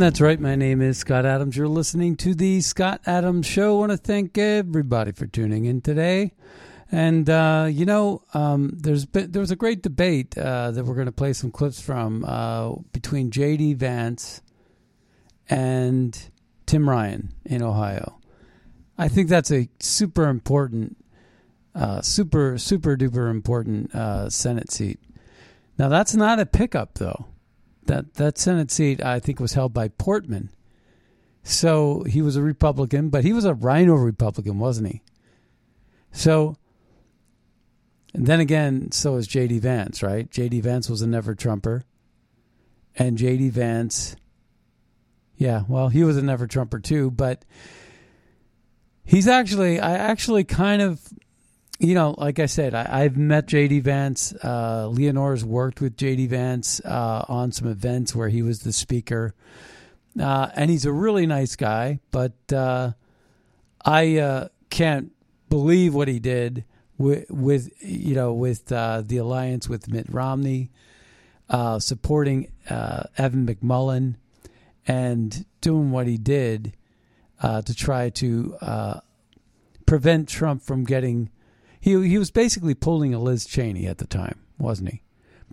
That's 0.00 0.18
right. 0.18 0.40
My 0.40 0.54
name 0.54 0.80
is 0.80 0.96
Scott 0.96 1.26
Adams. 1.26 1.58
You're 1.58 1.68
listening 1.68 2.16
to 2.16 2.34
the 2.34 2.62
Scott 2.62 3.02
Adams 3.04 3.46
Show. 3.46 3.76
I 3.76 3.80
want 3.80 3.92
to 3.92 3.98
thank 3.98 4.38
everybody 4.38 5.12
for 5.12 5.26
tuning 5.26 5.66
in 5.66 5.82
today. 5.82 6.32
And 6.90 7.28
uh, 7.28 7.68
you 7.70 7.84
know, 7.84 8.22
um, 8.32 8.70
there's 8.72 9.04
been, 9.04 9.30
there 9.30 9.40
was 9.40 9.50
a 9.50 9.56
great 9.56 9.82
debate 9.82 10.38
uh, 10.38 10.70
that 10.70 10.86
we're 10.86 10.94
going 10.94 11.04
to 11.04 11.12
play 11.12 11.34
some 11.34 11.50
clips 11.50 11.82
from 11.82 12.24
uh, 12.24 12.76
between 12.92 13.30
J.D. 13.30 13.74
Vance 13.74 14.40
and 15.50 16.18
Tim 16.64 16.88
Ryan 16.88 17.34
in 17.44 17.62
Ohio. 17.62 18.18
I 18.96 19.08
think 19.08 19.28
that's 19.28 19.52
a 19.52 19.68
super 19.80 20.28
important, 20.28 20.96
uh, 21.74 22.00
super 22.00 22.56
super 22.56 22.96
duper 22.96 23.30
important 23.30 23.94
uh, 23.94 24.30
Senate 24.30 24.72
seat. 24.72 24.98
Now 25.76 25.90
that's 25.90 26.14
not 26.14 26.40
a 26.40 26.46
pickup 26.46 26.94
though. 26.94 27.26
That 27.86 28.14
that 28.14 28.38
Senate 28.38 28.70
seat 28.70 29.02
I 29.02 29.20
think 29.20 29.40
was 29.40 29.54
held 29.54 29.72
by 29.72 29.88
Portman. 29.88 30.50
So 31.42 32.04
he 32.04 32.20
was 32.20 32.36
a 32.36 32.42
Republican, 32.42 33.08
but 33.08 33.24
he 33.24 33.32
was 33.32 33.44
a 33.44 33.54
RINO 33.54 33.94
Republican, 33.94 34.58
wasn't 34.58 34.88
he? 34.88 35.02
So 36.12 36.56
and 38.12 38.26
then 38.26 38.40
again, 38.40 38.90
so 38.92 39.16
is 39.16 39.26
J.D. 39.26 39.60
Vance, 39.60 40.02
right? 40.02 40.30
J.D. 40.30 40.60
Vance 40.60 40.90
was 40.90 41.02
a 41.02 41.06
never 41.06 41.34
Trumper. 41.34 41.84
And 42.96 43.16
J.D. 43.16 43.50
Vance, 43.50 44.16
yeah, 45.36 45.62
well, 45.68 45.88
he 45.88 46.02
was 46.02 46.16
a 46.16 46.22
never 46.22 46.46
Trumper 46.46 46.80
too, 46.80 47.10
but 47.10 47.44
he's 49.04 49.28
actually, 49.28 49.78
I 49.78 49.92
actually 49.92 50.44
kind 50.44 50.82
of, 50.82 51.00
you 51.80 51.94
know, 51.94 52.14
like 52.18 52.38
I 52.38 52.46
said, 52.46 52.74
I, 52.74 52.86
I've 52.88 53.16
met 53.16 53.46
J.D. 53.46 53.80
Vance. 53.80 54.34
Uh, 54.42 54.88
Leonore's 54.92 55.44
worked 55.44 55.80
with 55.80 55.96
J.D. 55.96 56.26
Vance 56.26 56.80
uh, 56.84 57.24
on 57.26 57.52
some 57.52 57.68
events 57.68 58.14
where 58.14 58.28
he 58.28 58.42
was 58.42 58.60
the 58.60 58.72
speaker. 58.72 59.34
Uh, 60.20 60.48
and 60.54 60.70
he's 60.70 60.84
a 60.84 60.92
really 60.92 61.26
nice 61.26 61.56
guy, 61.56 62.00
but 62.10 62.34
uh, 62.52 62.92
I 63.82 64.18
uh, 64.18 64.48
can't 64.68 65.12
believe 65.48 65.94
what 65.94 66.08
he 66.08 66.18
did 66.18 66.64
with, 66.98 67.30
with 67.30 67.70
you 67.80 68.14
know 68.14 68.34
with 68.34 68.70
uh, 68.70 69.02
the 69.06 69.16
alliance 69.16 69.68
with 69.68 69.88
Mitt 69.88 70.06
Romney, 70.10 70.70
uh, 71.48 71.78
supporting 71.78 72.50
Evan 72.68 73.46
McMullin, 73.46 74.16
and 74.86 75.46
doing 75.62 75.92
what 75.92 76.06
he 76.06 76.18
did 76.18 76.76
to 77.40 77.74
try 77.74 78.10
to 78.10 79.00
prevent 79.86 80.28
Trump 80.28 80.62
from 80.62 80.84
getting. 80.84 81.30
He 81.80 82.08
he 82.08 82.18
was 82.18 82.30
basically 82.30 82.74
pulling 82.74 83.14
a 83.14 83.18
Liz 83.18 83.46
Cheney 83.46 83.86
at 83.86 83.98
the 83.98 84.06
time, 84.06 84.38
wasn't 84.58 84.90
he? 84.90 85.02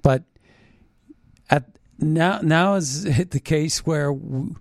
But 0.03 0.23
at 1.49 1.65
now 1.97 2.39
now 2.41 2.75
is 2.75 3.03
the 3.03 3.39
case 3.39 3.85
where 3.85 4.11
you 4.11 4.59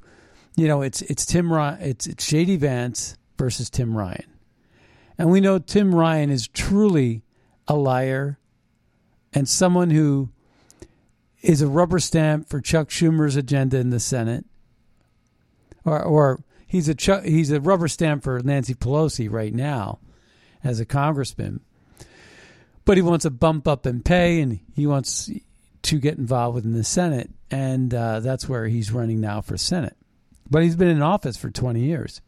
know 0.56 0.82
it's 0.82 1.03
it's 1.03 1.27
Tim 1.27 1.53
Ryan, 1.53 1.82
it's 1.82 2.06
it's 2.06 2.31
JD 2.31 2.59
Vance 2.59 3.19
versus 3.37 3.69
Tim 3.69 3.97
Ryan. 3.97 4.32
And 5.19 5.31
we 5.31 5.41
know 5.41 5.59
Tim 5.59 5.94
Ryan 5.94 6.31
is 6.31 6.47
truly 6.47 7.22
a 7.66 7.75
liar 7.75 8.38
and 9.33 9.48
someone 9.48 9.91
who 9.91 10.31
is 11.43 11.62
a 11.62 11.66
rubber 11.66 11.98
stamp 11.98 12.48
for 12.48 12.60
Chuck 12.60 12.91
Schumer's 12.91 13.34
agenda 13.34 13.78
in 13.78 13.91
the 13.91 14.00
Senate. 14.00 14.44
Or, 15.84 16.03
or 16.03 16.44
he's 16.66 16.88
a 16.88 17.22
he's 17.22 17.50
a 17.50 17.60
rubber 17.60 17.88
stamp 17.88 18.22
for 18.22 18.41
Nancy 18.41 18.75
Pelosi 18.75 19.31
right 19.31 19.54
now 19.54 19.98
as 20.66 20.81
a 20.81 20.84
congressman. 20.84 21.60
But 22.84 22.97
he 22.97 23.03
wants 23.03 23.25
a 23.25 23.31
bump 23.31 23.66
up 23.66 23.87
in 23.87 24.03
pay 24.03 24.41
and 24.41 24.60
he 24.75 24.87
wants 24.87 25.31
to 25.82 25.99
get 25.99 26.19
involved 26.19 26.65
in 26.65 26.72
the 26.72 26.84
Senate. 26.84 27.31
And 27.50 27.93
uh, 27.94 28.21
that's 28.21 28.49
where 28.49 28.66
he's 28.66 28.93
running 28.93 29.21
now 29.21 29.41
for 29.41 29.56
Senate. 29.56 29.97
But 30.49 30.62
he's 30.62 30.77
been 30.77 30.88
in 30.88 31.03
office 31.03 31.37
for 31.37 31.50
20 31.50 31.81
years. 31.81 32.21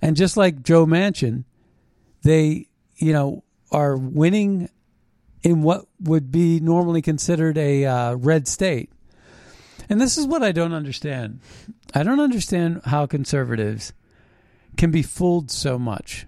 And 0.00 0.16
just 0.16 0.36
like 0.36 0.62
Joe 0.62 0.86
Manchin, 0.86 1.44
they, 2.22 2.68
you 2.96 3.12
know, 3.12 3.44
are 3.70 3.96
winning 3.96 4.70
in 5.42 5.62
what 5.62 5.86
would 6.00 6.30
be 6.30 6.60
normally 6.60 7.02
considered 7.02 7.58
a 7.58 7.84
uh, 7.84 8.14
red 8.14 8.48
state. 8.48 8.90
And 9.88 10.00
this 10.00 10.18
is 10.18 10.26
what 10.26 10.42
I 10.42 10.52
don't 10.52 10.72
understand. 10.72 11.40
I 11.94 12.02
don't 12.02 12.20
understand 12.20 12.82
how 12.84 13.06
conservatives 13.06 13.92
can 14.76 14.90
be 14.90 15.02
fooled 15.02 15.50
so 15.50 15.78
much 15.78 16.26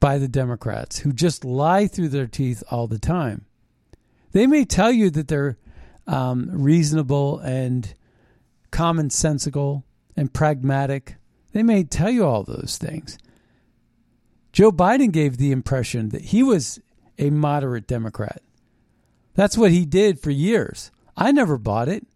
by 0.00 0.18
the 0.18 0.28
Democrats 0.28 1.00
who 1.00 1.12
just 1.12 1.44
lie 1.44 1.86
through 1.86 2.08
their 2.08 2.26
teeth 2.26 2.64
all 2.70 2.86
the 2.86 2.98
time. 2.98 3.44
They 4.32 4.46
may 4.46 4.64
tell 4.64 4.90
you 4.90 5.10
that 5.10 5.28
they're 5.28 5.58
um, 6.06 6.48
reasonable 6.50 7.38
and 7.40 7.94
commonsensical 8.72 9.82
and 10.16 10.32
pragmatic. 10.32 11.16
They 11.52 11.62
may 11.62 11.84
tell 11.84 12.10
you 12.10 12.24
all 12.24 12.42
those 12.42 12.78
things. 12.78 13.18
Joe 14.52 14.72
Biden 14.72 15.12
gave 15.12 15.36
the 15.36 15.52
impression 15.52 16.08
that 16.08 16.22
he 16.22 16.42
was 16.42 16.80
a 17.18 17.30
moderate 17.30 17.86
Democrat. 17.86 18.42
That's 19.34 19.58
what 19.58 19.70
he 19.70 19.84
did 19.84 20.18
for 20.18 20.30
years. 20.30 20.90
I 21.16 21.32
never 21.32 21.58
bought 21.58 21.88
it. 21.88 22.06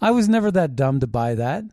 I 0.00 0.10
was 0.10 0.28
never 0.28 0.50
that 0.52 0.76
dumb 0.76 1.00
to 1.00 1.06
buy 1.06 1.34
that. 1.34 1.64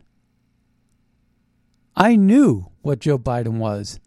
I 1.95 2.16
knew 2.16 2.68
what 2.81 3.00
Joe 3.00 3.19
Biden 3.19 3.57
was 3.57 4.00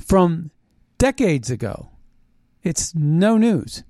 from 0.00 0.50
decades 0.98 1.50
ago. 1.50 1.90
It's 2.62 2.94
no 2.94 3.36
news. 3.36 3.84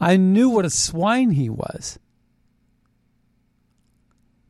I 0.00 0.16
knew 0.16 0.48
what 0.48 0.64
a 0.64 0.70
swine 0.70 1.32
he 1.32 1.48
was. 1.48 1.98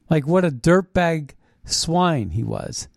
Like 0.08 0.26
what 0.26 0.44
a 0.44 0.50
dirtbag 0.50 1.32
swine 1.64 2.30
he 2.30 2.42
was. 2.42 2.88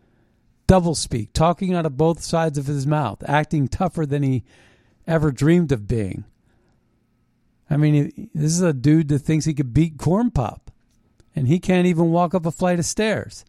Doublespeak, 0.68 1.30
talking 1.34 1.74
out 1.74 1.86
of 1.86 1.98
both 1.98 2.22
sides 2.22 2.58
of 2.58 2.66
his 2.66 2.86
mouth, 2.86 3.24
acting 3.26 3.68
tougher 3.68 4.06
than 4.06 4.24
he 4.24 4.44
ever 5.06 5.32
dreamed 5.32 5.72
of 5.72 5.88
being. 5.88 6.26
I 7.70 7.78
mean, 7.78 8.30
this 8.34 8.52
is 8.52 8.62
a 8.62 8.74
dude 8.74 9.08
that 9.10 9.20
thinks 9.20 9.46
he 9.46 9.54
could 9.54 9.74
beat 9.74 9.98
Corn 9.98 10.32
Pop, 10.32 10.72
and 11.36 11.48
he 11.48 11.60
can't 11.60 11.88
even 11.88 12.12
walk 12.12 12.34
up 12.34 12.46
a 12.46 12.52
flight 12.52 12.80
of 12.80 12.86
stairs 12.86 13.46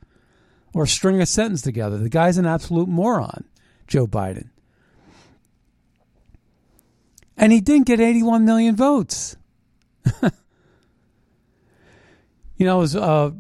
or 0.73 0.87
string 0.87 1.21
a 1.21 1.27
sentence 1.27 1.63
together. 1.63 1.99
The 1.99 2.09
guy's 2.09 2.39
an 2.39 2.47
absolute 2.47 2.89
moron, 2.89 3.45
Joe 3.89 4.07
Biden. 4.07 4.51
And 7.37 7.53
he 7.53 7.61
didn't 7.61 7.87
get 7.87 8.01
81 8.01 8.45
million 8.45 8.77
votes. 8.77 9.37
you 12.57 12.67
know, 12.67 12.79
was, 12.79 12.95
uh, 12.95 13.31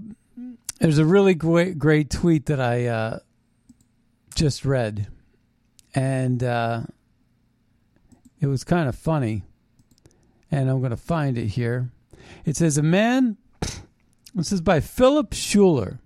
there's 0.80 0.98
a 0.98 1.04
really 1.04 1.34
great, 1.34 1.78
great 1.78 2.10
tweet 2.10 2.46
that 2.46 2.60
I 2.60 2.86
uh, 2.86 3.18
just 4.34 4.64
read, 4.64 5.08
and 5.94 6.42
uh, 6.42 6.82
it 8.40 8.46
was 8.46 8.64
kind 8.64 8.88
of 8.88 8.94
funny. 8.94 9.42
And 10.50 10.70
I'm 10.70 10.78
going 10.78 10.90
to 10.90 10.96
find 10.96 11.36
it 11.36 11.48
here. 11.48 11.90
It 12.46 12.56
says, 12.56 12.78
A 12.78 12.82
man, 12.82 13.36
this 14.34 14.52
is 14.52 14.60
by 14.60 14.80
Philip 14.80 15.34
Schuler. 15.34 15.98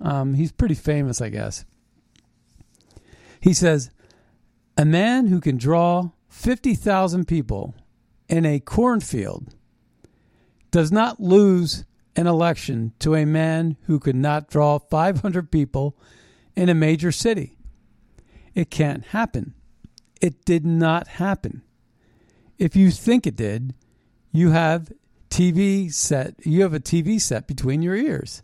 Um, 0.00 0.34
he's 0.34 0.50
pretty 0.50 0.74
famous, 0.74 1.20
I 1.20 1.28
guess. 1.28 1.64
He 3.40 3.52
says, 3.52 3.90
A 4.76 4.84
man 4.84 5.26
who 5.26 5.40
can 5.40 5.56
draw 5.56 6.10
50,000 6.28 7.26
people 7.26 7.74
in 8.28 8.44
a 8.44 8.60
cornfield 8.60 9.54
does 10.70 10.92
not 10.92 11.20
lose 11.20 11.84
an 12.16 12.26
election 12.26 12.92
to 12.98 13.14
a 13.14 13.24
man 13.24 13.76
who 13.86 13.98
could 13.98 14.16
not 14.16 14.48
draw 14.48 14.78
500 14.78 15.50
people 15.50 15.96
in 16.56 16.68
a 16.68 16.74
major 16.74 17.12
city. 17.12 17.56
It 18.54 18.70
can't 18.70 19.06
happen. 19.06 19.54
It 20.20 20.44
did 20.44 20.66
not 20.66 21.06
happen. 21.06 21.62
If 22.58 22.74
you 22.74 22.90
think 22.90 23.26
it 23.26 23.36
did, 23.36 23.74
you 24.32 24.50
have 24.50 24.92
TV 25.30 25.92
set 25.92 26.34
you 26.44 26.62
have 26.62 26.74
a 26.74 26.80
TV 26.80 27.20
set 27.20 27.46
between 27.46 27.82
your 27.82 27.94
ears. 27.94 28.42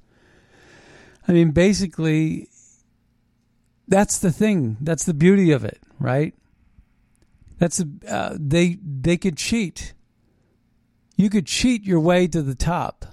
I 1.26 1.32
mean 1.32 1.50
basically 1.50 2.48
that's 3.86 4.18
the 4.18 4.32
thing. 4.32 4.76
That's 4.80 5.04
the 5.04 5.14
beauty 5.14 5.50
of 5.52 5.64
it, 5.64 5.80
right? 5.98 6.34
That's 7.58 7.82
uh, 8.08 8.36
they 8.38 8.78
they 8.82 9.16
could 9.16 9.36
cheat. 9.36 9.94
You 11.16 11.30
could 11.30 11.46
cheat 11.46 11.84
your 11.84 12.00
way 12.00 12.26
to 12.28 12.42
the 12.42 12.54
top. 12.54 13.06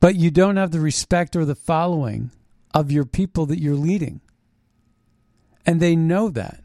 But 0.00 0.14
you 0.14 0.30
don't 0.30 0.56
have 0.56 0.70
the 0.70 0.80
respect 0.80 1.34
or 1.34 1.44
the 1.44 1.54
following 1.54 2.30
of 2.72 2.92
your 2.92 3.04
people 3.04 3.46
that 3.46 3.60
you're 3.60 3.74
leading. 3.74 4.20
And 5.66 5.80
they 5.80 5.96
know 5.96 6.28
that. 6.30 6.62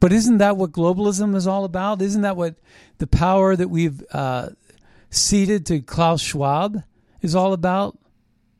But 0.00 0.12
isn't 0.12 0.38
that 0.38 0.56
what 0.56 0.72
globalism 0.72 1.34
is 1.34 1.46
all 1.46 1.64
about? 1.64 2.02
Isn't 2.02 2.22
that 2.22 2.36
what 2.36 2.56
the 2.98 3.06
power 3.06 3.56
that 3.56 3.68
we've 3.68 4.04
uh, 4.12 4.50
ceded 5.10 5.64
to 5.66 5.80
Klaus 5.80 6.20
Schwab 6.20 6.82
is 7.22 7.34
all 7.34 7.52
about? 7.52 7.98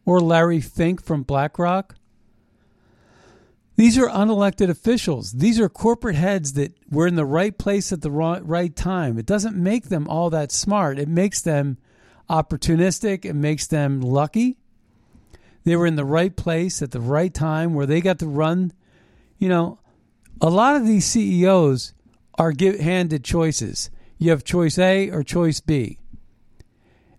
Or 0.05 0.21
Larry 0.21 0.61
Fink 0.61 1.03
from 1.03 1.23
BlackRock? 1.23 1.97
These 3.77 3.99
are 3.99 4.09
unelected 4.09 4.69
officials. 4.69 5.33
These 5.33 5.59
are 5.59 5.69
corporate 5.69 6.15
heads 6.15 6.53
that 6.53 6.77
were 6.91 7.07
in 7.09 7.17
the 7.17 7.25
right 7.25 7.57
place 7.57 7.93
at 7.93 8.03
the 8.03 8.11
right 8.11 8.77
time. 8.77 9.19
It 9.19 9.27
doesn't 9.27 9.57
make 9.57 9.89
them 9.89 10.07
all 10.09 10.31
that 10.31 10.53
smart. 10.53 10.99
It 10.99 11.09
makes 11.09 11.41
them 11.41 11.79
opportunistic. 12.31 13.25
It 13.25 13.35
makes 13.35 13.67
them 13.67 14.01
lucky. 14.01 14.59
They 15.65 15.75
were 15.75 15.87
in 15.87 15.97
the 15.97 16.05
right 16.05 16.37
place 16.37 16.83
at 16.83 16.93
the 16.93 17.01
right 17.01 17.33
time 17.35 17.75
where 17.75 17.87
they 17.87 18.01
got 18.01 18.21
to 18.21 18.27
run. 18.27 18.73
You 19.39 19.49
know, 19.49 19.81
a 20.41 20.51
lot 20.51 20.77
of 20.77 20.87
these 20.87 21.07
CEOs 21.07 21.95
are 22.39 22.53
handed 22.59 23.25
choices. 23.25 23.91
You 24.19 24.31
have 24.31 24.45
choice 24.45 24.79
A 24.79 25.11
or 25.11 25.23
choice 25.25 25.61
B. 25.61 25.99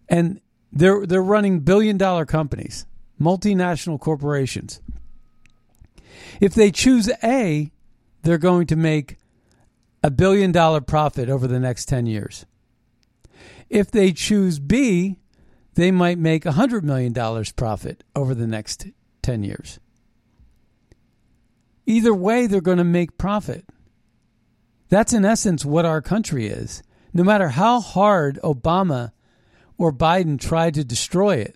And 0.08 0.40
they're 0.76 1.06
they're 1.06 1.24
running 1.24 1.62
billion 1.62 1.98
dollar 1.98 2.26
companies, 2.26 2.86
multinational 3.20 4.00
corporations. 4.00 4.82
If 6.42 6.54
they 6.54 6.70
choose 6.70 7.10
A, 7.24 7.72
they're 8.24 8.38
going 8.38 8.68
to 8.68 8.76
make 8.76 9.18
a 10.04 10.12
billion 10.12 10.52
dollar 10.52 10.82
profit 10.82 11.30
over 11.30 11.48
the 11.48 11.60
next 11.60 11.86
10 11.86 12.06
years. 12.06 12.46
If 13.70 13.90
they 13.90 14.12
choose 14.12 14.60
B, 14.60 15.18
they 15.76 15.92
might 15.92 16.18
make 16.18 16.44
$100 16.44 16.84
million 16.84 17.14
profit 17.56 18.04
over 18.16 18.36
the 18.36 18.48
next 18.48 18.88
10 19.24 19.44
years. 19.44 19.80
Either 21.86 22.14
way, 22.14 22.48
they're 22.48 22.62
going 22.62 22.78
to 22.78 22.84
make 22.84 23.18
profit. 23.18 23.66
That's 24.90 25.14
in 25.14 25.26
essence 25.26 25.66
what 25.66 25.86
our 25.86 26.02
country 26.02 26.48
is. 26.48 26.84
No 27.14 27.24
matter 27.24 27.50
how 27.50 27.80
hard 27.80 28.40
Obama 28.44 29.12
or 29.78 29.92
Biden 29.92 30.40
tried 30.40 30.74
to 30.76 30.84
destroy 30.84 31.36
it, 31.36 31.56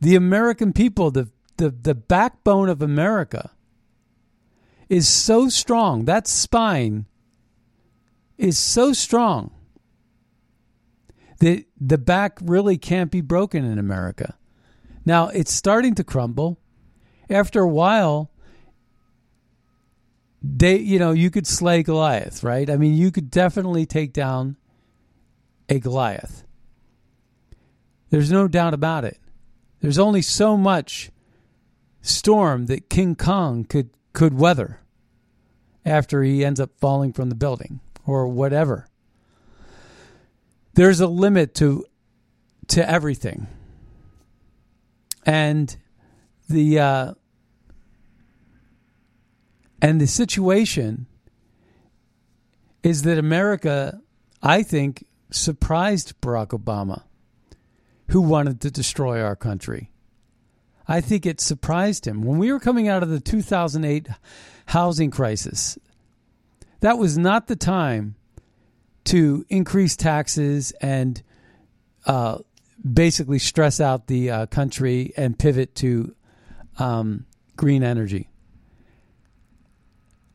the 0.00 0.16
American 0.16 0.72
people, 0.72 1.10
the, 1.10 1.30
the, 1.56 1.70
the 1.70 1.94
backbone 1.94 2.68
of 2.68 2.82
America, 2.82 3.52
is 4.88 5.08
so 5.08 5.48
strong. 5.48 6.04
That 6.04 6.28
spine 6.28 7.06
is 8.38 8.58
so 8.58 8.92
strong 8.92 9.52
that 11.38 11.64
the 11.80 11.98
back 11.98 12.38
really 12.42 12.78
can't 12.78 13.10
be 13.10 13.20
broken 13.20 13.64
in 13.64 13.78
America. 13.78 14.36
Now, 15.04 15.28
it's 15.28 15.52
starting 15.52 15.94
to 15.96 16.04
crumble. 16.04 16.58
After 17.28 17.60
a 17.60 17.68
while, 17.68 18.30
they 20.42 20.76
you 20.76 20.98
know, 20.98 21.12
you 21.12 21.30
could 21.30 21.46
slay 21.46 21.82
Goliath, 21.82 22.42
right? 22.42 22.68
I 22.70 22.76
mean, 22.76 22.94
you 22.94 23.10
could 23.10 23.30
definitely 23.30 23.86
take 23.86 24.12
down 24.12 24.56
a 25.68 25.78
Goliath. 25.78 26.45
There's 28.16 28.32
no 28.32 28.48
doubt 28.48 28.72
about 28.72 29.04
it. 29.04 29.18
There's 29.82 29.98
only 29.98 30.22
so 30.22 30.56
much 30.56 31.10
storm 32.00 32.64
that 32.64 32.88
King 32.88 33.14
Kong 33.14 33.62
could 33.62 33.90
could 34.14 34.32
weather 34.32 34.80
after 35.84 36.22
he 36.22 36.42
ends 36.42 36.58
up 36.58 36.70
falling 36.78 37.12
from 37.12 37.28
the 37.28 37.34
building 37.34 37.80
or 38.06 38.26
whatever. 38.26 38.88
There's 40.72 40.98
a 40.98 41.06
limit 41.06 41.54
to 41.56 41.84
to 42.68 42.90
everything. 42.90 43.48
And 45.26 45.76
the 46.48 46.78
uh, 46.80 47.14
and 49.82 50.00
the 50.00 50.06
situation 50.06 51.04
is 52.82 53.02
that 53.02 53.18
America, 53.18 54.00
I 54.42 54.62
think, 54.62 55.04
surprised 55.30 56.18
Barack 56.22 56.58
Obama, 56.58 57.02
who 58.08 58.20
wanted 58.20 58.60
to 58.60 58.70
destroy 58.70 59.20
our 59.20 59.36
country. 59.36 59.90
I 60.88 61.00
think 61.00 61.26
it 61.26 61.40
surprised 61.40 62.06
him. 62.06 62.22
When 62.22 62.38
we 62.38 62.52
were 62.52 62.60
coming 62.60 62.88
out 62.88 63.02
of 63.02 63.08
the 63.08 63.20
2008 63.20 64.08
housing 64.66 65.10
crisis, 65.10 65.78
that 66.80 66.98
was 66.98 67.18
not 67.18 67.48
the 67.48 67.56
time 67.56 68.14
to 69.04 69.44
increase 69.48 69.96
taxes 69.96 70.72
and 70.80 71.22
uh, 72.06 72.38
basically 72.92 73.38
stress 73.38 73.80
out 73.80 74.06
the 74.06 74.30
uh, 74.30 74.46
country 74.46 75.12
and 75.16 75.38
pivot 75.38 75.74
to 75.76 76.14
um, 76.78 77.26
green 77.56 77.82
energy 77.82 78.28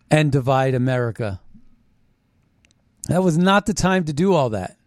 and 0.09 0.31
divide 0.31 0.73
America. 0.73 1.39
That 3.07 3.23
was 3.23 3.37
not 3.37 3.65
the 3.65 3.73
time 3.73 4.05
to 4.05 4.13
do 4.13 4.33
all 4.33 4.49
that. 4.49 4.77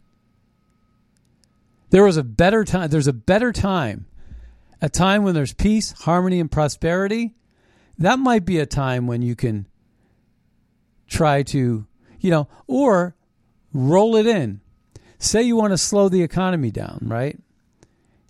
There 1.94 2.02
was 2.02 2.16
a 2.16 2.24
better 2.24 2.64
time. 2.64 2.90
There's 2.90 3.06
a 3.06 3.12
better 3.12 3.52
time 3.52 4.06
a 4.82 4.88
time 4.88 5.22
when 5.22 5.32
there's 5.32 5.52
peace, 5.52 5.92
harmony, 5.92 6.40
and 6.40 6.50
prosperity, 6.50 7.36
that 7.98 8.18
might 8.18 8.44
be 8.44 8.58
a 8.58 8.66
time 8.66 9.06
when 9.06 9.22
you 9.22 9.36
can 9.36 9.68
try 11.06 11.44
to, 11.44 11.86
you 12.18 12.30
know, 12.32 12.48
or 12.66 13.14
roll 13.72 14.16
it 14.16 14.26
in. 14.26 14.60
Say 15.20 15.44
you 15.44 15.54
want 15.54 15.70
to 15.70 15.78
slow 15.78 16.08
the 16.08 16.20
economy 16.20 16.72
down, 16.72 16.98
right? 17.02 17.38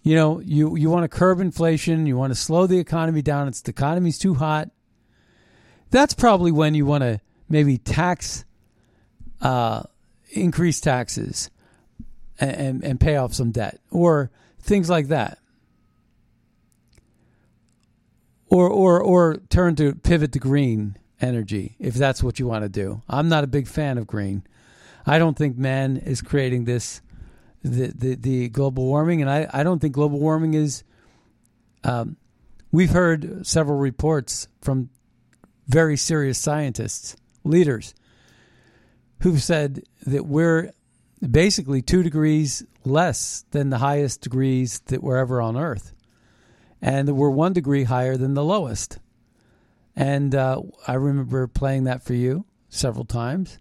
You 0.02 0.14
know, 0.14 0.40
you, 0.40 0.76
you 0.76 0.90
want 0.90 1.04
to 1.04 1.09
curb 1.09 1.40
inflation, 1.40 2.06
you 2.06 2.18
want 2.18 2.33
to 2.33 2.38
slow 2.38 2.66
the 2.66 2.78
economy 2.78 3.23
down, 3.23 3.49
it's 3.49 3.62
the 3.62 3.71
economy's 3.71 4.18
too 4.18 4.35
hot. 4.35 4.68
That's 5.88 6.12
probably 6.12 6.52
when 6.52 6.75
you 6.75 6.85
want 6.85 7.00
to 7.00 7.18
maybe 7.49 7.78
tax 7.78 8.44
uh, 9.40 9.85
increase 10.33 10.83
taxes 10.83 11.49
and, 12.38 12.82
and, 12.82 13.00
pay 13.00 13.16
off 13.16 13.32
some 13.32 13.52
debt 13.52 13.80
or 13.90 14.30
things 14.60 14.90
like 14.90 15.08
that 15.08 15.38
or 18.54 18.68
or 18.68 19.00
or 19.00 19.36
turn 19.50 19.74
to 19.76 19.94
pivot 19.94 20.32
to 20.32 20.38
green 20.38 20.96
energy 21.20 21.74
if 21.78 21.94
that's 21.94 22.22
what 22.22 22.38
you 22.38 22.46
want 22.46 22.62
to 22.62 22.68
do. 22.68 23.02
I'm 23.08 23.28
not 23.28 23.44
a 23.44 23.48
big 23.48 23.66
fan 23.66 23.98
of 23.98 24.06
green. 24.06 24.44
I 25.06 25.18
don't 25.18 25.36
think 25.36 25.56
man 25.56 25.96
is 25.96 26.22
creating 26.22 26.64
this 26.64 27.00
the 27.62 27.88
the, 27.88 28.14
the 28.14 28.48
global 28.48 28.84
warming, 28.84 29.20
and 29.20 29.30
I, 29.30 29.48
I 29.52 29.62
don't 29.62 29.80
think 29.80 29.94
global 29.94 30.18
warming 30.18 30.54
is. 30.54 30.84
Um, 31.82 32.16
we've 32.72 32.90
heard 32.90 33.46
several 33.46 33.78
reports 33.78 34.48
from 34.62 34.88
very 35.66 35.96
serious 35.96 36.38
scientists, 36.38 37.16
leaders, 37.44 37.94
who've 39.20 39.42
said 39.42 39.82
that 40.06 40.26
we're 40.26 40.72
basically 41.30 41.82
two 41.82 42.02
degrees 42.02 42.64
less 42.84 43.44
than 43.50 43.70
the 43.70 43.78
highest 43.78 44.20
degrees 44.20 44.80
that 44.86 45.02
were 45.02 45.16
ever 45.16 45.40
on 45.40 45.56
Earth 45.56 45.94
and 46.84 47.16
we're 47.16 47.30
one 47.30 47.54
degree 47.54 47.84
higher 47.84 48.18
than 48.18 48.34
the 48.34 48.44
lowest. 48.44 48.98
And 49.96 50.34
uh, 50.34 50.60
I 50.86 50.92
remember 50.92 51.46
playing 51.46 51.84
that 51.84 52.02
for 52.02 52.12
you 52.12 52.44
several 52.68 53.06
times. 53.06 53.58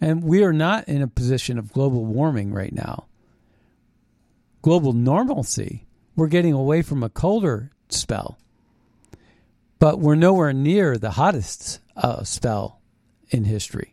And 0.00 0.24
we 0.24 0.42
are 0.42 0.54
not 0.54 0.88
in 0.88 1.02
a 1.02 1.06
position 1.06 1.58
of 1.58 1.74
global 1.74 2.06
warming 2.06 2.50
right 2.54 2.72
now. 2.72 3.08
Global 4.62 4.94
normalcy. 4.94 5.86
We're 6.16 6.28
getting 6.28 6.54
away 6.54 6.80
from 6.80 7.02
a 7.02 7.10
colder 7.10 7.72
spell. 7.90 8.38
But 9.78 9.98
we're 9.98 10.14
nowhere 10.14 10.54
near 10.54 10.96
the 10.96 11.10
hottest 11.10 11.80
uh, 11.94 12.24
spell 12.24 12.80
in 13.28 13.44
history. 13.44 13.92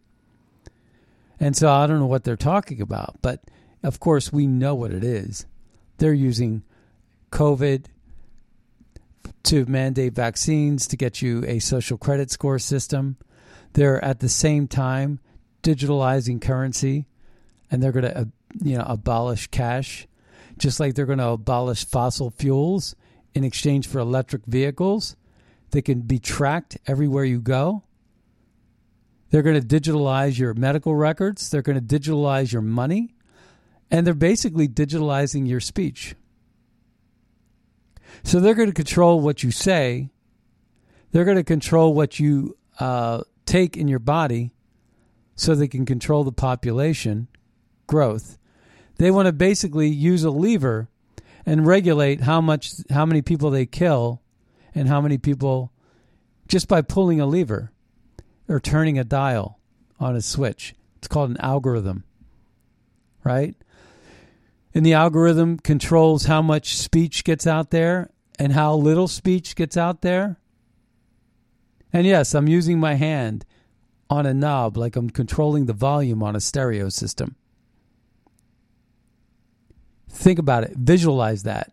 And 1.39 1.55
so 1.55 1.71
I 1.71 1.87
don't 1.87 1.99
know 1.99 2.05
what 2.05 2.23
they're 2.23 2.35
talking 2.35 2.81
about. 2.81 3.15
But 3.21 3.41
of 3.83 3.99
course, 3.99 4.31
we 4.31 4.47
know 4.47 4.75
what 4.75 4.91
it 4.91 5.03
is. 5.03 5.45
They're 5.97 6.13
using 6.13 6.63
COVID 7.31 7.85
to 9.43 9.65
mandate 9.65 10.13
vaccines 10.13 10.87
to 10.87 10.97
get 10.97 11.21
you 11.21 11.43
a 11.45 11.59
social 11.59 11.97
credit 11.97 12.31
score 12.31 12.59
system. 12.59 13.17
They're 13.73 14.03
at 14.03 14.19
the 14.19 14.29
same 14.29 14.67
time 14.67 15.19
digitalizing 15.63 16.41
currency 16.41 17.05
and 17.69 17.81
they're 17.81 17.91
going 17.91 18.05
to 18.05 18.17
uh, 18.17 18.25
you 18.63 18.77
know 18.77 18.85
abolish 18.87 19.47
cash 19.47 20.07
just 20.57 20.79
like 20.79 20.95
they're 20.95 21.05
going 21.05 21.19
to 21.19 21.29
abolish 21.29 21.85
fossil 21.85 22.29
fuels 22.31 22.95
in 23.33 23.43
exchange 23.43 23.87
for 23.87 23.99
electric 23.99 24.45
vehicles 24.45 25.15
that 25.71 25.83
can 25.83 26.01
be 26.01 26.19
tracked 26.19 26.77
everywhere 26.87 27.23
you 27.23 27.39
go. 27.39 27.83
They're 29.29 29.43
going 29.43 29.61
to 29.61 29.67
digitalize 29.67 30.39
your 30.39 30.53
medical 30.53 30.95
records, 30.95 31.49
they're 31.49 31.61
going 31.61 31.79
to 31.79 31.99
digitalize 31.99 32.51
your 32.51 32.61
money, 32.61 33.13
and 33.91 34.05
they're 34.05 34.13
basically 34.13 34.67
digitalizing 34.67 35.47
your 35.47 35.59
speech. 35.59 36.15
So 38.23 38.39
they're 38.39 38.55
going 38.55 38.69
to 38.69 38.73
control 38.73 39.21
what 39.21 39.43
you 39.43 39.51
say. 39.51 40.09
They're 41.11 41.25
going 41.25 41.37
to 41.37 41.43
control 41.43 41.93
what 41.93 42.19
you 42.19 42.57
uh, 42.79 43.21
take 43.45 43.77
in 43.77 43.87
your 43.87 43.99
body 43.99 44.51
so 45.35 45.55
they 45.55 45.67
can 45.67 45.85
control 45.85 46.23
the 46.23 46.31
population 46.31 47.27
growth. 47.87 48.37
They 48.97 49.11
want 49.11 49.27
to 49.27 49.33
basically 49.33 49.87
use 49.87 50.23
a 50.23 50.31
lever 50.31 50.89
and 51.45 51.65
regulate 51.65 52.21
how 52.21 52.41
much 52.41 52.73
how 52.89 53.05
many 53.05 53.21
people 53.21 53.49
they 53.49 53.65
kill 53.65 54.21
and 54.75 54.87
how 54.87 55.01
many 55.01 55.17
people 55.17 55.71
just 56.47 56.67
by 56.67 56.81
pulling 56.81 57.21
a 57.21 57.25
lever 57.25 57.71
or 58.49 58.59
turning 58.59 58.99
a 58.99 59.03
dial 59.03 59.59
on 59.99 60.15
a 60.15 60.21
switch. 60.21 60.75
It's 60.97 61.07
called 61.07 61.29
an 61.29 61.37
algorithm. 61.37 62.03
Right? 63.23 63.55
And 64.73 64.85
the 64.85 64.93
algorithm 64.93 65.59
controls 65.59 66.25
how 66.25 66.41
much 66.41 66.75
speech 66.75 67.23
gets 67.23 67.47
out 67.47 67.71
there 67.71 68.09
and 68.37 68.53
how 68.53 68.75
little 68.75 69.07
speech 69.07 69.55
gets 69.55 69.77
out 69.77 70.01
there. 70.01 70.37
And 71.91 72.05
yes, 72.05 72.33
I'm 72.33 72.47
using 72.47 72.79
my 72.79 72.95
hand 72.95 73.45
on 74.09 74.25
a 74.25 74.33
knob 74.33 74.77
like 74.77 74.95
I'm 74.95 75.09
controlling 75.09 75.65
the 75.65 75.73
volume 75.73 76.23
on 76.23 76.35
a 76.35 76.39
stereo 76.39 76.89
system. 76.89 77.35
Think 80.09 80.39
about 80.39 80.63
it. 80.63 80.71
Visualize 80.75 81.43
that. 81.43 81.71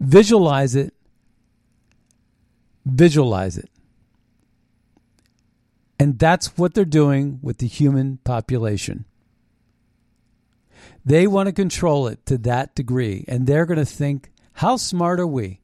Visualize 0.00 0.74
it. 0.74 0.94
Visualize 2.86 3.58
it. 3.58 3.70
And 5.98 6.18
that's 6.18 6.58
what 6.58 6.74
they're 6.74 6.84
doing 6.84 7.38
with 7.42 7.58
the 7.58 7.66
human 7.66 8.18
population. 8.24 9.04
They 11.04 11.26
want 11.26 11.46
to 11.46 11.52
control 11.52 12.08
it 12.08 12.24
to 12.26 12.38
that 12.38 12.74
degree, 12.74 13.24
and 13.28 13.46
they're 13.46 13.66
going 13.66 13.78
to 13.78 13.84
think, 13.84 14.32
how 14.54 14.76
smart 14.76 15.20
are 15.20 15.26
we? 15.26 15.60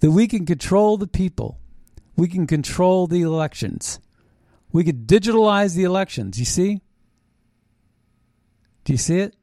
That 0.00 0.10
we 0.10 0.26
can 0.26 0.46
control 0.46 0.96
the 0.96 1.06
people, 1.06 1.58
we 2.16 2.28
can 2.28 2.46
control 2.46 3.06
the 3.06 3.22
elections, 3.22 3.98
we 4.72 4.84
could 4.84 5.06
digitalize 5.06 5.74
the 5.74 5.84
elections. 5.84 6.38
You 6.38 6.44
see? 6.44 6.80
Do 8.84 8.92
you 8.92 8.98
see 8.98 9.18
it? 9.18 9.36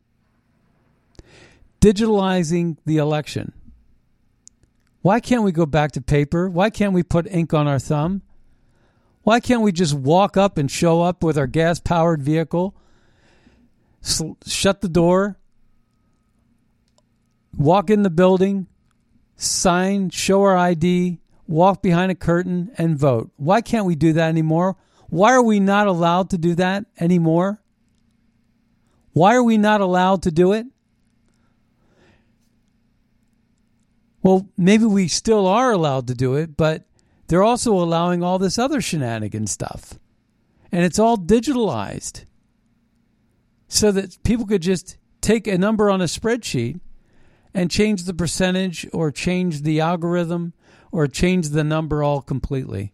Digitalizing 1.81 2.77
the 2.85 2.97
election. 2.97 3.53
Why 5.01 5.19
can't 5.19 5.43
we 5.43 5.51
go 5.51 5.65
back 5.65 5.91
to 5.93 6.01
paper? 6.01 6.49
Why 6.49 6.69
can't 6.69 6.93
we 6.93 7.03
put 7.03 7.27
ink 7.27 7.53
on 7.53 7.67
our 7.67 7.79
thumb? 7.79 8.23
Why 9.27 9.41
can't 9.41 9.61
we 9.61 9.73
just 9.73 9.93
walk 9.93 10.37
up 10.37 10.57
and 10.57 10.71
show 10.71 11.01
up 11.01 11.21
with 11.21 11.37
our 11.37 11.47
gas 11.47 11.81
powered 11.81 12.21
vehicle, 12.21 12.73
sl- 13.99 14.37
shut 14.45 14.79
the 14.79 14.87
door, 14.87 15.37
walk 17.53 17.89
in 17.89 18.03
the 18.03 18.09
building, 18.09 18.67
sign, 19.35 20.11
show 20.11 20.43
our 20.43 20.55
ID, 20.55 21.19
walk 21.45 21.81
behind 21.81 22.09
a 22.09 22.15
curtain, 22.15 22.71
and 22.77 22.97
vote? 22.97 23.29
Why 23.35 23.59
can't 23.59 23.85
we 23.85 23.95
do 23.95 24.13
that 24.13 24.29
anymore? 24.29 24.77
Why 25.09 25.33
are 25.33 25.43
we 25.43 25.59
not 25.59 25.87
allowed 25.87 26.29
to 26.29 26.37
do 26.37 26.55
that 26.55 26.85
anymore? 26.97 27.61
Why 29.11 29.35
are 29.35 29.43
we 29.43 29.57
not 29.57 29.81
allowed 29.81 30.23
to 30.23 30.31
do 30.31 30.53
it? 30.53 30.67
Well, 34.23 34.47
maybe 34.55 34.85
we 34.85 35.09
still 35.09 35.45
are 35.47 35.73
allowed 35.73 36.07
to 36.07 36.15
do 36.15 36.35
it, 36.35 36.55
but 36.55 36.86
they're 37.27 37.43
also 37.43 37.73
allowing 37.73 38.23
all 38.23 38.39
this 38.39 38.57
other 38.57 38.81
shenanigan 38.81 39.47
stuff. 39.47 39.99
And 40.71 40.83
it's 40.83 40.99
all 40.99 41.17
digitalized 41.17 42.25
so 43.67 43.91
that 43.91 44.21
people 44.23 44.45
could 44.45 44.61
just 44.61 44.97
take 45.21 45.47
a 45.47 45.57
number 45.57 45.89
on 45.89 46.01
a 46.01 46.05
spreadsheet 46.05 46.79
and 47.53 47.71
change 47.71 48.03
the 48.03 48.13
percentage 48.13 48.87
or 48.93 49.11
change 49.11 49.63
the 49.63 49.81
algorithm 49.81 50.53
or 50.91 51.07
change 51.07 51.49
the 51.49 51.63
number 51.63 52.03
all 52.03 52.21
completely. 52.21 52.93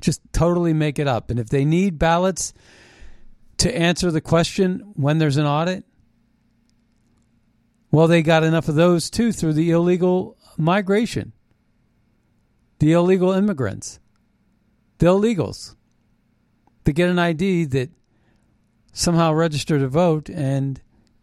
Just 0.00 0.20
totally 0.32 0.72
make 0.72 0.98
it 0.98 1.06
up. 1.06 1.30
And 1.30 1.38
if 1.38 1.48
they 1.48 1.64
need 1.64 1.98
ballots 1.98 2.52
to 3.58 3.74
answer 3.74 4.10
the 4.10 4.20
question 4.20 4.92
when 4.94 5.18
there's 5.18 5.36
an 5.36 5.46
audit, 5.46 5.84
well, 7.90 8.08
they 8.08 8.22
got 8.22 8.44
enough 8.44 8.68
of 8.68 8.74
those 8.74 9.10
too 9.10 9.32
through 9.32 9.54
the 9.54 9.70
illegal 9.70 10.36
migration, 10.56 11.32
the 12.80 12.92
illegal 12.92 13.30
immigrants, 13.32 14.00
the 14.98 15.06
illegals. 15.06 15.76
To 16.86 16.92
get 16.92 17.10
an 17.10 17.18
ID 17.18 17.66
that 17.66 17.90
somehow 18.92 19.32
register 19.32 19.78
to 19.78 19.86
vote 19.86 20.28
and 20.28 20.80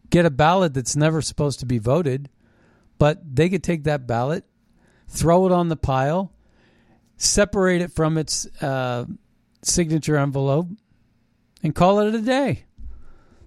get 0.10 0.26
a 0.26 0.30
ballot 0.30 0.74
that's 0.74 0.96
never 0.96 1.22
supposed 1.22 1.60
to 1.60 1.66
be 1.66 1.80
voted, 1.80 2.30
but 2.98 3.36
they 3.36 3.50
could 3.50 3.64
take 3.64 3.84
that 3.84 4.08
ballot, 4.08 4.46
throw 5.08 5.46
it 5.46 5.52
on 5.52 5.68
the 5.68 5.76
pile, 5.76 6.32
separate 7.18 7.82
it 7.82 7.92
from 7.92 8.18
its 8.18 8.46
uh, 8.62 9.06
signature 9.64 10.16
envelope, 10.16 10.68
and 11.64 11.76
call 11.76 12.00
it 12.00 12.14
a 12.14 12.22
day. 12.22 12.66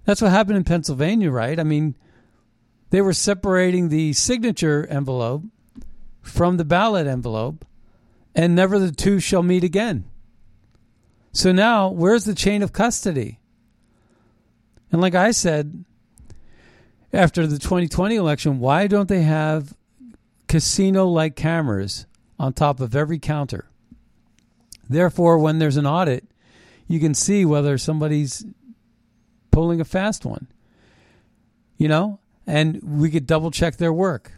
That's 0.03 0.21
what 0.21 0.31
happened 0.31 0.57
in 0.57 0.63
Pennsylvania, 0.65 1.31
right? 1.31 1.59
I 1.59 1.63
mean, 1.63 1.95
they 2.89 3.01
were 3.01 3.13
separating 3.13 3.87
the 3.87 4.11
signature 4.13 4.85
envelope 4.89 5.43
from 6.21 6.57
the 6.57 6.65
ballot 6.65 7.07
envelope, 7.07 7.65
and 8.35 8.55
never 8.55 8.79
the 8.79 8.91
two 8.91 9.19
shall 9.19 9.43
meet 9.43 9.63
again. 9.63 10.05
So 11.33 11.51
now, 11.51 11.89
where's 11.89 12.25
the 12.25 12.35
chain 12.35 12.61
of 12.61 12.73
custody? 12.73 13.39
And 14.91 15.01
like 15.01 15.15
I 15.15 15.31
said, 15.31 15.85
after 17.13 17.47
the 17.47 17.59
2020 17.59 18.15
election, 18.15 18.59
why 18.59 18.87
don't 18.87 19.07
they 19.07 19.23
have 19.23 19.73
casino 20.47 21.07
like 21.07 21.35
cameras 21.35 22.05
on 22.37 22.53
top 22.53 22.79
of 22.79 22.95
every 22.95 23.19
counter? 23.19 23.69
Therefore, 24.89 25.37
when 25.37 25.59
there's 25.59 25.77
an 25.77 25.85
audit, 25.85 26.25
you 26.87 26.99
can 26.99 27.13
see 27.13 27.45
whether 27.45 27.77
somebody's 27.77 28.45
pulling 29.51 29.79
a 29.79 29.85
fast 29.85 30.25
one. 30.25 30.47
You 31.77 31.87
know, 31.87 32.19
and 32.45 32.81
we 32.83 33.09
could 33.09 33.25
double 33.25 33.51
check 33.51 33.77
their 33.77 33.93
work. 33.93 34.33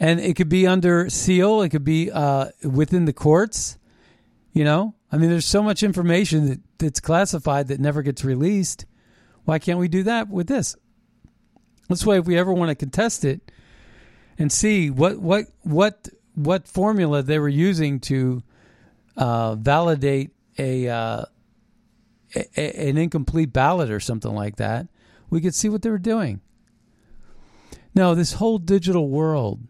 And 0.00 0.20
it 0.20 0.34
could 0.34 0.48
be 0.48 0.66
under 0.66 1.08
seal, 1.08 1.62
it 1.62 1.70
could 1.70 1.84
be 1.84 2.10
uh, 2.10 2.46
within 2.62 3.04
the 3.04 3.12
courts. 3.12 3.78
You 4.52 4.64
know, 4.64 4.94
I 5.10 5.18
mean, 5.18 5.30
there's 5.30 5.46
so 5.46 5.62
much 5.62 5.82
information 5.82 6.48
that, 6.48 6.60
that's 6.78 7.00
classified 7.00 7.68
that 7.68 7.80
never 7.80 8.02
gets 8.02 8.24
released. 8.24 8.86
Why 9.44 9.58
can't 9.58 9.78
we 9.78 9.88
do 9.88 10.02
that 10.04 10.28
with 10.28 10.46
this? 10.46 10.76
That's 11.88 12.06
why 12.06 12.18
if 12.18 12.26
we 12.26 12.38
ever 12.38 12.52
want 12.52 12.70
to 12.70 12.74
contest 12.74 13.24
it 13.24 13.52
and 14.38 14.50
see 14.50 14.90
what 14.90 15.18
what 15.18 15.46
what 15.62 16.08
what 16.34 16.66
formula 16.66 17.22
they 17.22 17.38
were 17.38 17.48
using 17.48 18.00
to 18.00 18.42
uh, 19.16 19.54
validate 19.54 20.32
a, 20.58 20.88
uh, 20.88 21.24
a, 22.34 22.88
an 22.88 22.96
incomplete 22.96 23.52
ballot 23.52 23.90
or 23.90 24.00
something 24.00 24.34
like 24.34 24.56
that, 24.56 24.88
we 25.30 25.40
could 25.40 25.54
see 25.54 25.68
what 25.68 25.82
they 25.82 25.90
were 25.90 25.98
doing. 25.98 26.40
Now, 27.94 28.14
this 28.14 28.34
whole 28.34 28.58
digital 28.58 29.08
world 29.08 29.60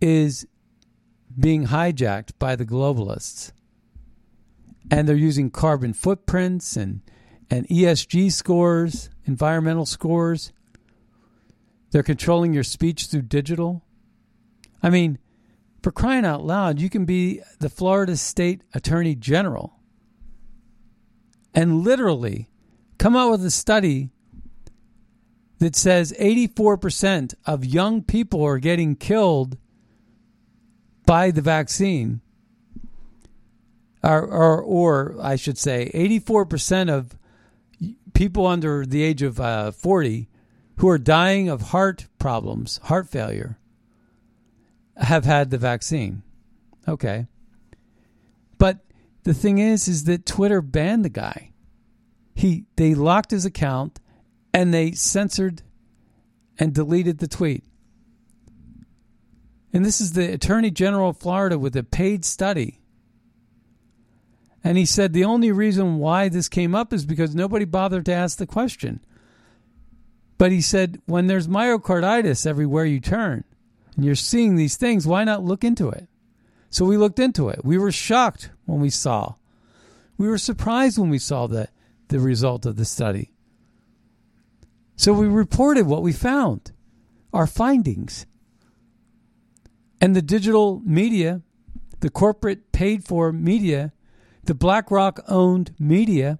is 0.00 0.46
being 1.38 1.66
hijacked 1.66 2.32
by 2.38 2.56
the 2.56 2.66
globalists. 2.66 3.52
And 4.90 5.08
they're 5.08 5.16
using 5.16 5.50
carbon 5.50 5.92
footprints 5.92 6.76
and, 6.76 7.00
and 7.50 7.66
ESG 7.68 8.32
scores, 8.32 9.10
environmental 9.24 9.86
scores. 9.86 10.52
They're 11.90 12.02
controlling 12.02 12.52
your 12.52 12.64
speech 12.64 13.06
through 13.06 13.22
digital. 13.22 13.82
I 14.82 14.90
mean, 14.90 15.18
for 15.82 15.90
crying 15.90 16.24
out 16.24 16.44
loud, 16.44 16.80
you 16.80 16.90
can 16.90 17.04
be 17.04 17.40
the 17.60 17.68
Florida 17.68 18.16
State 18.16 18.62
Attorney 18.74 19.14
General 19.14 19.78
and 21.54 21.82
literally 21.82 22.50
come 22.98 23.16
out 23.16 23.30
with 23.30 23.44
a 23.44 23.50
study 23.50 24.10
that 25.58 25.76
says 25.76 26.12
84% 26.18 27.34
of 27.46 27.64
young 27.64 28.02
people 28.02 28.42
are 28.44 28.58
getting 28.58 28.96
killed 28.96 29.56
by 31.06 31.30
the 31.30 31.42
vaccine. 31.42 32.20
Or, 34.02 34.22
or, 34.22 34.60
or 34.60 35.16
I 35.20 35.36
should 35.36 35.56
say, 35.56 35.90
84% 35.94 36.90
of 36.90 37.16
people 38.12 38.46
under 38.46 38.84
the 38.84 39.02
age 39.02 39.22
of 39.22 39.40
uh, 39.40 39.70
40 39.70 40.28
who 40.76 40.88
are 40.88 40.98
dying 40.98 41.48
of 41.48 41.62
heart 41.62 42.06
problems, 42.18 42.78
heart 42.84 43.08
failure, 43.08 43.58
have 44.96 45.24
had 45.24 45.50
the 45.50 45.58
vaccine. 45.58 46.22
Okay. 46.86 47.26
But 48.58 48.78
the 49.24 49.34
thing 49.34 49.58
is 49.58 49.88
is 49.88 50.04
that 50.04 50.26
Twitter 50.26 50.60
banned 50.60 51.04
the 51.04 51.10
guy. 51.10 51.50
He 52.34 52.66
they 52.76 52.94
locked 52.94 53.30
his 53.30 53.44
account 53.44 54.00
and 54.52 54.72
they 54.72 54.92
censored 54.92 55.62
and 56.58 56.74
deleted 56.74 57.18
the 57.18 57.28
tweet. 57.28 57.64
And 59.74 59.84
this 59.84 60.00
is 60.00 60.12
the 60.12 60.32
Attorney 60.32 60.70
General 60.70 61.10
of 61.10 61.18
Florida 61.18 61.58
with 61.58 61.74
a 61.74 61.82
paid 61.82 62.24
study. 62.24 62.78
And 64.62 64.78
he 64.78 64.86
said 64.86 65.12
the 65.12 65.24
only 65.24 65.50
reason 65.50 65.98
why 65.98 66.28
this 66.28 66.48
came 66.48 66.76
up 66.76 66.92
is 66.92 67.04
because 67.04 67.34
nobody 67.34 67.64
bothered 67.64 68.06
to 68.06 68.14
ask 68.14 68.38
the 68.38 68.46
question. 68.46 69.00
But 70.38 70.52
he 70.52 70.60
said 70.60 71.02
when 71.06 71.26
there's 71.26 71.48
myocarditis 71.48 72.46
everywhere 72.46 72.84
you 72.84 73.00
turn 73.00 73.42
and 73.96 74.04
you're 74.04 74.14
seeing 74.14 74.54
these 74.54 74.76
things, 74.76 75.08
why 75.08 75.24
not 75.24 75.44
look 75.44 75.64
into 75.64 75.90
it? 75.90 76.06
So 76.70 76.84
we 76.84 76.96
looked 76.96 77.18
into 77.18 77.48
it. 77.48 77.64
We 77.64 77.76
were 77.76 77.92
shocked 77.92 78.50
when 78.66 78.80
we 78.80 78.90
saw. 78.90 79.34
We 80.16 80.28
were 80.28 80.38
surprised 80.38 80.98
when 80.98 81.10
we 81.10 81.18
saw 81.18 81.48
the, 81.48 81.68
the 82.08 82.20
result 82.20 82.64
of 82.64 82.76
the 82.76 82.84
study. 82.84 83.32
So 84.96 85.12
we 85.12 85.26
reported 85.26 85.86
what 85.86 86.02
we 86.02 86.12
found, 86.12 86.70
our 87.32 87.48
findings. 87.48 88.26
And 90.04 90.14
the 90.14 90.20
digital 90.20 90.82
media, 90.84 91.40
the 92.00 92.10
corporate 92.10 92.72
paid 92.72 93.04
for 93.04 93.32
media, 93.32 93.94
the 94.42 94.52
BlackRock 94.52 95.24
owned 95.28 95.74
media, 95.78 96.38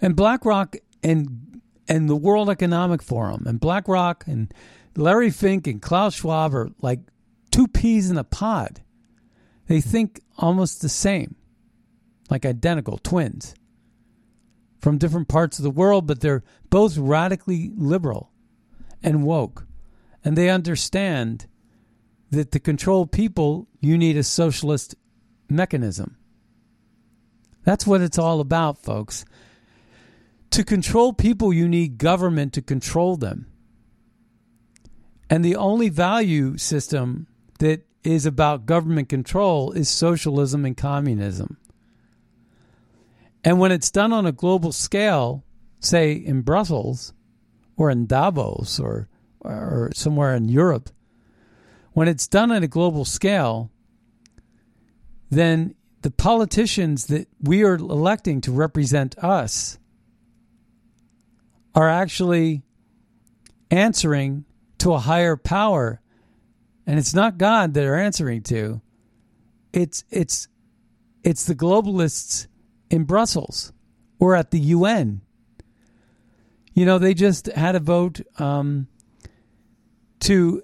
and 0.00 0.16
BlackRock 0.16 0.76
and 1.02 1.60
and 1.86 2.08
the 2.08 2.16
World 2.16 2.48
Economic 2.48 3.02
Forum 3.02 3.42
and 3.44 3.60
BlackRock 3.60 4.24
and 4.26 4.54
Larry 4.96 5.28
Fink 5.28 5.66
and 5.66 5.82
Klaus 5.82 6.14
Schwab 6.14 6.54
are 6.54 6.70
like 6.80 7.00
two 7.50 7.68
peas 7.68 8.08
in 8.08 8.16
a 8.16 8.24
pod. 8.24 8.80
They 9.66 9.82
think 9.82 10.22
almost 10.38 10.80
the 10.80 10.88
same, 10.88 11.36
like 12.30 12.46
identical 12.46 12.96
twins 12.96 13.54
from 14.80 14.96
different 14.96 15.28
parts 15.28 15.58
of 15.58 15.62
the 15.62 15.70
world, 15.70 16.06
but 16.06 16.22
they're 16.22 16.42
both 16.70 16.96
radically 16.96 17.70
liberal 17.76 18.32
and 19.02 19.24
woke. 19.24 19.66
And 20.24 20.36
they 20.36 20.50
understand 20.50 21.46
that 22.30 22.52
to 22.52 22.60
control 22.60 23.06
people, 23.06 23.68
you 23.80 23.98
need 23.98 24.16
a 24.16 24.22
socialist 24.22 24.94
mechanism. 25.48 26.16
That's 27.64 27.86
what 27.86 28.00
it's 28.00 28.18
all 28.18 28.40
about, 28.40 28.78
folks. 28.78 29.24
To 30.50 30.64
control 30.64 31.12
people, 31.12 31.52
you 31.52 31.68
need 31.68 31.98
government 31.98 32.52
to 32.54 32.62
control 32.62 33.16
them. 33.16 33.46
And 35.30 35.44
the 35.44 35.56
only 35.56 35.88
value 35.88 36.58
system 36.58 37.26
that 37.58 37.86
is 38.04 38.26
about 38.26 38.66
government 38.66 39.08
control 39.08 39.72
is 39.72 39.88
socialism 39.88 40.64
and 40.64 40.76
communism. 40.76 41.56
And 43.44 43.58
when 43.58 43.72
it's 43.72 43.90
done 43.90 44.12
on 44.12 44.26
a 44.26 44.32
global 44.32 44.72
scale, 44.72 45.44
say 45.80 46.12
in 46.12 46.42
Brussels 46.42 47.12
or 47.76 47.90
in 47.90 48.06
Davos 48.06 48.78
or, 48.78 49.08
or 49.44 49.90
somewhere 49.94 50.34
in 50.34 50.48
Europe, 50.48 50.90
when 51.92 52.08
it's 52.08 52.26
done 52.26 52.50
on 52.50 52.62
a 52.62 52.68
global 52.68 53.04
scale, 53.04 53.70
then 55.30 55.74
the 56.02 56.10
politicians 56.10 57.06
that 57.06 57.28
we 57.40 57.62
are 57.62 57.74
electing 57.74 58.40
to 58.40 58.52
represent 58.52 59.16
us 59.18 59.78
are 61.74 61.88
actually 61.88 62.62
answering 63.70 64.44
to 64.78 64.92
a 64.92 64.98
higher 64.98 65.36
power 65.36 66.00
and 66.86 66.98
it's 66.98 67.14
not 67.14 67.38
God 67.38 67.74
that 67.74 67.84
are 67.84 67.96
answering 67.96 68.42
to 68.42 68.82
it's 69.72 70.04
it's 70.10 70.48
it's 71.22 71.44
the 71.44 71.54
globalists 71.54 72.46
in 72.90 73.04
Brussels 73.04 73.72
or 74.18 74.34
at 74.34 74.50
the 74.50 74.58
UN. 74.58 75.22
You 76.74 76.86
know, 76.86 76.98
they 76.98 77.14
just 77.14 77.46
had 77.46 77.74
a 77.74 77.80
vote 77.80 78.20
um, 78.40 78.88
to 80.22 80.62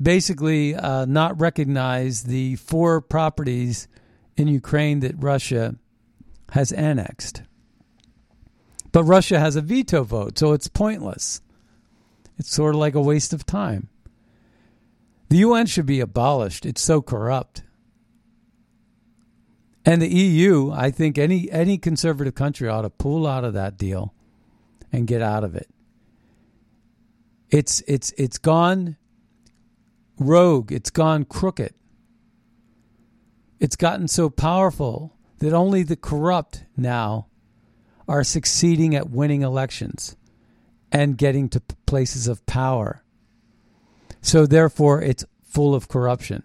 basically 0.00 0.74
uh, 0.74 1.04
not 1.04 1.40
recognize 1.40 2.24
the 2.24 2.56
four 2.56 3.00
properties 3.00 3.86
in 4.36 4.48
Ukraine 4.48 5.00
that 5.00 5.14
Russia 5.16 5.76
has 6.50 6.72
annexed. 6.72 7.42
But 8.90 9.04
Russia 9.04 9.38
has 9.38 9.56
a 9.56 9.62
veto 9.62 10.02
vote, 10.02 10.38
so 10.38 10.52
it's 10.52 10.68
pointless. 10.68 11.40
It's 12.38 12.52
sort 12.52 12.74
of 12.74 12.80
like 12.80 12.94
a 12.94 13.00
waste 13.00 13.32
of 13.32 13.46
time. 13.46 13.88
The 15.28 15.38
UN 15.38 15.66
should 15.66 15.86
be 15.86 16.00
abolished. 16.00 16.66
It's 16.66 16.82
so 16.82 17.00
corrupt. 17.00 17.62
And 19.84 20.02
the 20.02 20.14
EU, 20.14 20.70
I 20.70 20.90
think 20.90 21.18
any 21.18 21.50
any 21.50 21.78
conservative 21.78 22.34
country 22.34 22.68
ought 22.68 22.82
to 22.82 22.90
pull 22.90 23.26
out 23.26 23.44
of 23.44 23.54
that 23.54 23.78
deal 23.78 24.12
and 24.92 25.06
get 25.06 25.22
out 25.22 25.42
of 25.42 25.54
it. 25.54 25.68
It's 27.52 27.82
it's 27.86 28.12
it's 28.16 28.38
gone 28.38 28.96
rogue, 30.18 30.72
it's 30.72 30.88
gone 30.88 31.26
crooked. 31.26 31.74
It's 33.60 33.76
gotten 33.76 34.08
so 34.08 34.30
powerful 34.30 35.14
that 35.38 35.52
only 35.52 35.82
the 35.82 35.94
corrupt 35.94 36.64
now 36.78 37.26
are 38.08 38.24
succeeding 38.24 38.96
at 38.96 39.10
winning 39.10 39.42
elections 39.42 40.16
and 40.90 41.18
getting 41.18 41.50
to 41.50 41.60
places 41.84 42.26
of 42.26 42.44
power. 42.46 43.04
So 44.22 44.46
therefore 44.46 45.02
it's 45.02 45.24
full 45.44 45.74
of 45.74 45.88
corruption. 45.88 46.44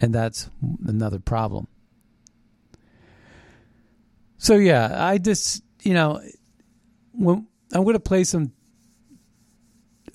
And 0.00 0.14
that's 0.14 0.48
another 0.86 1.18
problem. 1.18 1.66
So 4.38 4.54
yeah, 4.54 4.94
I 4.96 5.18
just 5.18 5.64
you 5.82 5.92
know, 5.92 6.22
when 7.12 7.48
I'm 7.72 7.82
going 7.82 7.94
to 7.94 8.00
play 8.00 8.22
some 8.22 8.52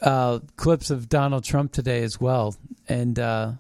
uh, 0.02 0.40
clips 0.56 0.90
of 0.90 1.10
Donald 1.10 1.44
Trump 1.44 1.72
today 1.72 2.04
as 2.04 2.20
well, 2.20 2.56
and 2.88 3.20
uh, 3.20 3.54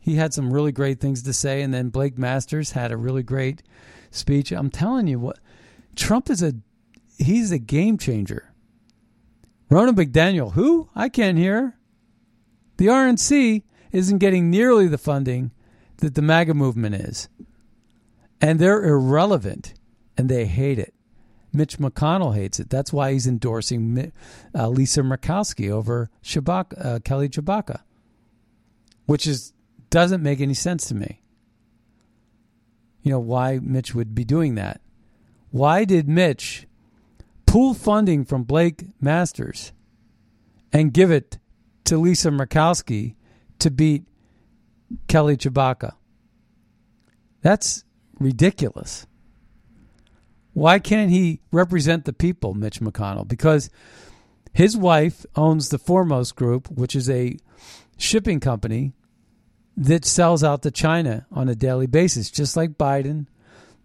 he 0.00 0.16
had 0.16 0.34
some 0.34 0.52
really 0.52 0.72
great 0.72 1.00
things 1.00 1.22
to 1.22 1.32
say. 1.32 1.62
And 1.62 1.72
then 1.72 1.88
Blake 1.88 2.18
Masters 2.18 2.72
had 2.72 2.92
a 2.92 2.96
really 2.96 3.22
great 3.22 3.62
speech. 4.10 4.52
I'm 4.52 4.70
telling 4.70 5.06
you 5.06 5.18
what, 5.18 5.38
Trump 5.96 6.30
is 6.30 6.42
a 6.42 6.54
he's 7.18 7.50
a 7.50 7.58
game 7.58 7.98
changer. 7.98 8.52
Ronna 9.70 9.92
McDaniel, 9.92 10.52
who 10.52 10.88
I 10.94 11.08
can't 11.08 11.38
hear. 11.38 11.76
The 12.76 12.86
RNC 12.86 13.62
isn't 13.92 14.18
getting 14.18 14.50
nearly 14.50 14.88
the 14.88 14.98
funding 14.98 15.52
that 15.98 16.14
the 16.14 16.22
MAGA 16.22 16.54
movement 16.54 16.96
is. 16.96 17.28
And 18.40 18.58
they're 18.58 18.84
irrelevant 18.84 19.74
and 20.16 20.28
they 20.28 20.46
hate 20.46 20.78
it. 20.78 20.93
Mitch 21.54 21.78
McConnell 21.78 22.34
hates 22.34 22.58
it. 22.60 22.70
That's 22.70 22.92
why 22.92 23.12
he's 23.12 23.26
endorsing 23.26 24.12
uh, 24.54 24.68
Lisa 24.68 25.02
Murkowski 25.02 25.70
over 25.70 26.10
Shabaka, 26.22 26.84
uh, 26.84 26.98
Kelly 27.00 27.28
Tshibaka, 27.28 27.80
which 29.06 29.26
is 29.26 29.52
doesn't 29.90 30.22
make 30.22 30.40
any 30.40 30.54
sense 30.54 30.88
to 30.88 30.94
me. 30.94 31.22
You 33.02 33.12
know 33.12 33.20
why 33.20 33.60
Mitch 33.62 33.94
would 33.94 34.14
be 34.14 34.24
doing 34.24 34.56
that? 34.56 34.80
Why 35.50 35.84
did 35.84 36.08
Mitch 36.08 36.66
pull 37.46 37.74
funding 37.74 38.24
from 38.24 38.42
Blake 38.42 38.86
Masters 39.00 39.72
and 40.72 40.92
give 40.92 41.12
it 41.12 41.38
to 41.84 41.96
Lisa 41.98 42.30
Murkowski 42.30 43.14
to 43.60 43.70
beat 43.70 44.04
Kelly 45.06 45.36
Tshibaka. 45.36 45.94
That's 47.42 47.84
ridiculous. 48.18 49.06
Why 50.54 50.78
can't 50.78 51.10
he 51.10 51.40
represent 51.52 52.04
the 52.04 52.12
people, 52.12 52.54
Mitch 52.54 52.80
McConnell? 52.80 53.28
Because 53.28 53.68
his 54.52 54.76
wife 54.76 55.26
owns 55.36 55.68
the 55.68 55.78
Foremost 55.78 56.36
Group, 56.36 56.70
which 56.70 56.96
is 56.96 57.10
a 57.10 57.36
shipping 57.98 58.40
company 58.40 58.92
that 59.76 60.04
sells 60.04 60.42
out 60.42 60.62
to 60.62 60.70
China 60.70 61.26
on 61.30 61.48
a 61.48 61.54
daily 61.54 61.86
basis, 61.86 62.30
just 62.30 62.56
like 62.56 62.78
Biden, 62.78 63.26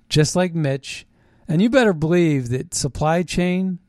just 0.08 0.36
like 0.36 0.54
Mitch. 0.54 1.06
And 1.48 1.62
you 1.62 1.70
better 1.70 1.94
believe 1.94 2.50
that 2.50 2.74
supply 2.74 3.24
chain 3.24 3.80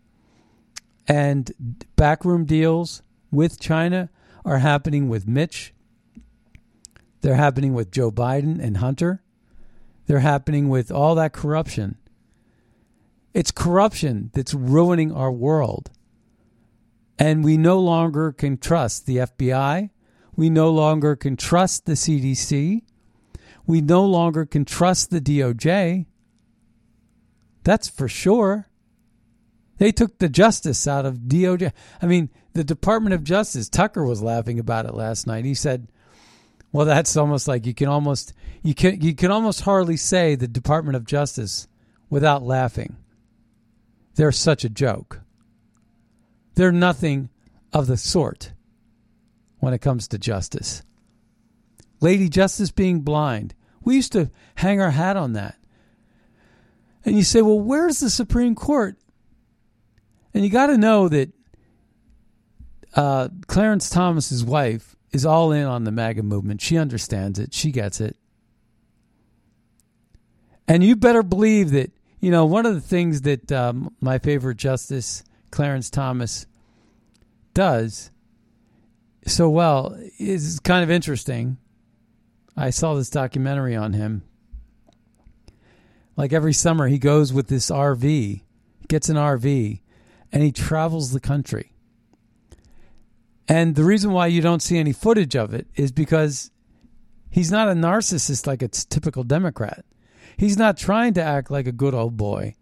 and 1.06 1.52
backroom 1.96 2.46
deals 2.46 3.02
with 3.30 3.60
China 3.60 4.10
are 4.44 4.58
happening 4.58 5.08
with 5.08 5.28
Mitch 5.28 5.74
they're 7.20 7.34
happening 7.34 7.74
with 7.74 7.90
Joe 7.90 8.10
Biden 8.10 8.62
and 8.62 8.78
Hunter. 8.78 9.22
They're 10.06 10.20
happening 10.20 10.68
with 10.68 10.90
all 10.90 11.14
that 11.16 11.32
corruption. 11.32 11.96
It's 13.32 13.50
corruption 13.50 14.30
that's 14.34 14.54
ruining 14.54 15.12
our 15.12 15.30
world. 15.30 15.90
And 17.18 17.44
we 17.44 17.56
no 17.56 17.78
longer 17.78 18.32
can 18.32 18.56
trust 18.56 19.06
the 19.06 19.18
FBI. 19.18 19.90
We 20.36 20.50
no 20.50 20.70
longer 20.70 21.16
can 21.16 21.36
trust 21.36 21.86
the 21.86 21.92
CDC. 21.92 22.82
We 23.66 23.80
no 23.80 24.04
longer 24.04 24.46
can 24.46 24.64
trust 24.64 25.10
the 25.10 25.20
DOJ. 25.20 26.06
That's 27.62 27.88
for 27.88 28.08
sure. 28.08 28.68
They 29.78 29.92
took 29.92 30.18
the 30.18 30.28
justice 30.28 30.88
out 30.88 31.06
of 31.06 31.20
DOJ. 31.28 31.72
I 32.02 32.06
mean, 32.06 32.30
the 32.52 32.64
Department 32.64 33.14
of 33.14 33.22
Justice, 33.22 33.68
Tucker 33.68 34.04
was 34.04 34.22
laughing 34.22 34.58
about 34.58 34.86
it 34.86 34.94
last 34.94 35.26
night. 35.26 35.44
He 35.44 35.54
said, 35.54 35.88
well, 36.72 36.86
that's 36.86 37.16
almost 37.16 37.48
like 37.48 37.66
you 37.66 37.74
can 37.74 37.88
almost 37.88 38.32
you 38.62 38.74
can 38.74 39.00
you 39.00 39.14
can 39.14 39.30
almost 39.30 39.62
hardly 39.62 39.96
say 39.96 40.34
the 40.34 40.48
Department 40.48 40.96
of 40.96 41.04
Justice 41.04 41.66
without 42.08 42.42
laughing. 42.42 42.96
They're 44.14 44.33
such 44.33 44.64
a 44.64 44.68
joke. 44.68 45.20
They're 46.55 46.73
nothing 46.73 47.31
of 47.73 47.87
the 47.87 47.96
sort 47.96 48.53
when 49.59 49.73
it 49.73 49.81
comes 49.81 50.09
to 50.09 50.18
justice. 50.18 50.83
Lady 52.01 52.29
Justice 52.29 52.70
being 52.70 53.01
blind. 53.01 53.55
We 53.83 53.96
used 53.96 54.12
to 54.12 54.31
hang 54.57 54.81
our 54.81 54.90
hat 54.90 55.16
on 55.16 55.35
that. 55.35 55.57
And 57.05 57.16
you 57.16 57.23
say, 57.23 57.42
well, 57.42 57.61
where's 57.61 58.01
the 58.01 58.11
Supreme 58.11 58.55
Court? 58.55 58.96
And 60.35 60.44
you 60.44 60.51
got 60.51 60.66
to 60.66 60.79
know 60.79 61.09
that 61.09 61.33
uh, 62.94 63.29
Clarence 63.46 63.88
Thomas's 63.90 64.44
wife 64.44 64.96
is 65.12 65.27
all 65.27 65.53
in 65.53 65.64
on 65.64 65.85
the 65.85 65.92
MAGA 65.92 66.23
movement. 66.23 66.61
She 66.61 66.77
understands 66.77 67.38
it. 67.38 67.55
She 67.55 67.70
gets 67.70 68.01
it. 68.01 68.16
And 70.68 70.85
you 70.85 70.94
better 70.94 71.23
believe 71.23 71.70
that, 71.70 71.90
you 72.20 72.30
know, 72.30 72.44
one 72.44 72.66
of 72.66 72.74
the 72.74 72.80
things 72.80 73.22
that 73.22 73.50
um, 73.50 73.94
my 74.00 74.18
favorite 74.18 74.59
justice, 74.59 75.24
Clarence 75.50 75.90
Thomas, 75.90 76.46
does 77.54 78.11
so 79.26 79.48
well 79.48 79.98
is 80.18 80.61
kind 80.61 80.85
of 80.85 80.90
interesting. 80.90 81.56
I 82.56 82.70
saw 82.70 82.94
this 82.94 83.11
documentary 83.11 83.74
on 83.74 83.94
him. 83.94 84.22
Like 86.16 86.33
every 86.33 86.52
summer, 86.52 86.88
he 86.88 86.98
goes 86.98 87.33
with 87.33 87.48
this 87.48 87.70
RV, 87.70 88.42
gets 88.88 89.09
an 89.09 89.16
RV, 89.16 89.80
and 90.30 90.42
he 90.42 90.52
travels 90.52 91.12
the 91.12 91.20
country. 91.20 91.72
And 93.48 93.74
the 93.74 93.85
reason 93.85 94.12
why 94.12 94.26
you 94.26 94.42
don't 94.42 94.62
see 94.62 94.78
any 94.78 94.92
footage 94.92 95.35
of 95.35 95.54
it 95.54 95.66
is 95.74 95.90
because 95.90 96.50
he's 97.30 97.50
not 97.50 97.68
a 97.68 97.72
narcissist 97.72 98.46
like 98.46 98.62
a 98.62 98.68
typical 98.68 99.24
Democrat. 99.24 99.85
He's 100.40 100.57
not 100.57 100.79
trying 100.79 101.12
to 101.14 101.22
act 101.22 101.50
like 101.50 101.66
a 101.66 101.72
good 101.72 101.92
old 101.92 102.16
boy. 102.16 102.55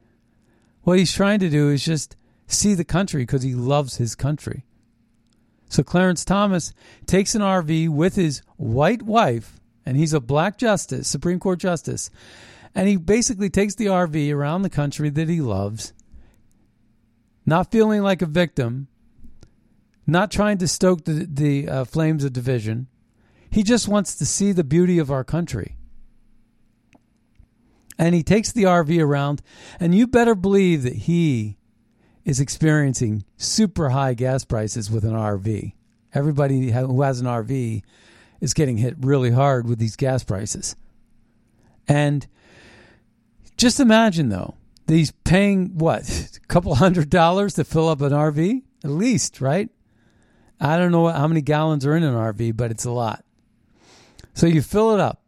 What 0.82 0.98
he's 0.98 1.14
trying 1.14 1.38
to 1.38 1.48
do 1.48 1.68
is 1.68 1.84
just 1.84 2.16
see 2.48 2.74
the 2.74 2.84
country 2.84 3.22
because 3.22 3.44
he 3.44 3.54
loves 3.54 3.98
his 3.98 4.16
country. 4.16 4.64
So 5.68 5.84
Clarence 5.84 6.24
Thomas 6.24 6.72
takes 7.06 7.36
an 7.36 7.40
RV 7.40 7.90
with 7.90 8.16
his 8.16 8.42
white 8.56 9.02
wife, 9.02 9.60
and 9.86 9.96
he's 9.96 10.12
a 10.12 10.18
black 10.18 10.58
justice, 10.58 11.06
Supreme 11.06 11.38
Court 11.38 11.60
justice, 11.60 12.10
and 12.74 12.88
he 12.88 12.96
basically 12.96 13.48
takes 13.48 13.76
the 13.76 13.86
RV 13.86 14.34
around 14.34 14.62
the 14.62 14.70
country 14.70 15.08
that 15.10 15.28
he 15.28 15.40
loves, 15.40 15.92
not 17.46 17.70
feeling 17.70 18.02
like 18.02 18.22
a 18.22 18.26
victim, 18.26 18.88
not 20.04 20.32
trying 20.32 20.58
to 20.58 20.66
stoke 20.66 21.04
the, 21.04 21.28
the 21.30 21.68
uh, 21.68 21.84
flames 21.84 22.24
of 22.24 22.32
division. 22.32 22.88
He 23.52 23.62
just 23.62 23.86
wants 23.86 24.16
to 24.16 24.26
see 24.26 24.50
the 24.50 24.64
beauty 24.64 24.98
of 24.98 25.12
our 25.12 25.22
country. 25.22 25.77
And 27.98 28.14
he 28.14 28.22
takes 28.22 28.52
the 28.52 28.62
RV 28.62 29.02
around, 29.02 29.42
and 29.80 29.94
you 29.94 30.06
better 30.06 30.34
believe 30.34 30.84
that 30.84 30.94
he 30.94 31.56
is 32.24 32.38
experiencing 32.38 33.24
super 33.36 33.88
high 33.88 34.14
gas 34.14 34.44
prices 34.44 34.90
with 34.90 35.04
an 35.04 35.14
RV. 35.14 35.72
Everybody 36.14 36.70
who 36.70 37.02
has 37.02 37.20
an 37.20 37.26
RV 37.26 37.82
is 38.40 38.54
getting 38.54 38.76
hit 38.76 38.94
really 39.00 39.30
hard 39.30 39.68
with 39.68 39.78
these 39.78 39.96
gas 39.96 40.22
prices. 40.22 40.76
And 41.88 42.26
just 43.56 43.80
imagine, 43.80 44.28
though, 44.28 44.54
he's 44.86 45.10
paying 45.10 45.76
what, 45.76 46.08
a 46.36 46.40
couple 46.48 46.74
hundred 46.76 47.10
dollars 47.10 47.54
to 47.54 47.64
fill 47.64 47.88
up 47.88 48.00
an 48.00 48.12
RV? 48.12 48.62
At 48.84 48.90
least, 48.90 49.40
right? 49.40 49.68
I 50.60 50.76
don't 50.76 50.92
know 50.92 51.08
how 51.08 51.26
many 51.26 51.40
gallons 51.40 51.84
are 51.86 51.96
in 51.96 52.02
an 52.02 52.14
RV, 52.14 52.56
but 52.56 52.70
it's 52.70 52.84
a 52.84 52.90
lot. 52.90 53.24
So 54.34 54.46
you 54.46 54.62
fill 54.62 54.94
it 54.94 55.00
up 55.00 55.22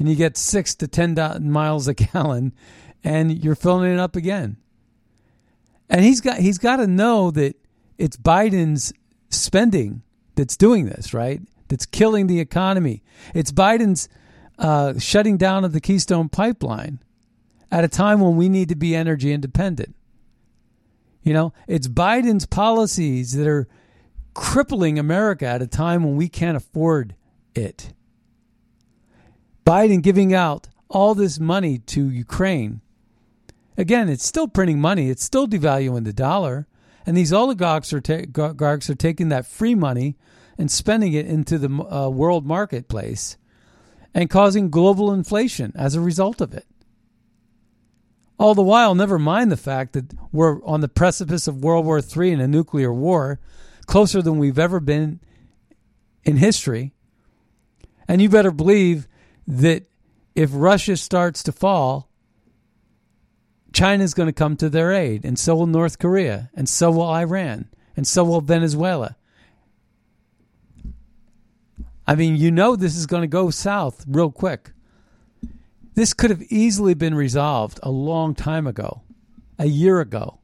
and 0.00 0.08
you 0.08 0.16
get 0.16 0.36
six 0.36 0.74
to 0.76 0.88
10 0.88 1.14
miles 1.48 1.86
a 1.86 1.94
gallon 1.94 2.52
and 3.04 3.44
you're 3.44 3.54
filling 3.54 3.92
it 3.92 4.00
up 4.00 4.16
again. 4.16 4.56
And 5.88 6.02
he's 6.04 6.20
got 6.20 6.38
he's 6.38 6.58
got 6.58 6.76
to 6.76 6.86
know 6.86 7.30
that 7.32 7.56
it's 7.98 8.16
Biden's 8.16 8.92
spending 9.28 10.02
that's 10.36 10.56
doing 10.56 10.86
this, 10.86 11.12
right? 11.12 11.40
That's 11.68 11.84
killing 11.84 12.28
the 12.28 12.40
economy. 12.40 13.02
It's 13.34 13.52
Biden's 13.52 14.08
uh, 14.58 14.98
shutting 14.98 15.36
down 15.36 15.64
of 15.64 15.72
the 15.72 15.80
Keystone 15.80 16.28
Pipeline 16.28 17.00
at 17.70 17.84
a 17.84 17.88
time 17.88 18.20
when 18.20 18.36
we 18.36 18.48
need 18.48 18.68
to 18.68 18.76
be 18.76 18.94
energy 18.94 19.32
independent. 19.32 19.94
You 21.22 21.34
know, 21.34 21.52
it's 21.66 21.88
Biden's 21.88 22.46
policies 22.46 23.32
that 23.32 23.46
are 23.46 23.68
crippling 24.32 24.98
America 24.98 25.46
at 25.46 25.60
a 25.60 25.66
time 25.66 26.04
when 26.04 26.16
we 26.16 26.28
can't 26.28 26.56
afford 26.56 27.14
it. 27.54 27.92
Biden 29.70 30.02
giving 30.02 30.34
out 30.34 30.68
all 30.88 31.14
this 31.14 31.38
money 31.38 31.78
to 31.78 32.10
Ukraine 32.10 32.80
Again, 33.80 34.10
it's 34.10 34.26
still 34.26 34.46
printing 34.46 34.78
money. 34.78 35.08
It's 35.08 35.24
still 35.24 35.48
devaluing 35.48 36.04
the 36.04 36.12
dollar. 36.12 36.66
And 37.06 37.16
these 37.16 37.32
oligarchs 37.32 37.94
are, 37.94 38.00
ta- 38.02 38.26
are 38.38 38.78
taking 38.78 39.30
that 39.30 39.46
free 39.46 39.74
money 39.74 40.16
and 40.58 40.70
spending 40.70 41.14
it 41.14 41.26
into 41.26 41.56
the 41.56 41.70
uh, 41.70 42.10
world 42.10 42.44
marketplace 42.44 43.38
and 44.12 44.28
causing 44.28 44.68
global 44.68 45.10
inflation 45.14 45.72
as 45.74 45.94
a 45.94 46.00
result 46.02 46.42
of 46.42 46.52
it. 46.52 46.66
All 48.38 48.54
the 48.54 48.60
while, 48.62 48.94
never 48.94 49.18
mind 49.18 49.50
the 49.50 49.56
fact 49.56 49.94
that 49.94 50.12
we're 50.30 50.62
on 50.64 50.82
the 50.82 50.88
precipice 50.88 51.48
of 51.48 51.64
World 51.64 51.86
War 51.86 52.00
III 52.00 52.34
and 52.34 52.42
a 52.42 52.48
nuclear 52.48 52.92
war, 52.92 53.40
closer 53.86 54.20
than 54.20 54.38
we've 54.38 54.58
ever 54.58 54.80
been 54.80 55.20
in 56.22 56.36
history. 56.36 56.92
And 58.06 58.20
you 58.20 58.28
better 58.28 58.50
believe 58.50 59.08
that 59.50 59.84
if 60.36 60.50
Russia 60.52 60.96
starts 60.96 61.42
to 61.42 61.52
fall, 61.52 62.08
China's 63.72 64.14
going 64.14 64.28
to 64.28 64.32
come 64.32 64.56
to 64.56 64.70
their 64.70 64.92
aid, 64.92 65.24
and 65.24 65.38
so 65.38 65.56
will 65.56 65.66
North 65.66 65.98
Korea, 65.98 66.50
and 66.54 66.68
so 66.68 66.90
will 66.90 67.08
Iran, 67.08 67.68
and 67.96 68.06
so 68.06 68.24
will 68.24 68.40
Venezuela. 68.40 69.16
I 72.06 72.14
mean, 72.14 72.36
you 72.36 72.50
know 72.50 72.76
this 72.76 72.96
is 72.96 73.06
going 73.06 73.22
to 73.22 73.28
go 73.28 73.50
south 73.50 74.04
real 74.08 74.30
quick. 74.30 74.72
This 75.94 76.14
could 76.14 76.30
have 76.30 76.42
easily 76.42 76.94
been 76.94 77.14
resolved 77.14 77.80
a 77.82 77.90
long 77.90 78.34
time 78.34 78.66
ago, 78.66 79.02
a 79.58 79.66
year 79.66 80.00
ago. 80.00 80.38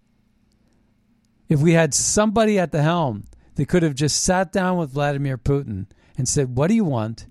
If 1.49 1.61
we 1.61 1.73
had 1.73 1.95
somebody 1.95 2.59
at 2.59 2.73
the 2.73 2.83
helm 2.83 3.25
that 3.55 3.69
could 3.69 3.85
have 3.85 3.95
just 3.95 4.23
sat 4.23 4.53
down 4.53 4.79
with 4.79 4.91
Vladimir 4.91 5.39
Putin 5.39 5.87
and 6.19 6.29
said, 6.29 6.57
What 6.57 6.69
do 6.69 6.75
you 6.75 6.85
want? 6.85 7.27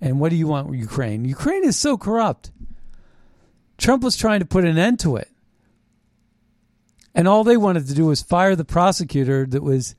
And 0.00 0.18
what 0.18 0.30
do 0.30 0.36
you 0.36 0.46
want 0.46 0.68
with 0.68 0.78
Ukraine? 0.78 1.24
Ukraine 1.24 1.64
is 1.64 1.76
so 1.76 1.98
corrupt. 1.98 2.50
Trump 3.76 4.02
was 4.02 4.16
trying 4.16 4.40
to 4.40 4.46
put 4.46 4.64
an 4.64 4.78
end 4.78 4.98
to 5.00 5.16
it. 5.16 5.28
And 7.14 7.26
all 7.26 7.44
they 7.44 7.56
wanted 7.56 7.86
to 7.88 7.94
do 7.94 8.06
was 8.06 8.22
fire 8.22 8.54
the 8.56 8.64
prosecutor 8.64 9.46
that 9.46 9.62
was 9.62 9.94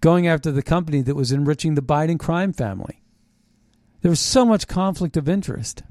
going 0.00 0.26
after 0.26 0.50
the 0.50 0.62
company 0.62 1.00
that 1.02 1.14
was 1.14 1.32
enriching 1.32 1.74
the 1.74 1.82
Biden 1.82 2.18
crime 2.18 2.52
family. 2.52 3.02
There 4.02 4.10
was 4.10 4.20
so 4.20 4.44
much 4.44 4.66
conflict 4.66 5.16
of 5.16 5.28
interest. 5.28 5.82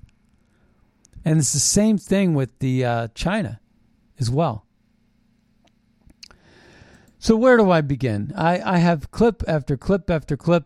And 1.23 1.39
it's 1.39 1.54
the 1.54 1.60
same 1.60 1.97
thing 1.97 2.36
with 2.36 2.60
the 2.60 2.86
uh, 2.86 3.08
China 3.15 3.60
as 4.19 4.30
well. 4.30 4.65
So 7.17 7.36
where 7.36 7.58
do 7.58 7.71
I 7.71 7.82
begin? 7.82 8.32
I, 8.36 8.62
I 8.62 8.78
have 8.78 9.10
clip 9.10 9.43
after 9.47 9.75
clip 9.75 10.12
after 10.12 10.38
clip 10.38 10.65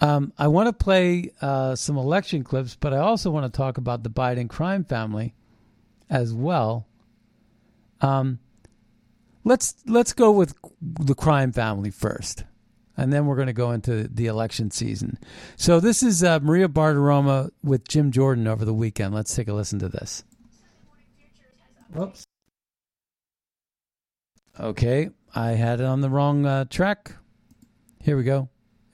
um, 0.00 0.32
I 0.36 0.48
want 0.48 0.66
to 0.66 0.72
play 0.72 1.30
uh, 1.40 1.74
some 1.74 1.96
election 1.96 2.44
clips, 2.44 2.76
but 2.78 2.92
I 2.92 2.98
also 2.98 3.30
want 3.30 3.50
to 3.50 3.56
talk 3.56 3.78
about 3.78 4.02
the 4.02 4.10
Biden 4.10 4.48
crime 4.48 4.84
family 4.84 5.34
as 6.10 6.32
well. 6.32 6.86
Um, 8.00 8.38
let's 9.44 9.74
let's 9.86 10.12
go 10.12 10.30
with 10.30 10.54
the 10.82 11.14
crime 11.14 11.52
family 11.52 11.90
first, 11.90 12.44
and 12.96 13.12
then 13.12 13.26
we're 13.26 13.36
going 13.36 13.46
to 13.46 13.54
go 13.54 13.70
into 13.70 14.08
the 14.08 14.26
election 14.26 14.70
season. 14.70 15.18
So 15.56 15.80
this 15.80 16.02
is 16.02 16.22
uh, 16.22 16.40
Maria 16.40 16.68
Bartiromo 16.68 17.50
with 17.62 17.88
Jim 17.88 18.10
Jordan 18.10 18.46
over 18.46 18.64
the 18.64 18.74
weekend. 18.74 19.14
Let's 19.14 19.34
take 19.34 19.48
a 19.48 19.54
listen 19.54 19.78
to 19.78 19.88
this. 19.88 20.24
Whoops. 21.92 22.24
Okay, 24.58 25.10
I 25.34 25.50
had 25.50 25.80
it 25.80 25.86
on 25.86 26.00
the 26.00 26.10
wrong 26.10 26.44
uh, 26.44 26.64
track. 26.66 27.14
Here 28.02 28.16
we 28.16 28.24
go. 28.24 28.48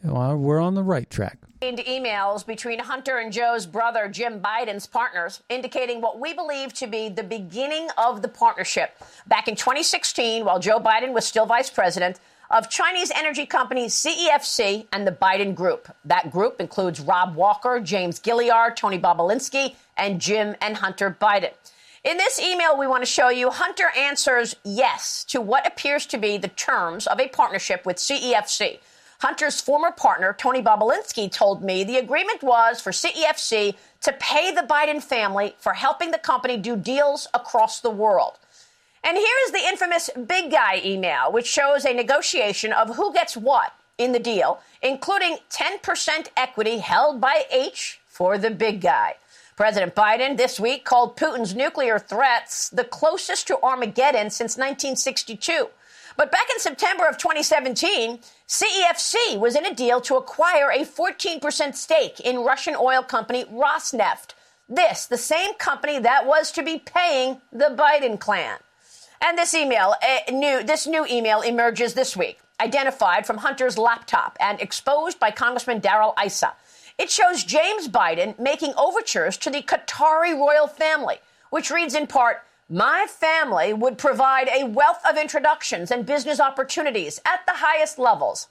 Well, 0.05 0.37
we're 0.37 0.61
on 0.61 0.75
the 0.75 0.83
right 0.83 1.09
track. 1.09 1.38
into 1.61 1.85
emails 1.85 2.45
between 2.45 2.81
Hunter 2.81 3.19
and 3.19 3.33
Joe's 3.33 3.67
brother, 3.67 4.09
Jim 4.09 4.41
Biden's 4.41 4.85
partners, 4.85 5.43
indicating 5.49 6.01
what 6.01 6.19
we 6.19 6.35
believe 6.35 6.73
to 6.75 6.88
be 6.88 7.09
the 7.09 7.23
beginning 7.23 7.88
of 7.97 8.21
the 8.21 8.27
partnership. 8.27 8.97
Back 9.29 9.47
in 9.47 9.55
2016, 9.55 10.45
while 10.45 10.59
Joe 10.59 10.81
Biden 10.81 11.12
was 11.12 11.25
still 11.25 11.47
vice 11.47 11.71
president, 11.71 12.19
of 12.51 12.69
Chinese 12.69 13.11
energy 13.15 13.47
company 13.47 13.87
CEFC 13.87 14.87
and 14.93 15.07
the 15.07 15.12
Biden 15.12 15.55
Group. 15.55 15.95
That 16.05 16.31
group 16.31 16.61
includes 16.61 17.01
Rob 17.01 17.35
Walker, 17.35 17.81
James 17.81 18.19
Gilliar, 18.19 18.75
Tony 18.77 18.99
Bobulinski, 18.99 19.75
and 19.97 20.21
Jim 20.21 20.55
and 20.61 20.77
Hunter 20.77 21.17
Biden. 21.19 21.53
In 22.05 22.17
this 22.19 22.41
email, 22.41 22.77
we 22.77 22.88
want 22.88 23.03
to 23.03 23.11
show 23.11 23.29
you 23.29 23.51
Hunter 23.51 23.91
answers 23.97 24.57
yes 24.65 25.25
to 25.27 25.41
what 25.41 25.67
appears 25.67 26.05
to 26.07 26.19
be 26.19 26.37
the 26.37 26.49
terms 26.49 27.07
of 27.07 27.21
a 27.21 27.29
partnership 27.29 27.87
with 27.87 27.97
CEFC. 27.97 28.81
Hunter's 29.23 29.61
former 29.61 29.93
partner, 29.93 30.35
Tony 30.37 30.61
Bobulinski, 30.61 31.31
told 31.31 31.63
me 31.63 31.85
the 31.85 31.99
agreement 31.99 32.43
was 32.43 32.81
for 32.81 32.91
CEFC 32.91 33.77
to 34.01 34.13
pay 34.15 34.53
the 34.53 34.63
Biden 34.63 35.01
family 35.01 35.55
for 35.61 35.75
helping 35.75 36.11
the 36.11 36.19
company 36.19 36.57
do 36.57 36.75
deals 36.75 37.29
across 37.33 37.79
the 37.79 37.89
world. 37.89 38.33
And 39.05 39.17
here 39.17 39.37
is 39.47 39.53
the 39.53 39.65
infamous 39.65 40.11
big 40.27 40.51
guy 40.51 40.83
email, 40.85 41.31
which 41.31 41.47
shows 41.47 41.85
a 41.85 41.95
negotiation 41.95 42.73
of 42.73 42.97
who 42.97 43.13
gets 43.13 43.37
what 43.37 43.73
in 43.97 44.11
the 44.11 44.19
deal, 44.19 44.61
including 44.83 45.39
10% 45.51 46.27
equity 46.37 46.79
held 46.79 47.21
by 47.21 47.45
H 47.53 48.01
for 48.09 48.39
the 48.39 48.51
big 48.51 48.81
guy. 48.81 49.15
President 49.55 49.95
Biden 49.95 50.37
this 50.37 50.59
week 50.59 50.85
called 50.85 51.17
Putin's 51.17 51.55
nuclear 51.55 52.01
threats 52.01 52.71
the 52.71 52.83
closest 52.83 53.47
to 53.47 53.63
Armageddon 53.63 54.31
since 54.31 54.57
1962. 54.57 55.69
But 56.16 56.31
back 56.31 56.46
in 56.53 56.61
September 56.61 57.07
of 57.07 57.18
2017, 57.18 58.20
CEFC 58.46 59.38
was 59.38 59.57
in 59.57 59.66
a 59.66 59.75
deal 59.75 60.01
to 60.03 60.16
acquire 60.16 60.70
a 60.70 60.85
14% 60.85 61.75
stake 61.75 62.20
in 62.20 62.44
Russian 62.44 62.77
oil 62.77 63.03
company 63.03 63.44
Rosneft. 63.44 64.35
This, 64.68 65.07
the 65.07 65.16
same 65.16 65.55
company 65.55 65.98
that 65.98 66.27
was 66.27 66.53
to 66.53 66.62
be 66.62 66.79
paying 66.79 67.40
the 67.53 67.75
Biden 67.77 68.18
clan. 68.18 68.59
And 69.20 69.38
this 69.38 69.55
email, 69.55 69.94
uh, 70.03 70.33
new, 70.33 70.62
this 70.62 70.87
new 70.87 71.07
email 71.07 71.42
emerges 71.42 71.94
this 71.94 72.16
week, 72.16 72.40
identified 72.61 73.27
from 73.27 73.38
Hunter's 73.38 73.79
laptop 73.79 74.37
and 74.40 74.61
exposed 74.61 75.20
by 75.20 75.31
Congressman 75.31 75.79
Darrell 75.79 76.14
Issa. 76.22 76.55
It 76.98 77.11
shows 77.11 77.44
James 77.44 77.88
Biden 77.88 78.38
making 78.38 78.75
overtures 78.77 79.37
to 79.38 79.51
the 79.51 79.62
Qatari 79.62 80.37
royal 80.37 80.66
family, 80.66 81.18
which 81.51 81.70
reads 81.70 81.94
in 81.94 82.07
part, 82.07 82.42
my 82.68 83.07
family 83.09 83.72
would 83.72 83.98
provide 83.98 84.48
a 84.48 84.64
wealth 84.64 85.01
of 85.09 85.16
introductions 85.16 85.90
and 85.90 86.07
business 86.07 86.40
opportunities 86.40 87.20
at 87.27 87.44
the 87.46 87.55
highest 87.57 87.98
levels. 87.98 88.48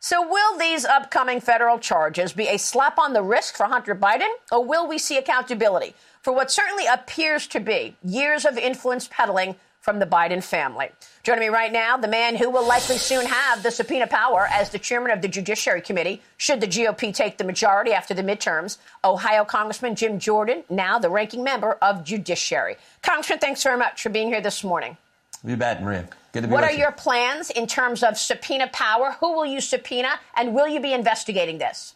So, 0.00 0.26
will 0.26 0.56
these 0.56 0.84
upcoming 0.84 1.40
federal 1.40 1.78
charges 1.78 2.32
be 2.32 2.46
a 2.46 2.56
slap 2.56 2.98
on 2.98 3.14
the 3.14 3.22
wrist 3.22 3.56
for 3.56 3.66
Hunter 3.66 3.96
Biden, 3.96 4.30
or 4.52 4.64
will 4.64 4.86
we 4.86 4.96
see 4.96 5.18
accountability 5.18 5.94
for 6.22 6.32
what 6.32 6.52
certainly 6.52 6.86
appears 6.86 7.48
to 7.48 7.58
be 7.58 7.96
years 8.04 8.44
of 8.44 8.56
influence 8.56 9.08
peddling 9.10 9.56
from 9.88 10.00
the 10.00 10.04
Biden 10.04 10.44
family? 10.44 10.90
Joining 11.22 11.40
me 11.40 11.48
right 11.48 11.72
now, 11.72 11.96
the 11.96 12.08
man 12.08 12.36
who 12.36 12.50
will 12.50 12.68
likely 12.68 12.98
soon 12.98 13.24
have 13.24 13.62
the 13.62 13.70
subpoena 13.70 14.06
power 14.06 14.46
as 14.52 14.68
the 14.68 14.78
chairman 14.78 15.10
of 15.12 15.22
the 15.22 15.28
Judiciary 15.28 15.80
Committee, 15.80 16.20
should 16.36 16.60
the 16.60 16.66
GOP 16.66 17.14
take 17.14 17.38
the 17.38 17.44
majority 17.44 17.92
after 17.92 18.12
the 18.12 18.22
midterms, 18.22 18.76
Ohio 19.02 19.46
Congressman 19.46 19.94
Jim 19.94 20.18
Jordan, 20.18 20.62
now 20.68 20.98
the 20.98 21.08
ranking 21.08 21.42
member 21.42 21.78
of 21.80 22.04
Judiciary. 22.04 22.76
Congressman, 23.00 23.38
thanks 23.38 23.62
very 23.62 23.78
much 23.78 24.02
for 24.02 24.10
being 24.10 24.28
here 24.28 24.42
this 24.42 24.62
morning. 24.62 24.98
You 25.42 25.56
bet, 25.56 25.82
Maria. 25.82 26.06
Good 26.32 26.42
to 26.42 26.48
be 26.48 26.52
What 26.52 26.64
are 26.64 26.70
you. 26.70 26.80
your 26.80 26.92
plans 26.92 27.48
in 27.48 27.66
terms 27.66 28.02
of 28.02 28.18
subpoena 28.18 28.68
power? 28.70 29.16
Who 29.20 29.32
will 29.32 29.46
you 29.46 29.62
subpoena, 29.62 30.20
and 30.36 30.54
will 30.54 30.68
you 30.68 30.80
be 30.80 30.92
investigating 30.92 31.56
this? 31.56 31.94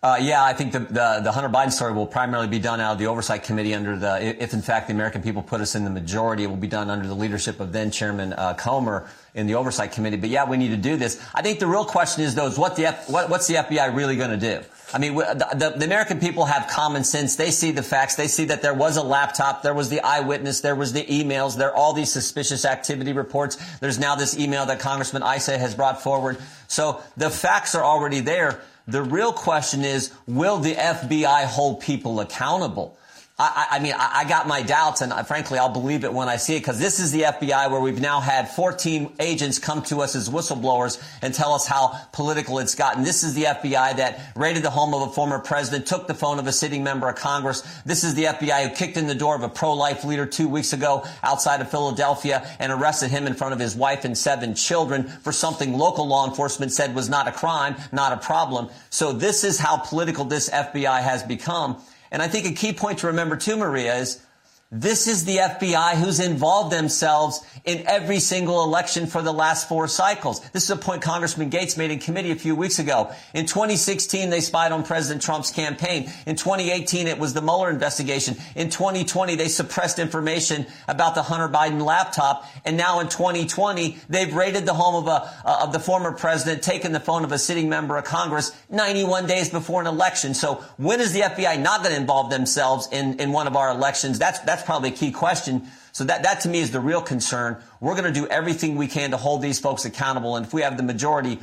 Uh, 0.00 0.16
yeah, 0.20 0.44
I 0.44 0.52
think 0.52 0.70
the, 0.70 0.78
the, 0.78 1.20
the 1.24 1.32
Hunter 1.32 1.48
Biden 1.48 1.72
story 1.72 1.92
will 1.92 2.06
primarily 2.06 2.46
be 2.46 2.60
done 2.60 2.80
out 2.80 2.92
of 2.92 2.98
the 2.98 3.08
oversight 3.08 3.42
committee 3.42 3.74
under 3.74 3.96
the, 3.96 4.42
if 4.42 4.54
in 4.54 4.62
fact 4.62 4.86
the 4.86 4.92
American 4.92 5.22
people 5.22 5.42
put 5.42 5.60
us 5.60 5.74
in 5.74 5.82
the 5.82 5.90
majority, 5.90 6.44
it 6.44 6.46
will 6.46 6.56
be 6.56 6.68
done 6.68 6.88
under 6.88 7.08
the 7.08 7.16
leadership 7.16 7.58
of 7.58 7.72
then 7.72 7.90
Chairman 7.90 8.32
uh, 8.32 8.54
Comer 8.54 9.10
in 9.34 9.48
the 9.48 9.56
oversight 9.56 9.90
committee. 9.90 10.16
But 10.16 10.30
yeah, 10.30 10.48
we 10.48 10.56
need 10.56 10.68
to 10.68 10.76
do 10.76 10.96
this. 10.96 11.20
I 11.34 11.42
think 11.42 11.58
the 11.58 11.66
real 11.66 11.84
question 11.84 12.22
is 12.22 12.36
though, 12.36 12.46
is 12.46 12.56
what 12.56 12.76
the 12.76 12.86
F, 12.86 13.10
what, 13.10 13.28
what's 13.28 13.48
the 13.48 13.54
FBI 13.54 13.92
really 13.92 14.14
going 14.14 14.30
to 14.30 14.36
do? 14.36 14.64
I 14.94 14.98
mean, 14.98 15.16
the, 15.16 15.74
the, 15.76 15.84
American 15.84 16.20
people 16.20 16.44
have 16.44 16.68
common 16.70 17.02
sense. 17.02 17.34
They 17.34 17.50
see 17.50 17.72
the 17.72 17.82
facts. 17.82 18.14
They 18.14 18.28
see 18.28 18.44
that 18.46 18.62
there 18.62 18.72
was 18.72 18.96
a 18.96 19.02
laptop, 19.02 19.62
there 19.62 19.74
was 19.74 19.90
the 19.90 20.00
eyewitness, 20.00 20.60
there 20.60 20.76
was 20.76 20.92
the 20.92 21.04
emails, 21.04 21.58
there 21.58 21.70
are 21.70 21.74
all 21.74 21.92
these 21.92 22.10
suspicious 22.10 22.64
activity 22.64 23.12
reports. 23.12 23.56
There's 23.80 23.98
now 23.98 24.14
this 24.14 24.38
email 24.38 24.64
that 24.66 24.78
Congressman 24.78 25.24
Issa 25.24 25.58
has 25.58 25.74
brought 25.74 26.02
forward. 26.02 26.38
So 26.68 27.02
the 27.16 27.30
facts 27.30 27.74
are 27.74 27.84
already 27.84 28.20
there. 28.20 28.62
The 28.88 29.02
real 29.02 29.34
question 29.34 29.84
is, 29.84 30.10
will 30.26 30.56
the 30.56 30.74
FBI 30.74 31.44
hold 31.44 31.80
people 31.80 32.20
accountable? 32.20 32.97
I, 33.40 33.66
I 33.72 33.78
mean, 33.78 33.92
I, 33.96 34.22
I, 34.22 34.24
got 34.24 34.48
my 34.48 34.62
doubts, 34.62 35.00
and 35.00 35.12
I, 35.12 35.22
frankly, 35.22 35.60
I'll 35.60 35.68
believe 35.68 36.02
it 36.02 36.12
when 36.12 36.28
I 36.28 36.34
see 36.34 36.56
it, 36.56 36.60
because 36.60 36.80
this 36.80 36.98
is 36.98 37.12
the 37.12 37.22
FBI 37.22 37.70
where 37.70 37.80
we've 37.80 38.00
now 38.00 38.18
had 38.18 38.48
14 38.48 39.14
agents 39.20 39.60
come 39.60 39.80
to 39.82 40.00
us 40.00 40.16
as 40.16 40.28
whistleblowers 40.28 41.00
and 41.22 41.32
tell 41.32 41.52
us 41.52 41.64
how 41.64 41.96
political 42.10 42.58
it's 42.58 42.74
gotten. 42.74 43.04
This 43.04 43.22
is 43.22 43.34
the 43.34 43.44
FBI 43.44 43.98
that 43.98 44.32
raided 44.34 44.64
the 44.64 44.70
home 44.70 44.92
of 44.92 45.02
a 45.08 45.12
former 45.12 45.38
president, 45.38 45.86
took 45.86 46.08
the 46.08 46.14
phone 46.14 46.40
of 46.40 46.48
a 46.48 46.52
sitting 46.52 46.82
member 46.82 47.08
of 47.08 47.14
Congress. 47.14 47.60
This 47.84 48.02
is 48.02 48.16
the 48.16 48.24
FBI 48.24 48.70
who 48.70 48.74
kicked 48.74 48.96
in 48.96 49.06
the 49.06 49.14
door 49.14 49.36
of 49.36 49.44
a 49.44 49.48
pro-life 49.48 50.02
leader 50.02 50.26
two 50.26 50.48
weeks 50.48 50.72
ago 50.72 51.04
outside 51.22 51.60
of 51.60 51.70
Philadelphia 51.70 52.44
and 52.58 52.72
arrested 52.72 53.12
him 53.12 53.28
in 53.28 53.34
front 53.34 53.52
of 53.52 53.60
his 53.60 53.76
wife 53.76 54.04
and 54.04 54.18
seven 54.18 54.56
children 54.56 55.06
for 55.06 55.30
something 55.30 55.78
local 55.78 56.08
law 56.08 56.28
enforcement 56.28 56.72
said 56.72 56.92
was 56.92 57.08
not 57.08 57.28
a 57.28 57.32
crime, 57.32 57.76
not 57.92 58.12
a 58.12 58.16
problem. 58.16 58.68
So 58.90 59.12
this 59.12 59.44
is 59.44 59.60
how 59.60 59.76
political 59.76 60.24
this 60.24 60.50
FBI 60.50 61.02
has 61.02 61.22
become. 61.22 61.80
And 62.10 62.22
I 62.22 62.28
think 62.28 62.46
a 62.46 62.52
key 62.52 62.72
point 62.72 62.98
to 63.00 63.08
remember 63.08 63.36
too, 63.36 63.56
Maria, 63.56 63.96
is 63.96 64.24
this 64.70 65.06
is 65.06 65.24
the 65.24 65.38
FBI 65.38 65.94
who's 65.94 66.20
involved 66.20 66.70
themselves 66.70 67.40
in 67.64 67.86
every 67.86 68.20
single 68.20 68.62
election 68.64 69.06
for 69.06 69.22
the 69.22 69.32
last 69.32 69.66
four 69.66 69.88
cycles. 69.88 70.40
This 70.50 70.64
is 70.64 70.70
a 70.70 70.76
point 70.76 71.00
Congressman 71.00 71.48
Gaetz 71.48 71.78
made 71.78 71.90
in 71.90 71.98
committee 71.98 72.32
a 72.32 72.36
few 72.36 72.54
weeks 72.54 72.78
ago. 72.78 73.10
In 73.32 73.46
2016, 73.46 74.28
they 74.28 74.42
spied 74.42 74.72
on 74.72 74.84
President 74.84 75.22
Trump's 75.22 75.50
campaign. 75.50 76.12
In 76.26 76.36
2018, 76.36 77.06
it 77.06 77.18
was 77.18 77.32
the 77.32 77.40
Mueller 77.40 77.70
investigation. 77.70 78.36
In 78.56 78.68
2020, 78.68 79.36
they 79.36 79.48
suppressed 79.48 79.98
information 79.98 80.66
about 80.86 81.14
the 81.14 81.22
Hunter 81.22 81.48
Biden 81.48 81.82
laptop. 81.82 82.44
And 82.66 82.76
now 82.76 83.00
in 83.00 83.08
2020, 83.08 83.96
they've 84.10 84.34
raided 84.34 84.66
the 84.66 84.74
home 84.74 84.96
of 84.96 85.06
a, 85.06 85.48
uh, 85.48 85.60
of 85.62 85.72
the 85.72 85.80
former 85.80 86.12
president, 86.12 86.62
taken 86.62 86.92
the 86.92 87.00
phone 87.00 87.24
of 87.24 87.32
a 87.32 87.38
sitting 87.38 87.70
member 87.70 87.96
of 87.96 88.04
Congress 88.04 88.52
91 88.68 89.26
days 89.26 89.48
before 89.48 89.80
an 89.80 89.86
election. 89.86 90.34
So 90.34 90.56
when 90.76 91.00
is 91.00 91.14
the 91.14 91.20
FBI 91.20 91.58
not 91.58 91.82
going 91.82 91.94
to 91.94 92.00
involve 92.00 92.28
themselves 92.28 92.86
in, 92.92 93.18
in 93.18 93.32
one 93.32 93.46
of 93.46 93.56
our 93.56 93.70
elections? 93.70 94.18
That's, 94.18 94.40
that's 94.40 94.57
that's 94.58 94.66
probably 94.66 94.88
a 94.88 94.92
key 94.92 95.12
question. 95.12 95.68
So 95.92 96.04
that, 96.04 96.24
that 96.24 96.40
to 96.40 96.48
me 96.48 96.58
is 96.58 96.72
the 96.72 96.80
real 96.80 97.00
concern. 97.00 97.62
We're 97.80 97.94
going 97.94 98.12
to 98.12 98.20
do 98.20 98.26
everything 98.26 98.74
we 98.74 98.88
can 98.88 99.12
to 99.12 99.16
hold 99.16 99.40
these 99.40 99.60
folks 99.60 99.84
accountable. 99.84 100.36
And 100.36 100.44
if 100.44 100.52
we 100.52 100.62
have 100.62 100.76
the 100.76 100.82
majority, 100.82 101.38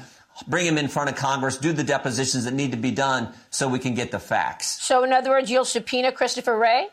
bring 0.47 0.65
them 0.65 0.77
in 0.77 0.89
front 0.89 1.09
of 1.09 1.15
Congress, 1.15 1.57
do 1.57 1.71
the 1.71 1.83
depositions 1.83 2.43
that 2.43 2.53
need 2.53 2.71
to 2.71 2.77
be 2.77 2.91
done 2.91 3.33
so 3.49 3.69
we 3.69 3.79
can 3.79 3.95
get 3.95 4.11
the 4.11 4.19
facts. 4.19 4.83
So 4.83 5.03
in 5.03 5.13
other 5.13 5.29
words, 5.29 5.49
you'll 5.49 5.65
subpoena 5.65 6.11
Christopher 6.11 6.57
Wray? 6.57 6.89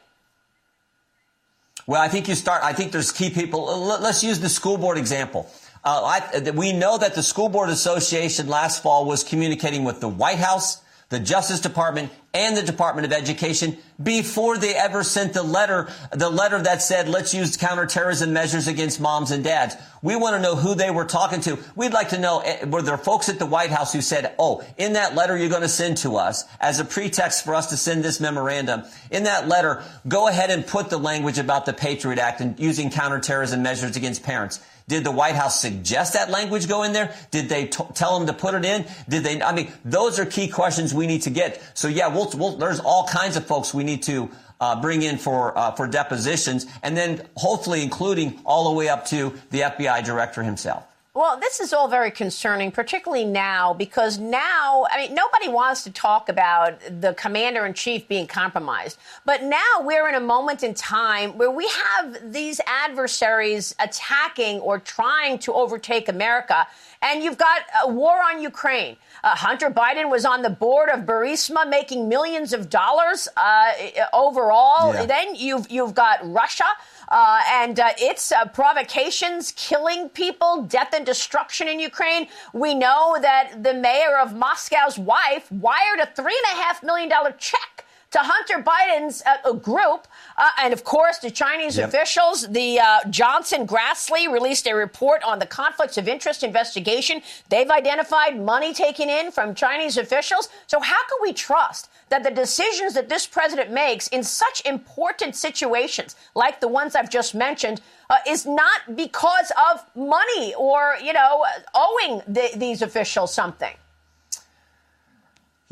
Well, 1.86 2.00
I 2.00 2.06
think 2.06 2.28
you 2.28 2.36
start, 2.36 2.62
I 2.62 2.72
think 2.72 2.92
there's 2.92 3.10
key 3.10 3.30
people. 3.30 3.64
Let's 3.84 4.22
use 4.22 4.38
the 4.38 4.48
school 4.48 4.78
board 4.78 4.96
example. 4.96 5.50
Uh, 5.84 6.20
I, 6.34 6.50
we 6.50 6.72
know 6.72 6.96
that 6.98 7.16
the 7.16 7.24
School 7.24 7.48
Board 7.48 7.68
Association 7.68 8.46
last 8.46 8.84
fall 8.84 9.04
was 9.04 9.24
communicating 9.24 9.82
with 9.82 9.98
the 9.98 10.08
White 10.08 10.38
House, 10.38 10.80
the 11.12 11.20
Justice 11.20 11.60
Department, 11.60 12.10
and 12.34 12.56
the 12.56 12.62
Department 12.62 13.04
of 13.04 13.12
Education 13.12 13.76
before 14.02 14.56
they 14.56 14.74
ever 14.74 15.04
sent 15.04 15.34
the 15.34 15.42
letter, 15.42 15.90
the 16.10 16.30
letter 16.30 16.60
that 16.62 16.80
said, 16.80 17.08
let's 17.08 17.34
use 17.34 17.58
counterterrorism 17.58 18.32
measures 18.32 18.66
against 18.66 19.00
moms 19.00 19.30
and 19.30 19.44
dads. 19.44 19.76
We 20.00 20.16
want 20.16 20.36
to 20.36 20.42
know 20.42 20.56
who 20.56 20.74
they 20.74 20.90
were 20.90 21.04
talking 21.04 21.42
to. 21.42 21.58
We'd 21.76 21.92
like 21.92 22.08
to 22.08 22.18
know, 22.18 22.40
eh, 22.40 22.64
were 22.64 22.80
there 22.80 22.96
folks 22.96 23.28
at 23.28 23.38
the 23.38 23.46
White 23.46 23.70
House 23.70 23.92
who 23.92 24.00
said, 24.00 24.34
oh, 24.38 24.64
in 24.78 24.94
that 24.94 25.14
letter 25.14 25.36
you're 25.36 25.50
going 25.50 25.60
to 25.62 25.68
send 25.68 25.98
to 25.98 26.16
us 26.16 26.44
as 26.58 26.80
a 26.80 26.84
pretext 26.84 27.44
for 27.44 27.54
us 27.54 27.68
to 27.68 27.76
send 27.76 28.02
this 28.02 28.18
memorandum, 28.18 28.84
in 29.10 29.24
that 29.24 29.46
letter, 29.46 29.84
go 30.08 30.26
ahead 30.26 30.50
and 30.50 30.66
put 30.66 30.88
the 30.88 30.98
language 30.98 31.38
about 31.38 31.66
the 31.66 31.74
Patriot 31.74 32.18
Act 32.18 32.40
and 32.40 32.58
using 32.58 32.90
counterterrorism 32.90 33.62
measures 33.62 33.96
against 33.96 34.22
parents. 34.22 34.58
Did 34.92 35.04
the 35.04 35.10
White 35.10 35.36
House 35.36 35.58
suggest 35.58 36.12
that 36.12 36.28
language 36.28 36.68
go 36.68 36.82
in 36.82 36.92
there? 36.92 37.14
Did 37.30 37.48
they 37.48 37.64
t- 37.64 37.82
tell 37.94 38.18
them 38.18 38.26
to 38.26 38.34
put 38.34 38.52
it 38.52 38.62
in? 38.66 38.84
Did 39.08 39.24
they? 39.24 39.40
I 39.40 39.54
mean, 39.54 39.72
those 39.86 40.20
are 40.20 40.26
key 40.26 40.48
questions 40.48 40.92
we 40.92 41.06
need 41.06 41.22
to 41.22 41.30
get. 41.30 41.62
So 41.72 41.88
yeah, 41.88 42.08
we'll, 42.08 42.30
we'll, 42.34 42.58
there's 42.58 42.78
all 42.78 43.06
kinds 43.08 43.38
of 43.38 43.46
folks 43.46 43.72
we 43.72 43.84
need 43.84 44.02
to 44.02 44.30
uh, 44.60 44.78
bring 44.82 45.00
in 45.00 45.16
for 45.16 45.56
uh, 45.56 45.70
for 45.70 45.86
depositions, 45.86 46.66
and 46.82 46.94
then 46.94 47.26
hopefully 47.38 47.82
including 47.82 48.38
all 48.44 48.70
the 48.70 48.76
way 48.76 48.90
up 48.90 49.06
to 49.06 49.32
the 49.48 49.60
FBI 49.60 50.04
director 50.04 50.42
himself. 50.42 50.84
Well, 51.14 51.38
this 51.38 51.60
is 51.60 51.74
all 51.74 51.88
very 51.88 52.10
concerning, 52.10 52.72
particularly 52.72 53.26
now, 53.26 53.74
because 53.74 54.16
now, 54.16 54.86
I 54.90 54.96
mean, 54.96 55.14
nobody 55.14 55.46
wants 55.46 55.84
to 55.84 55.90
talk 55.90 56.30
about 56.30 56.80
the 57.02 57.12
commander 57.12 57.66
in 57.66 57.74
chief 57.74 58.08
being 58.08 58.26
compromised. 58.26 58.96
But 59.26 59.42
now 59.42 59.82
we're 59.82 60.08
in 60.08 60.14
a 60.14 60.20
moment 60.20 60.62
in 60.62 60.72
time 60.72 61.36
where 61.36 61.50
we 61.50 61.68
have 61.68 62.32
these 62.32 62.62
adversaries 62.66 63.74
attacking 63.78 64.60
or 64.60 64.78
trying 64.78 65.38
to 65.40 65.52
overtake 65.52 66.08
America. 66.08 66.66
And 67.02 67.22
you've 67.22 67.36
got 67.36 67.60
a 67.84 67.88
war 67.88 68.22
on 68.22 68.40
Ukraine. 68.40 68.96
Uh, 69.22 69.36
Hunter 69.36 69.70
Biden 69.70 70.10
was 70.10 70.24
on 70.24 70.40
the 70.40 70.50
board 70.50 70.88
of 70.88 71.00
Burisma, 71.00 71.68
making 71.68 72.08
millions 72.08 72.54
of 72.54 72.70
dollars 72.70 73.28
uh, 73.36 73.72
overall. 74.14 74.94
Yeah. 74.94 75.04
Then 75.04 75.34
you've 75.34 75.70
you've 75.70 75.94
got 75.94 76.20
Russia 76.22 76.64
uh, 77.12 77.40
and 77.50 77.78
uh, 77.78 77.90
its 77.98 78.32
uh, 78.32 78.46
provocations, 78.46 79.52
killing 79.54 80.08
people, 80.08 80.62
death 80.62 80.94
and 80.94 81.04
destruction 81.04 81.68
in 81.68 81.78
Ukraine. 81.78 82.26
We 82.54 82.74
know 82.74 83.18
that 83.20 83.62
the 83.62 83.74
mayor 83.74 84.18
of 84.18 84.34
Moscow's 84.34 84.98
wife 84.98 85.52
wired 85.52 86.00
a 86.00 86.06
three 86.16 86.36
and 86.44 86.58
a 86.58 86.62
half 86.62 86.82
million 86.82 87.10
dollar 87.10 87.32
check 87.32 87.71
to 88.12 88.18
Hunter 88.18 88.62
Biden's 88.62 89.22
uh, 89.26 89.52
group. 89.52 90.06
Uh, 90.36 90.50
and 90.62 90.72
of 90.72 90.84
course, 90.84 91.18
the 91.18 91.30
Chinese 91.30 91.76
Yep. 91.76 91.88
officials, 91.88 92.48
the 92.48 92.78
uh, 92.78 93.00
Johnson 93.10 93.66
Grassley 93.66 94.30
released 94.30 94.66
a 94.66 94.74
report 94.74 95.22
on 95.24 95.38
the 95.38 95.46
conflicts 95.46 95.96
of 95.98 96.06
interest 96.08 96.42
investigation. 96.42 97.22
They've 97.48 97.70
identified 97.70 98.38
money 98.38 98.72
taken 98.74 99.08
in 99.08 99.32
from 99.32 99.54
Chinese 99.54 99.96
officials. 99.96 100.48
So, 100.66 100.80
how 100.80 101.02
can 101.08 101.18
we 101.22 101.32
trust 101.32 101.90
that 102.10 102.22
the 102.22 102.30
decisions 102.30 102.94
that 102.94 103.08
this 103.08 103.26
president 103.26 103.70
makes 103.70 104.08
in 104.08 104.22
such 104.22 104.64
important 104.66 105.34
situations, 105.34 106.14
like 106.34 106.60
the 106.60 106.68
ones 106.68 106.94
I've 106.94 107.10
just 107.10 107.34
mentioned, 107.34 107.80
uh, 108.10 108.18
is 108.28 108.44
not 108.44 108.94
because 108.94 109.50
of 109.72 109.84
money 109.96 110.54
or, 110.54 110.96
you 111.02 111.14
know, 111.14 111.44
owing 111.74 112.20
the, 112.28 112.50
these 112.56 112.82
officials 112.82 113.32
something? 113.32 113.74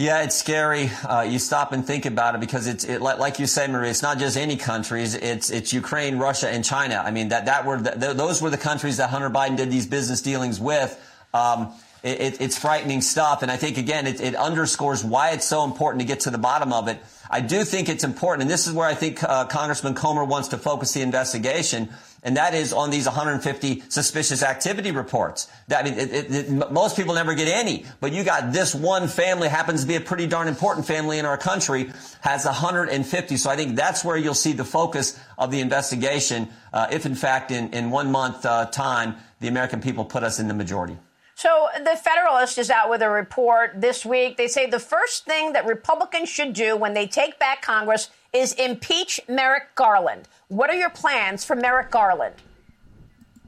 Yeah, 0.00 0.22
it's 0.22 0.34
scary. 0.34 0.90
Uh, 1.06 1.26
you 1.28 1.38
stop 1.38 1.72
and 1.72 1.86
think 1.86 2.06
about 2.06 2.34
it 2.34 2.40
because 2.40 2.66
it's 2.66 2.84
it, 2.84 3.02
like, 3.02 3.18
like 3.18 3.38
you 3.38 3.46
say, 3.46 3.66
Marie. 3.66 3.90
It's 3.90 4.00
not 4.00 4.16
just 4.16 4.38
any 4.38 4.56
countries. 4.56 5.14
It's 5.14 5.50
it's 5.50 5.74
Ukraine, 5.74 6.16
Russia, 6.16 6.48
and 6.48 6.64
China. 6.64 7.02
I 7.04 7.10
mean 7.10 7.28
that 7.28 7.44
that 7.44 7.66
were 7.66 7.76
the, 7.76 8.14
those 8.14 8.40
were 8.40 8.48
the 8.48 8.56
countries 8.56 8.96
that 8.96 9.10
Hunter 9.10 9.28
Biden 9.28 9.58
did 9.58 9.70
these 9.70 9.86
business 9.86 10.22
dealings 10.22 10.58
with. 10.58 10.98
Um, 11.34 11.74
it, 12.02 12.18
it, 12.18 12.40
it's 12.40 12.58
frightening 12.58 13.02
stuff, 13.02 13.42
and 13.42 13.50
I 13.50 13.58
think 13.58 13.76
again 13.76 14.06
it, 14.06 14.22
it 14.22 14.34
underscores 14.34 15.04
why 15.04 15.32
it's 15.32 15.44
so 15.44 15.64
important 15.64 16.00
to 16.00 16.06
get 16.06 16.20
to 16.20 16.30
the 16.30 16.38
bottom 16.38 16.72
of 16.72 16.88
it. 16.88 16.98
I 17.30 17.40
do 17.40 17.64
think 17.64 17.88
it's 17.88 18.02
important, 18.02 18.42
and 18.42 18.50
this 18.50 18.66
is 18.66 18.72
where 18.72 18.88
I 18.88 18.94
think 18.94 19.22
uh, 19.22 19.46
Congressman 19.46 19.94
Comer 19.94 20.24
wants 20.24 20.48
to 20.48 20.58
focus 20.58 20.92
the 20.92 21.02
investigation 21.02 21.88
and 22.22 22.36
that 22.36 22.54
is 22.54 22.72
on 22.72 22.90
these 22.90 23.06
150 23.06 23.82
suspicious 23.88 24.42
activity 24.42 24.90
reports. 24.90 25.48
That, 25.68 25.84
I 25.84 25.90
mean, 25.90 25.98
it, 25.98 26.12
it, 26.12 26.30
it, 26.30 26.70
most 26.70 26.96
people 26.96 27.14
never 27.14 27.34
get 27.34 27.48
any, 27.48 27.86
but 28.00 28.12
you 28.12 28.24
got 28.24 28.52
this 28.52 28.74
one 28.74 29.08
family 29.08 29.48
happens 29.48 29.82
to 29.82 29.88
be 29.88 29.96
a 29.96 30.00
pretty 30.00 30.26
darn 30.26 30.48
important 30.48 30.86
family 30.86 31.18
in 31.18 31.24
our 31.24 31.38
country 31.38 31.90
has 32.20 32.44
150. 32.44 33.36
So 33.36 33.50
I 33.50 33.56
think 33.56 33.76
that's 33.76 34.04
where 34.04 34.16
you'll 34.16 34.34
see 34.34 34.52
the 34.52 34.64
focus 34.64 35.18
of 35.38 35.50
the 35.50 35.60
investigation, 35.60 36.48
uh, 36.72 36.88
if 36.90 37.06
in 37.06 37.14
fact 37.14 37.50
in, 37.50 37.72
in 37.72 37.90
one 37.90 38.10
month 38.10 38.44
uh, 38.44 38.66
time 38.66 39.16
the 39.40 39.48
American 39.48 39.80
people 39.80 40.04
put 40.04 40.22
us 40.22 40.38
in 40.38 40.48
the 40.48 40.54
majority. 40.54 40.98
So 41.40 41.68
the 41.78 41.96
Federalist 41.96 42.58
is 42.58 42.68
out 42.68 42.90
with 42.90 43.00
a 43.00 43.08
report 43.08 43.80
this 43.80 44.04
week. 44.04 44.36
They 44.36 44.46
say 44.46 44.66
the 44.66 44.78
first 44.78 45.24
thing 45.24 45.54
that 45.54 45.64
Republicans 45.64 46.28
should 46.28 46.52
do 46.52 46.76
when 46.76 46.92
they 46.92 47.06
take 47.06 47.38
back 47.38 47.62
Congress 47.62 48.10
is 48.34 48.52
impeach 48.52 49.22
Merrick 49.26 49.74
Garland. 49.74 50.28
What 50.48 50.68
are 50.68 50.76
your 50.76 50.90
plans 50.90 51.42
for 51.42 51.56
Merrick 51.56 51.90
Garland? 51.90 52.34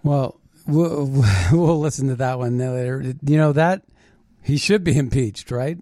Well, 0.02 0.40
we'll, 0.66 1.22
we'll 1.52 1.80
listen 1.80 2.08
to 2.08 2.14
that 2.14 2.38
one 2.38 2.56
later. 2.56 3.12
You 3.26 3.36
know 3.36 3.52
that 3.52 3.82
he 4.42 4.56
should 4.56 4.84
be 4.84 4.96
impeached, 4.96 5.50
right? 5.50 5.76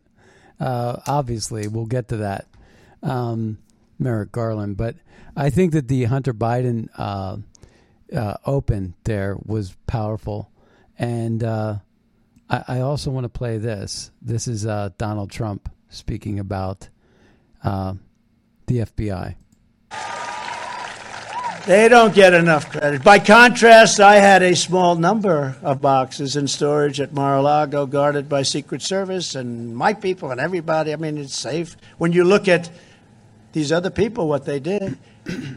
Uh, 0.59 0.97
obviously, 1.07 1.69
we'll 1.69 1.87
get 1.87 2.09
to 2.09 2.17
that, 2.17 2.49
um, 3.05 3.59
Merrick 4.01 4.33
Garland. 4.33 4.77
But 4.77 4.97
I 5.37 5.49
think 5.51 5.71
that 5.75 5.87
the 5.87 6.07
Hunter 6.07 6.35
Biden 6.35 6.89
uh, 6.99 7.37
uh, 8.13 8.35
open 8.45 8.95
there 9.05 9.37
was 9.47 9.77
powerful, 9.87 10.51
and 10.99 11.45
uh, 11.45 11.77
I, 12.51 12.65
I 12.67 12.81
also 12.81 13.11
want 13.11 13.25
to 13.25 13.29
play 13.29 13.59
this. 13.59 14.11
This 14.21 14.49
is 14.49 14.67
uh, 14.67 14.91
Donald 14.99 15.31
Trump 15.31 15.71
speaking 15.89 16.39
about 16.39 16.89
uh, 17.65 17.95
the 18.67 18.79
FBI. 18.79 19.37
They 21.67 21.89
don't 21.89 22.15
get 22.15 22.33
enough 22.33 22.71
credit. 22.71 23.05
By 23.05 23.19
contrast, 23.19 24.01
I 24.01 24.17
had 24.17 24.43
a 24.43 24.57
small 24.57 24.97
number 24.97 25.57
of 25.63 25.81
boxes 25.81 26.35
in 26.35 26.49
storage 26.49 27.01
at 27.01 27.13
Mar-a-Lago 27.13 27.87
guarded 27.87 28.29
by 28.29 28.43
Secret 28.43 28.81
Service 28.83 29.35
and 29.35 29.77
my 29.77 29.93
people 29.93 30.31
and 30.31 30.41
everybody. 30.41 30.93
I 30.93 30.97
mean, 30.97 31.19
it's 31.19 31.37
safe. 31.37 31.77
When 31.99 32.13
you 32.13 32.25
look 32.25 32.49
at 32.49 32.71
these 33.53 33.73
other 33.73 33.91
people, 33.91 34.27
what 34.27 34.47
they 34.47 34.59
did, 34.59 34.97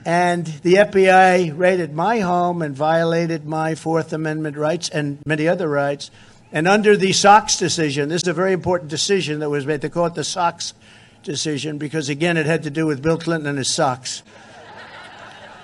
and 0.06 0.45
the 0.45 0.73
FBI 0.75 1.58
raided 1.58 1.93
my 1.93 2.19
home 2.19 2.62
and 2.62 2.75
violated 2.75 3.45
my 3.45 3.73
Fourth 3.75 4.12
Amendment 4.12 4.58
rights 4.58 4.89
and 4.89 5.19
many 5.25 5.47
other 5.47 5.69
rights. 5.69 6.12
And 6.54 6.68
under 6.68 6.96
the 6.96 7.12
Sox 7.13 7.58
decision, 7.58 8.10
this 8.10 8.22
is 8.22 8.28
a 8.28 8.34
very 8.34 8.54
important 8.54 8.92
decision 8.92 9.39
that 9.39 9.50
was 9.50 9.66
made. 9.66 9.82
They 9.82 9.89
call 9.89 10.06
it 10.06 10.13
the 10.13 10.24
Sox 10.24 10.76
decision 11.24 11.80
because, 11.80 12.10
again, 12.10 12.38
it 12.38 12.46
had 12.46 12.63
to 12.63 12.70
do 12.70 12.86
with 12.86 13.02
Bill 13.02 13.18
Clinton 13.18 13.50
and 13.50 13.58
his 13.58 13.70
socks. 13.74 14.22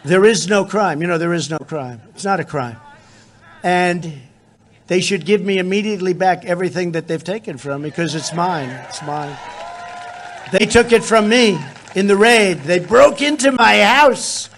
There 0.03 0.25
is 0.25 0.47
no 0.47 0.65
crime. 0.65 1.01
You 1.01 1.07
know, 1.07 1.19
there 1.19 1.33
is 1.33 1.49
no 1.49 1.59
crime. 1.59 2.01
It's 2.09 2.23
not 2.23 2.39
a 2.39 2.43
crime. 2.43 2.77
And 3.61 4.13
they 4.87 5.01
should 5.01 5.25
give 5.25 5.41
me 5.41 5.59
immediately 5.59 6.13
back 6.13 6.43
everything 6.45 6.93
that 6.93 7.07
they've 7.07 7.23
taken 7.23 7.59
from 7.59 7.83
me 7.83 7.89
because 7.89 8.15
it's 8.15 8.33
mine. 8.33 8.69
It's 8.69 9.03
mine. 9.03 9.37
They 10.51 10.65
took 10.65 10.91
it 10.91 11.03
from 11.03 11.29
me 11.29 11.59
in 11.93 12.07
the 12.07 12.17
raid. 12.17 12.61
They 12.61 12.79
broke 12.79 13.21
into 13.21 13.51
my 13.51 13.81
house. 13.81 14.49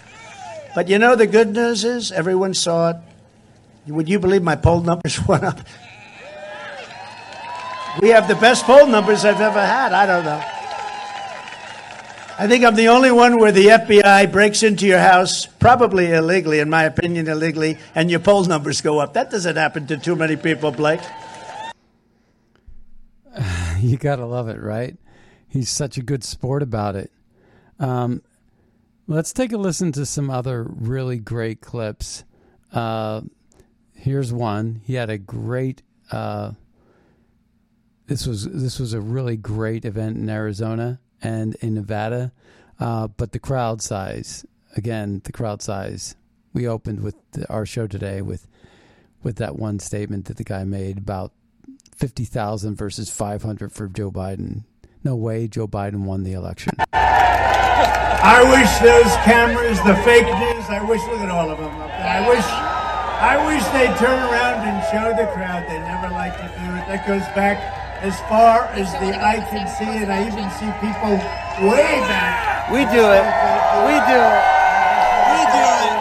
But 0.74 0.88
you 0.88 0.98
know, 0.98 1.14
the 1.14 1.26
good 1.26 1.50
news 1.50 1.84
is 1.84 2.10
everyone 2.10 2.54
saw 2.54 2.90
it. 2.90 2.96
Would 3.88 4.08
you 4.08 4.18
believe 4.18 4.42
my 4.42 4.56
poll 4.56 4.80
numbers 4.80 5.20
went 5.28 5.44
up? 5.44 5.60
We 8.00 8.08
have 8.08 8.26
the 8.26 8.36
best 8.36 8.64
poll 8.64 8.86
numbers 8.86 9.24
I've 9.24 9.40
ever 9.40 9.60
had. 9.60 9.92
I 9.92 10.06
don't 10.06 10.24
know. 10.24 10.42
I 12.38 12.48
think 12.48 12.64
I'm 12.64 12.74
the 12.74 12.88
only 12.88 13.12
one 13.12 13.38
where 13.38 13.52
the 13.52 13.66
FBI 13.66 14.32
breaks 14.32 14.62
into 14.62 14.86
your 14.86 14.98
house, 14.98 15.46
probably 15.46 16.10
illegally, 16.10 16.60
in 16.60 16.70
my 16.70 16.84
opinion, 16.84 17.28
illegally, 17.28 17.78
and 17.94 18.10
your 18.10 18.20
poll 18.20 18.44
numbers 18.44 18.80
go 18.80 18.98
up. 18.98 19.12
That 19.12 19.30
doesn't 19.30 19.56
happen 19.56 19.86
to 19.88 19.98
too 19.98 20.16
many 20.16 20.36
people, 20.36 20.70
Blake. 20.72 21.02
you 23.78 23.98
gotta 23.98 24.24
love 24.24 24.48
it, 24.48 24.58
right? 24.60 24.96
He's 25.46 25.68
such 25.68 25.98
a 25.98 26.02
good 26.02 26.24
sport 26.24 26.62
about 26.62 26.96
it. 26.96 27.12
Um, 27.78 28.22
let's 29.06 29.34
take 29.34 29.52
a 29.52 29.58
listen 29.58 29.92
to 29.92 30.06
some 30.06 30.30
other 30.30 30.62
really 30.64 31.18
great 31.18 31.60
clips. 31.60 32.24
Uh, 32.72 33.20
here's 33.94 34.32
one. 34.32 34.80
He 34.84 34.94
had 34.94 35.10
a 35.10 35.18
great. 35.18 35.82
Uh, 36.10 36.52
this 38.12 38.26
was 38.26 38.44
this 38.44 38.78
was 38.78 38.92
a 38.92 39.00
really 39.00 39.38
great 39.38 39.86
event 39.86 40.18
in 40.18 40.28
Arizona 40.28 41.00
and 41.22 41.54
in 41.62 41.72
Nevada, 41.72 42.30
uh, 42.78 43.08
but 43.08 43.32
the 43.32 43.38
crowd 43.38 43.80
size 43.80 44.44
again, 44.76 45.22
the 45.24 45.32
crowd 45.32 45.62
size. 45.62 46.14
We 46.52 46.68
opened 46.68 47.00
with 47.00 47.14
the, 47.30 47.48
our 47.48 47.64
show 47.64 47.86
today 47.86 48.20
with 48.20 48.46
with 49.22 49.36
that 49.36 49.56
one 49.56 49.78
statement 49.78 50.26
that 50.26 50.36
the 50.36 50.44
guy 50.44 50.64
made 50.64 50.98
about 50.98 51.32
fifty 51.96 52.26
thousand 52.26 52.76
versus 52.76 53.08
five 53.08 53.44
hundred 53.44 53.72
for 53.72 53.88
Joe 53.88 54.10
Biden. 54.10 54.64
No 55.02 55.16
way, 55.16 55.48
Joe 55.48 55.66
Biden 55.66 56.04
won 56.04 56.22
the 56.22 56.34
election. 56.34 56.74
I 56.92 58.44
wish 58.44 58.68
those 58.84 59.10
cameras, 59.24 59.78
the 59.88 59.96
fake 60.04 60.26
news, 60.26 60.68
I 60.68 60.84
wish, 60.86 61.00
look 61.08 61.20
at 61.20 61.30
all 61.30 61.50
of 61.50 61.56
them. 61.56 61.72
I 61.72 62.28
wish, 62.28 62.44
I 62.44 63.40
wish 63.48 63.64
they'd 63.72 63.96
turn 63.96 64.20
around 64.20 64.68
and 64.68 64.84
show 64.92 65.16
the 65.16 65.32
crowd. 65.32 65.66
They 65.66 65.78
never 65.80 66.12
like 66.12 66.36
to 66.36 66.46
do 66.60 66.76
it. 66.76 66.86
That 66.86 67.06
goes 67.06 67.24
back 67.34 67.81
as 68.02 68.18
far 68.22 68.64
as 68.72 68.90
the 68.94 69.14
eye 69.14 69.38
can 69.48 69.68
see, 69.68 70.02
and 70.02 70.12
I 70.12 70.26
even 70.26 70.50
see 70.58 70.66
people 70.82 71.12
way 71.70 72.00
back. 72.10 72.68
We 72.68 72.78
do 72.78 72.98
it. 72.98 73.22
We 73.86 73.94
do 74.10 74.18
it. 74.18 74.42
We 75.30 75.38
do 75.54 75.62
it. 75.78 75.94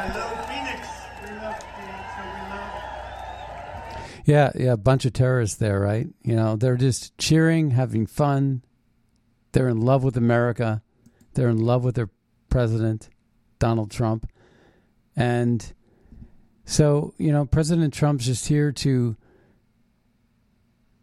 Hello, 0.00 0.24
Phoenix. 0.48 0.88
We 1.22 1.28
love 1.36 1.58
Phoenix, 1.76 2.00
so 2.16 2.22
we 2.24 2.40
love 2.48 2.72
Yeah, 4.24 4.52
yeah, 4.54 4.72
a 4.72 4.78
bunch 4.78 5.04
of 5.04 5.12
terrorists 5.12 5.58
there, 5.58 5.80
right? 5.80 6.08
You 6.22 6.34
know, 6.34 6.56
they're 6.56 6.78
just 6.78 7.18
cheering, 7.18 7.72
having 7.72 8.06
fun. 8.06 8.62
They're 9.52 9.68
in 9.68 9.82
love 9.82 10.02
with 10.02 10.16
America. 10.16 10.80
They're 11.34 11.50
in 11.50 11.58
love 11.58 11.84
with 11.84 11.94
their 11.94 12.08
president, 12.48 13.10
Donald 13.58 13.90
Trump. 13.90 14.30
And 15.14 15.74
so, 16.64 17.12
you 17.18 17.32
know, 17.32 17.44
President 17.44 17.92
Trump's 17.92 18.24
just 18.24 18.48
here 18.48 18.72
to 18.72 19.14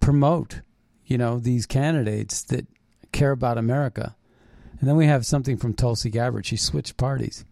promote, 0.04 0.60
you 1.06 1.18
know, 1.18 1.40
these 1.40 1.66
candidates 1.66 2.44
that 2.44 2.68
care 3.14 3.32
about 3.32 3.58
America. 3.58 4.16
And 4.80 4.90
then 4.90 4.98
we 4.98 5.06
have 5.06 5.26
something 5.26 5.56
from 5.56 5.74
Tulsi 5.74 6.10
Gabbard. 6.10 6.46
She 6.46 6.58
switched 6.58 6.98
parties. 6.98 7.46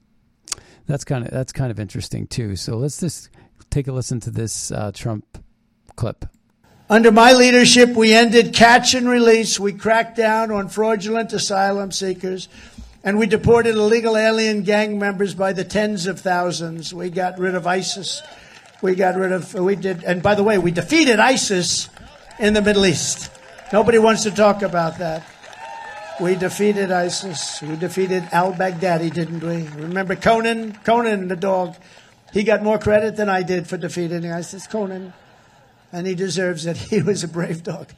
that's 0.86 1.06
kind 1.06 1.24
of 1.24 1.32
that's 1.32 1.54
kind 1.54 1.72
of 1.72 1.80
interesting 1.80 2.28
too. 2.28 2.58
So 2.58 2.76
let's 2.76 3.00
just 3.00 3.30
take 3.70 3.88
a 3.88 3.94
listen 3.94 4.20
to 4.22 4.32
this 4.32 4.70
uh, 4.70 4.92
Trump 4.94 5.38
clip. 5.96 6.26
Under 6.90 7.10
my 7.10 7.32
leadership, 7.32 7.92
we 7.92 8.14
ended 8.14 8.54
catch 8.54 8.94
and 8.96 9.08
release. 9.08 9.58
We 9.58 9.72
cracked 9.72 10.18
down 10.18 10.52
on 10.52 10.68
fraudulent 10.68 11.32
asylum 11.32 11.94
seekers, 11.94 12.50
and 13.02 13.18
we 13.18 13.28
deported 13.28 13.76
illegal 13.76 14.18
alien 14.18 14.64
gang 14.64 15.00
members 15.00 15.34
by 15.34 15.54
the 15.54 15.64
tens 15.64 16.06
of 16.06 16.20
thousands. 16.20 16.94
We 16.94 17.12
got 17.12 17.40
rid 17.40 17.56
of 17.56 17.66
ISIS. 17.66 18.22
We 18.82 18.96
got 18.96 19.16
rid 19.16 19.32
of, 19.32 19.54
we 19.54 19.78
did, 19.78 20.04
and 20.04 20.22
by 20.22 20.36
the 20.36 20.44
way, 20.44 20.58
we 20.58 20.72
defeated 20.72 21.20
ISIS 21.20 21.88
in 22.42 22.56
the 22.56 22.62
Middle 22.62 22.86
East. 22.86 23.32
Nobody 23.72 24.00
wants 24.00 24.24
to 24.24 24.32
talk 24.32 24.64
about 24.64 24.98
that. 24.98 25.24
We 26.20 26.36
defeated 26.36 26.92
ISIS. 26.92 27.62
We 27.62 27.76
defeated 27.76 28.28
al 28.32 28.52
Baghdadi, 28.54 29.14
didn't 29.14 29.44
we? 29.44 29.68
Remember 29.82 30.16
Conan? 30.16 30.74
Conan, 30.84 31.30
the 31.30 31.36
dog. 31.36 31.76
He 32.34 32.44
got 32.44 32.64
more 32.64 32.78
credit 32.78 33.16
than 33.16 33.30
I 33.30 33.44
did 33.44 33.68
for 33.68 33.78
defeating 33.78 34.30
ISIS. 34.30 34.68
Conan. 34.68 35.14
And 35.92 36.08
he 36.08 36.16
deserves 36.16 36.66
it. 36.66 36.78
He 36.90 37.02
was 37.02 37.24
a 37.24 37.28
brave 37.28 37.64
dog. 37.64 37.90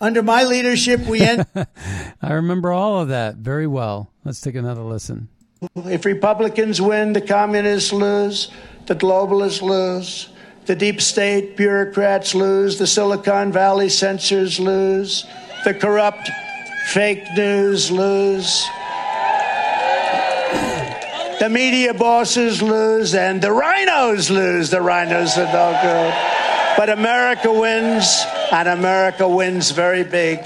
Under 0.00 0.22
my 0.22 0.44
leadership, 0.44 1.00
we 1.00 1.22
end. 1.22 1.46
I 2.22 2.32
remember 2.32 2.72
all 2.72 3.00
of 3.00 3.08
that 3.08 3.36
very 3.36 3.66
well. 3.66 4.10
Let's 4.24 4.40
take 4.40 4.54
another 4.54 4.82
listen. 4.82 5.28
If 5.76 6.04
Republicans 6.04 6.80
win, 6.80 7.14
the 7.14 7.22
communists 7.22 7.92
lose, 7.92 8.50
the 8.86 8.94
globalists 8.94 9.62
lose, 9.62 10.28
the 10.66 10.76
deep 10.76 11.00
state 11.00 11.56
bureaucrats 11.56 12.34
lose, 12.34 12.78
the 12.78 12.86
Silicon 12.86 13.52
Valley 13.52 13.88
censors 13.88 14.58
lose, 14.58 15.26
the 15.64 15.74
corrupt 15.74 16.30
fake 16.86 17.24
news 17.36 17.90
lose, 17.90 18.66
the 21.40 21.50
media 21.50 21.92
bosses 21.92 22.62
lose, 22.62 23.14
and 23.14 23.42
the 23.42 23.48
RINOs 23.48 24.30
lose. 24.30 24.70
The 24.70 24.78
RINOs 24.78 25.36
are 25.36 25.52
no 25.52 25.78
good. 25.82 26.14
But 26.78 26.88
America 26.88 27.52
wins, 27.52 28.24
and 28.50 28.66
America 28.66 29.28
wins 29.28 29.70
very 29.70 30.04
big. 30.04 30.38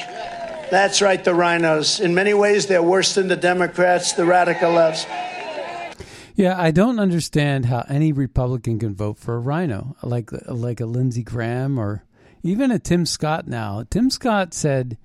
That's 0.72 1.00
right, 1.00 1.22
the 1.22 1.30
RINOs. 1.30 2.00
In 2.00 2.14
many 2.14 2.34
ways, 2.34 2.66
they're 2.66 2.82
worse 2.82 3.14
than 3.14 3.28
the 3.28 3.36
Democrats, 3.36 4.14
the 4.14 4.24
radical 4.24 4.72
lefts. 4.72 5.06
Yeah, 6.38 6.54
I 6.56 6.70
don't 6.70 7.00
understand 7.00 7.66
how 7.66 7.84
any 7.88 8.12
Republican 8.12 8.78
can 8.78 8.94
vote 8.94 9.18
for 9.18 9.34
a 9.34 9.40
RINO 9.40 9.96
like 10.04 10.30
like 10.46 10.78
a 10.78 10.86
Lindsey 10.86 11.24
Graham 11.24 11.78
or 11.78 12.04
even 12.44 12.70
a 12.70 12.78
Tim 12.78 13.06
Scott. 13.06 13.48
Now, 13.48 13.82
Tim 13.90 14.08
Scott 14.08 14.54
said 14.54 14.96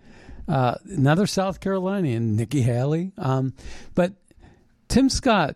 uh, 0.47 0.75
another 0.86 1.25
South 1.25 1.59
Carolinian, 1.59 2.36
Nikki 2.36 2.61
Haley, 2.61 3.13
um, 3.17 3.55
but 3.95 4.13
Tim 4.88 5.09
Scott. 5.09 5.55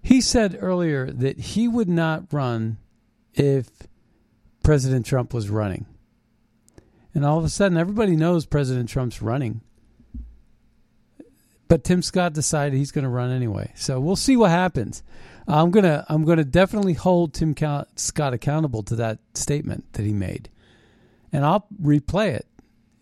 He 0.00 0.22
said 0.22 0.56
earlier 0.58 1.10
that 1.10 1.38
he 1.38 1.68
would 1.68 1.90
not 1.90 2.32
run 2.32 2.78
if 3.34 3.68
President 4.62 5.04
Trump 5.04 5.34
was 5.34 5.50
running. 5.50 5.84
And 7.12 7.26
all 7.26 7.36
of 7.36 7.44
a 7.44 7.50
sudden, 7.50 7.76
everybody 7.76 8.16
knows 8.16 8.46
President 8.46 8.88
Trump's 8.88 9.20
running. 9.20 9.60
But 11.70 11.84
Tim 11.84 12.02
Scott 12.02 12.32
decided 12.32 12.76
he's 12.76 12.90
going 12.90 13.04
to 13.04 13.08
run 13.08 13.30
anyway. 13.30 13.70
So 13.76 14.00
we'll 14.00 14.16
see 14.16 14.36
what 14.36 14.50
happens. 14.50 15.04
I'm 15.46 15.70
gonna 15.70 16.04
I'm 16.08 16.24
gonna 16.24 16.44
definitely 16.44 16.94
hold 16.94 17.32
Tim 17.32 17.54
Scott 17.94 18.34
accountable 18.34 18.82
to 18.82 18.96
that 18.96 19.20
statement 19.34 19.84
that 19.92 20.04
he 20.04 20.12
made, 20.12 20.48
and 21.32 21.44
I'll 21.44 21.68
replay 21.80 22.34
it 22.34 22.46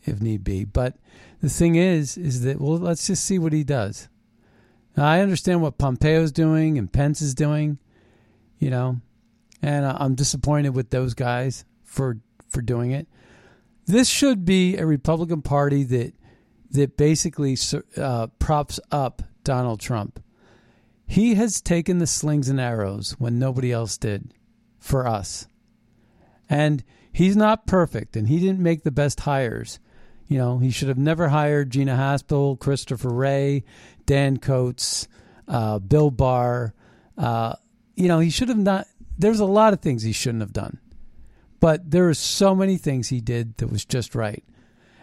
if 0.04 0.20
need 0.20 0.44
be. 0.44 0.66
But 0.66 0.96
the 1.40 1.48
thing 1.48 1.76
is, 1.76 2.18
is 2.18 2.42
that 2.42 2.60
well, 2.60 2.76
let's 2.76 3.06
just 3.06 3.24
see 3.24 3.38
what 3.38 3.54
he 3.54 3.64
does. 3.64 4.08
Now, 4.98 5.06
I 5.06 5.20
understand 5.20 5.62
what 5.62 5.78
Pompeo's 5.78 6.30
doing 6.30 6.76
and 6.76 6.92
Pence 6.92 7.22
is 7.22 7.34
doing, 7.34 7.78
you 8.58 8.68
know, 8.68 9.00
and 9.62 9.86
I'm 9.86 10.14
disappointed 10.14 10.74
with 10.74 10.90
those 10.90 11.14
guys 11.14 11.64
for 11.84 12.18
for 12.50 12.60
doing 12.60 12.90
it. 12.90 13.08
This 13.86 14.10
should 14.10 14.44
be 14.44 14.76
a 14.76 14.84
Republican 14.84 15.40
Party 15.40 15.84
that 15.84 16.12
that 16.70 16.96
basically 16.96 17.56
uh, 17.96 18.28
props 18.38 18.80
up 18.90 19.22
Donald 19.44 19.80
Trump. 19.80 20.22
He 21.06 21.34
has 21.36 21.60
taken 21.60 21.98
the 21.98 22.06
slings 22.06 22.48
and 22.48 22.60
arrows 22.60 23.16
when 23.18 23.38
nobody 23.38 23.72
else 23.72 23.96
did 23.96 24.34
for 24.78 25.06
us, 25.06 25.46
and 26.48 26.84
he's 27.10 27.36
not 27.36 27.66
perfect, 27.66 28.16
and 28.16 28.28
he 28.28 28.38
didn't 28.38 28.60
make 28.60 28.82
the 28.82 28.90
best 28.90 29.20
hires. 29.20 29.80
You 30.26 30.36
know, 30.36 30.58
he 30.58 30.70
should 30.70 30.88
have 30.88 30.98
never 30.98 31.28
hired 31.28 31.70
Gina 31.70 31.96
Haspel, 31.96 32.58
Christopher 32.58 33.08
Wray, 33.08 33.64
Dan 34.04 34.36
Coats, 34.36 35.08
uh, 35.46 35.78
Bill 35.78 36.10
Barr. 36.10 36.74
Uh, 37.16 37.54
you 37.96 38.08
know, 38.08 38.18
he 38.18 38.28
should 38.28 38.50
have 38.50 38.58
not 38.58 38.86
there's 39.18 39.40
a 39.40 39.44
lot 39.44 39.72
of 39.72 39.80
things 39.80 40.02
he 40.02 40.12
shouldn't 40.12 40.42
have 40.42 40.52
done. 40.52 40.78
But 41.60 41.90
there 41.90 42.08
are 42.08 42.14
so 42.14 42.54
many 42.54 42.76
things 42.76 43.08
he 43.08 43.20
did 43.20 43.56
that 43.56 43.70
was 43.70 43.84
just 43.84 44.14
right. 44.14 44.44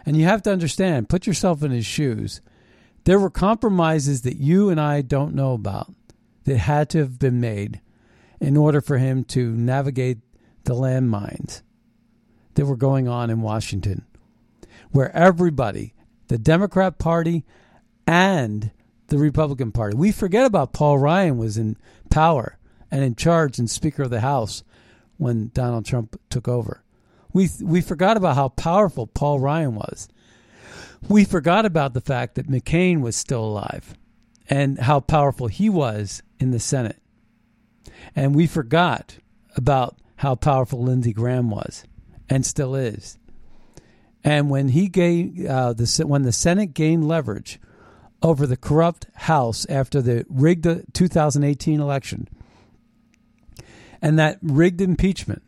And 0.06 0.16
you 0.16 0.24
have 0.24 0.42
to 0.42 0.52
understand, 0.52 1.08
put 1.08 1.26
yourself 1.26 1.64
in 1.64 1.72
his 1.72 1.84
shoes. 1.84 2.40
There 3.04 3.18
were 3.18 3.30
compromises 3.30 4.22
that 4.22 4.36
you 4.36 4.70
and 4.70 4.80
I 4.80 5.02
don't 5.02 5.34
know 5.34 5.52
about 5.52 5.92
that 6.44 6.58
had 6.58 6.88
to 6.90 6.98
have 6.98 7.18
been 7.18 7.40
made 7.40 7.80
in 8.40 8.56
order 8.56 8.80
for 8.80 8.98
him 8.98 9.24
to 9.24 9.50
navigate 9.50 10.18
the 10.64 10.74
landmines 10.74 11.62
that 12.54 12.66
were 12.66 12.76
going 12.76 13.08
on 13.08 13.30
in 13.30 13.40
Washington, 13.40 14.06
where 14.92 15.14
everybody, 15.14 15.94
the 16.28 16.38
Democrat 16.38 16.98
Party 16.98 17.44
and 18.06 18.70
the 19.08 19.18
Republican 19.18 19.72
Party, 19.72 19.96
we 19.96 20.12
forget 20.12 20.46
about 20.46 20.72
Paul 20.72 20.98
Ryan 20.98 21.38
was 21.38 21.58
in 21.58 21.76
power 22.10 22.58
and 22.90 23.02
in 23.02 23.14
charge 23.14 23.58
and 23.58 23.70
Speaker 23.70 24.04
of 24.04 24.10
the 24.10 24.20
House 24.20 24.62
when 25.16 25.50
Donald 25.52 25.84
Trump 25.84 26.20
took 26.30 26.46
over. 26.46 26.82
We 27.36 27.50
we 27.60 27.82
forgot 27.82 28.16
about 28.16 28.34
how 28.36 28.48
powerful 28.48 29.06
Paul 29.06 29.40
Ryan 29.40 29.74
was. 29.74 30.08
We 31.06 31.26
forgot 31.26 31.66
about 31.66 31.92
the 31.92 32.00
fact 32.00 32.36
that 32.36 32.48
McCain 32.48 33.02
was 33.02 33.14
still 33.14 33.44
alive 33.44 33.94
and 34.48 34.78
how 34.78 35.00
powerful 35.00 35.48
he 35.48 35.68
was 35.68 36.22
in 36.38 36.50
the 36.50 36.58
Senate. 36.58 36.96
And 38.14 38.34
we 38.34 38.46
forgot 38.46 39.18
about 39.54 39.98
how 40.16 40.34
powerful 40.34 40.82
Lindsey 40.82 41.12
Graham 41.12 41.50
was 41.50 41.84
and 42.30 42.46
still 42.46 42.74
is. 42.74 43.18
And 44.24 44.48
when 44.48 44.68
he 44.68 44.88
gave 44.88 45.44
uh, 45.44 45.74
the 45.74 46.04
when 46.06 46.22
the 46.22 46.32
Senate 46.32 46.72
gained 46.72 47.06
leverage 47.06 47.60
over 48.22 48.46
the 48.46 48.56
corrupt 48.56 49.08
House 49.14 49.66
after 49.68 50.00
the 50.00 50.24
rigged 50.30 50.94
2018 50.94 51.80
election, 51.82 52.28
and 54.00 54.18
that 54.18 54.38
rigged 54.40 54.80
impeachment 54.80 55.42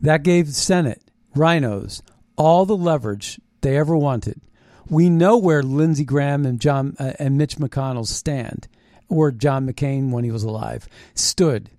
that 0.00 0.22
gave 0.22 0.46
the 0.46 0.52
Senate 0.52 1.02
RINOs 1.34 2.02
all 2.36 2.66
the 2.66 2.76
leverage 2.76 3.40
they 3.60 3.76
ever 3.76 3.96
wanted. 3.96 4.40
We 4.88 5.08
know 5.08 5.36
where 5.36 5.62
Lindsey 5.62 6.04
Graham 6.04 6.44
and 6.44 6.60
John 6.60 6.96
uh, 6.98 7.12
and 7.18 7.38
Mitch 7.38 7.56
McConnell 7.56 8.06
stand, 8.06 8.66
or 9.08 9.30
John 9.30 9.68
McCain 9.68 10.10
when 10.10 10.24
he 10.24 10.30
was 10.30 10.42
alive 10.42 10.88
stood 11.14 11.70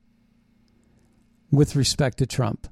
with 1.52 1.76
respect 1.76 2.18
to 2.20 2.26
Trump. 2.26 2.68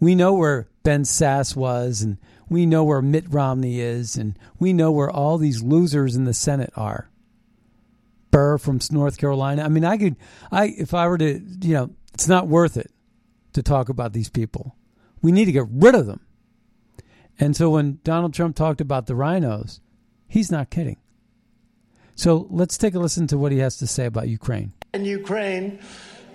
We 0.00 0.14
know 0.14 0.34
where 0.34 0.68
Ben 0.82 1.04
Sasse 1.04 1.56
was, 1.56 2.02
and 2.02 2.18
we 2.48 2.66
know 2.66 2.84
where 2.84 3.02
Mitt 3.02 3.24
Romney 3.28 3.80
is, 3.80 4.16
and 4.16 4.38
we 4.58 4.72
know 4.72 4.90
where 4.90 5.10
all 5.10 5.38
these 5.38 5.62
losers 5.62 6.16
in 6.16 6.24
the 6.24 6.34
Senate 6.34 6.72
are. 6.76 7.08
Burr 8.30 8.58
from 8.58 8.80
North 8.90 9.18
Carolina. 9.18 9.62
I 9.62 9.68
mean, 9.68 9.84
I 9.84 9.96
could, 9.96 10.16
I 10.50 10.66
if 10.66 10.92
I 10.92 11.06
were 11.08 11.18
to, 11.18 11.40
you 11.62 11.74
know, 11.74 11.90
it's 12.12 12.28
not 12.28 12.48
worth 12.48 12.76
it 12.76 12.90
to 13.54 13.62
talk 13.62 13.88
about 13.88 14.12
these 14.12 14.28
people. 14.28 14.76
We 15.22 15.32
need 15.32 15.46
to 15.46 15.52
get 15.52 15.66
rid 15.70 15.94
of 15.94 16.06
them. 16.06 16.20
And 17.38 17.56
so 17.56 17.70
when 17.70 17.98
Donald 18.04 18.32
Trump 18.34 18.56
talked 18.56 18.80
about 18.80 19.06
the 19.06 19.14
RINOs, 19.14 19.80
he's 20.26 20.50
not 20.50 20.70
kidding. 20.70 20.96
So 22.14 22.46
let's 22.50 22.78
take 22.78 22.94
a 22.94 22.98
listen 22.98 23.26
to 23.26 23.38
what 23.38 23.52
he 23.52 23.58
has 23.58 23.76
to 23.78 23.86
say 23.86 24.06
about 24.06 24.28
Ukraine. 24.28 24.72
In 24.94 25.04
Ukraine, 25.04 25.80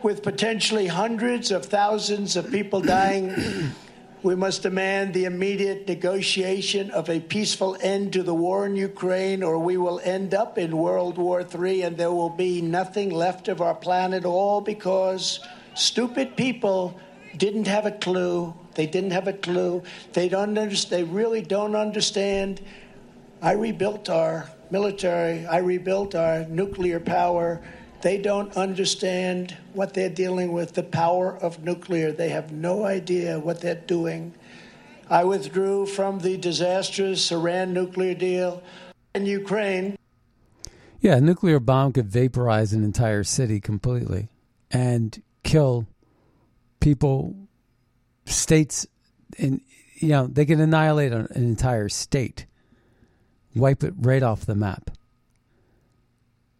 with 0.03 0.21
potentially 0.21 0.87
hundreds 0.87 1.49
of 1.51 1.65
thousands 1.65 2.35
of 2.35 2.51
people 2.51 2.81
dying, 2.81 3.71
we 4.23 4.35
must 4.35 4.61
demand 4.61 5.15
the 5.15 5.25
immediate 5.25 5.87
negotiation 5.87 6.91
of 6.91 7.09
a 7.09 7.19
peaceful 7.19 7.75
end 7.81 8.13
to 8.13 8.21
the 8.21 8.35
war 8.35 8.67
in 8.67 8.75
Ukraine, 8.75 9.41
or 9.41 9.57
we 9.57 9.77
will 9.77 9.99
end 10.03 10.35
up 10.35 10.59
in 10.59 10.77
World 10.77 11.17
War 11.17 11.41
III 11.41 11.81
and 11.81 11.97
there 11.97 12.11
will 12.11 12.29
be 12.29 12.61
nothing 12.61 13.09
left 13.09 13.47
of 13.47 13.59
our 13.59 13.73
planet, 13.73 14.23
all 14.23 14.61
because 14.61 15.39
Stupid 15.73 16.35
people 16.35 16.99
didn't 17.37 17.67
have 17.67 17.85
a 17.85 17.91
clue. 17.91 18.53
They 18.75 18.87
didn't 18.87 19.11
have 19.11 19.27
a 19.27 19.33
clue. 19.33 19.83
They 20.13 20.29
don't 20.29 20.57
understand. 20.57 20.91
They 20.91 21.03
really 21.03 21.41
don't 21.41 21.75
understand. 21.75 22.61
I 23.41 23.53
rebuilt 23.53 24.09
our 24.09 24.49
military. 24.69 25.45
I 25.45 25.57
rebuilt 25.57 26.15
our 26.15 26.45
nuclear 26.45 26.99
power. 26.99 27.61
They 28.01 28.17
don't 28.17 28.55
understand 28.55 29.55
what 29.73 29.93
they're 29.93 30.09
dealing 30.09 30.53
with, 30.53 30.73
the 30.73 30.83
power 30.83 31.37
of 31.37 31.63
nuclear. 31.63 32.11
They 32.11 32.29
have 32.29 32.51
no 32.51 32.83
idea 32.83 33.39
what 33.39 33.61
they're 33.61 33.75
doing. 33.75 34.33
I 35.09 35.23
withdrew 35.25 35.87
from 35.87 36.19
the 36.19 36.37
disastrous 36.37 37.31
Iran 37.31 37.73
nuclear 37.73 38.13
deal 38.13 38.63
in 39.13 39.25
Ukraine. 39.25 39.97
Yeah, 41.01 41.17
a 41.17 41.21
nuclear 41.21 41.59
bomb 41.59 41.93
could 41.93 42.07
vaporize 42.07 42.73
an 42.73 42.83
entire 42.83 43.23
city 43.23 43.59
completely 43.59 44.29
and 44.71 45.21
kill 45.43 45.87
people, 46.79 47.35
states, 48.25 48.87
and 49.37 49.61
you 49.95 50.09
know 50.09 50.27
they 50.27 50.45
can 50.45 50.59
annihilate 50.59 51.11
an, 51.11 51.27
entire 51.35 51.89
state, 51.89 52.45
wipe 53.55 53.83
it 53.83 53.93
right 53.97 54.23
off 54.23 54.45
the 54.45 54.55
map. 54.55 54.91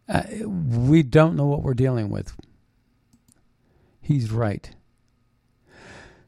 Uh, 0.08 0.22
we 0.46 1.02
don't 1.02 1.36
know 1.36 1.46
what 1.46 1.62
we're 1.62 1.74
dealing 1.74 2.10
with. 2.10 2.34
He's 4.00 4.30
right. 4.30 4.68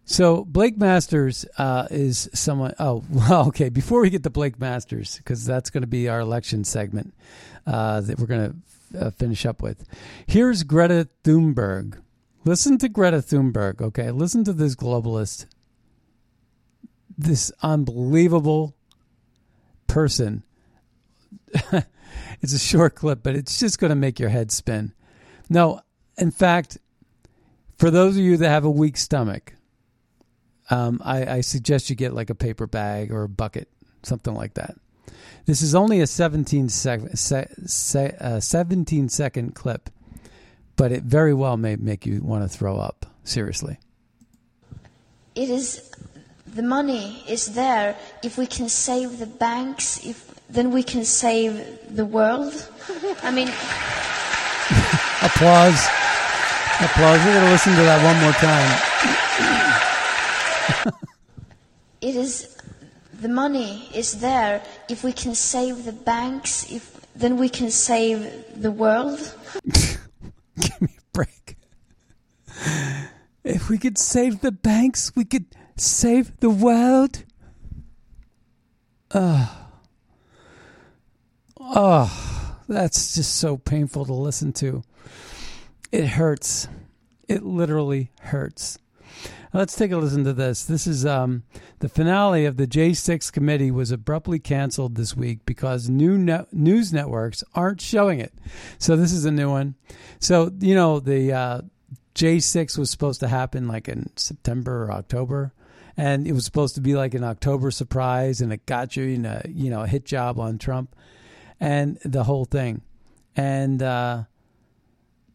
So 0.06 0.44
Blake 0.44 0.76
Masters 0.76 1.46
uh, 1.58 1.88
is 1.90 2.28
someone. 2.34 2.74
Oh, 2.78 3.02
well, 3.10 3.48
okay. 3.48 3.68
Before 3.68 4.00
we 4.00 4.10
get 4.10 4.22
to 4.22 4.30
Blake 4.30 4.60
Masters, 4.60 5.16
because 5.16 5.44
that's 5.44 5.70
going 5.70 5.82
to 5.82 5.88
be 5.88 6.08
our 6.08 6.20
election 6.20 6.64
segment 6.64 7.14
uh, 7.66 8.00
that 8.02 8.18
we're 8.18 8.26
going 8.26 8.62
to 8.92 9.06
uh, 9.06 9.10
finish 9.10 9.46
up 9.46 9.62
with. 9.62 9.84
Here's 10.26 10.62
Greta 10.62 11.08
Thunberg. 11.24 11.98
Listen 12.44 12.76
to 12.78 12.88
Greta 12.88 13.18
Thunberg. 13.18 13.80
Okay, 13.80 14.10
listen 14.10 14.44
to 14.44 14.52
this 14.52 14.74
globalist, 14.74 15.46
this 17.16 17.50
unbelievable 17.62 18.76
person. 19.86 20.42
it's 22.42 22.52
a 22.52 22.58
short 22.58 22.94
clip, 22.94 23.22
but 23.22 23.34
it's 23.34 23.58
just 23.58 23.78
going 23.78 23.90
to 23.90 23.96
make 23.96 24.20
your 24.20 24.28
head 24.28 24.52
spin. 24.52 24.92
No, 25.48 25.80
in 26.18 26.30
fact, 26.30 26.78
for 27.78 27.90
those 27.90 28.16
of 28.16 28.22
you 28.22 28.36
that 28.36 28.48
have 28.48 28.64
a 28.64 28.70
weak 28.70 28.96
stomach, 28.96 29.54
um, 30.70 31.00
I, 31.04 31.36
I, 31.36 31.40
suggest 31.42 31.90
you 31.90 31.96
get 31.96 32.14
like 32.14 32.30
a 32.30 32.34
paper 32.34 32.66
bag 32.66 33.12
or 33.12 33.22
a 33.22 33.28
bucket, 33.28 33.68
something 34.02 34.34
like 34.34 34.54
that. 34.54 34.76
This 35.44 35.60
is 35.60 35.74
only 35.74 36.00
a 36.00 36.06
17, 36.06 36.70
sec, 36.70 37.00
se, 37.14 37.48
se, 37.66 38.16
uh, 38.18 38.40
17 38.40 39.10
second 39.10 39.54
clip, 39.54 39.90
but 40.76 40.92
it 40.92 41.02
very 41.02 41.34
well 41.34 41.56
may 41.56 41.76
make 41.76 42.06
you 42.06 42.22
want 42.22 42.42
to 42.42 42.48
throw 42.48 42.76
up. 42.76 43.06
Seriously. 43.24 43.78
It 45.34 45.48
is 45.48 45.90
the 46.46 46.62
money 46.62 47.22
is 47.28 47.54
there. 47.54 47.96
If 48.22 48.38
we 48.38 48.46
can 48.46 48.68
save 48.68 49.18
the 49.18 49.26
banks, 49.26 50.04
if 50.04 50.34
then 50.48 50.70
we 50.70 50.82
can 50.82 51.04
save 51.04 51.78
the 51.94 52.04
world. 52.04 52.52
I 53.22 53.30
mean, 53.30 53.48
applause, 55.22 55.86
applause. 56.80 57.18
We're 57.24 57.34
going 57.34 57.46
to 57.46 57.50
listen 57.50 57.74
to 57.74 57.82
that 57.82 58.04
one 58.04 58.20
more 58.22 58.32
time. 58.38 58.70
it 62.00 62.14
is 62.14 62.56
the 63.20 63.28
money 63.28 63.88
is 63.94 64.20
there. 64.20 64.62
If 64.88 65.02
we 65.02 65.12
can 65.12 65.34
save 65.34 65.84
the 65.84 65.92
banks, 65.92 66.70
if 66.70 66.94
then 67.16 67.36
we 67.36 67.48
can 67.48 67.70
save 67.70 68.60
the 68.60 68.70
world. 68.70 69.34
Give 70.60 70.80
me 70.80 70.88
a 70.98 71.02
break. 71.12 71.56
If 73.42 73.68
we 73.68 73.78
could 73.78 73.98
save 73.98 74.40
the 74.40 74.52
banks, 74.52 75.12
we 75.14 75.24
could 75.24 75.46
save 75.76 76.40
the 76.40 76.50
world. 76.50 77.24
Oh. 79.12 79.68
Oh, 81.60 82.56
that's 82.68 83.14
just 83.14 83.36
so 83.36 83.56
painful 83.56 84.06
to 84.06 84.12
listen 84.12 84.52
to. 84.54 84.82
It 85.92 86.06
hurts. 86.06 86.68
It 87.28 87.42
literally 87.42 88.10
hurts. 88.20 88.78
Let's 89.52 89.76
take 89.76 89.92
a 89.92 89.96
listen 89.96 90.24
to 90.24 90.32
this. 90.32 90.64
This 90.64 90.86
is 90.86 91.06
um, 91.06 91.44
the 91.78 91.88
finale 91.88 92.44
of 92.44 92.56
the 92.56 92.66
J6 92.66 93.32
committee 93.32 93.70
was 93.70 93.92
abruptly 93.92 94.40
canceled 94.40 94.96
this 94.96 95.16
week 95.16 95.46
because 95.46 95.88
new 95.88 96.18
ne- 96.18 96.46
news 96.50 96.92
networks 96.92 97.44
aren't 97.54 97.80
showing 97.80 98.18
it. 98.18 98.32
So 98.78 98.96
this 98.96 99.12
is 99.12 99.24
a 99.24 99.30
new 99.30 99.48
one. 99.48 99.76
So 100.18 100.50
you 100.58 100.74
know 100.74 100.98
the 100.98 101.32
uh, 101.32 101.60
J6 102.16 102.76
was 102.78 102.90
supposed 102.90 103.20
to 103.20 103.28
happen 103.28 103.68
like 103.68 103.88
in 103.88 104.10
September 104.16 104.84
or 104.84 104.92
October, 104.92 105.52
and 105.96 106.26
it 106.26 106.32
was 106.32 106.44
supposed 106.44 106.74
to 106.74 106.80
be 106.80 106.96
like 106.96 107.14
an 107.14 107.22
October 107.22 107.70
surprise, 107.70 108.40
and 108.40 108.52
it 108.52 108.66
got 108.66 108.96
you 108.96 109.04
in 109.04 109.24
a 109.24 109.42
you 109.48 109.70
know 109.70 109.82
a 109.82 109.86
hit 109.86 110.04
job 110.04 110.40
on 110.40 110.58
Trump, 110.58 110.96
and 111.60 111.98
the 112.04 112.24
whole 112.24 112.44
thing, 112.44 112.82
and 113.36 113.82
uh, 113.82 114.24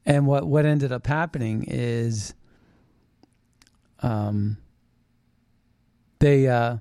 and 0.06 0.26
what 0.26 0.46
what 0.46 0.66
ended 0.66 0.92
up 0.92 1.08
happening 1.08 1.64
is 1.68 2.34
um, 4.02 4.58
they 6.20 6.48
uh, 6.48 6.78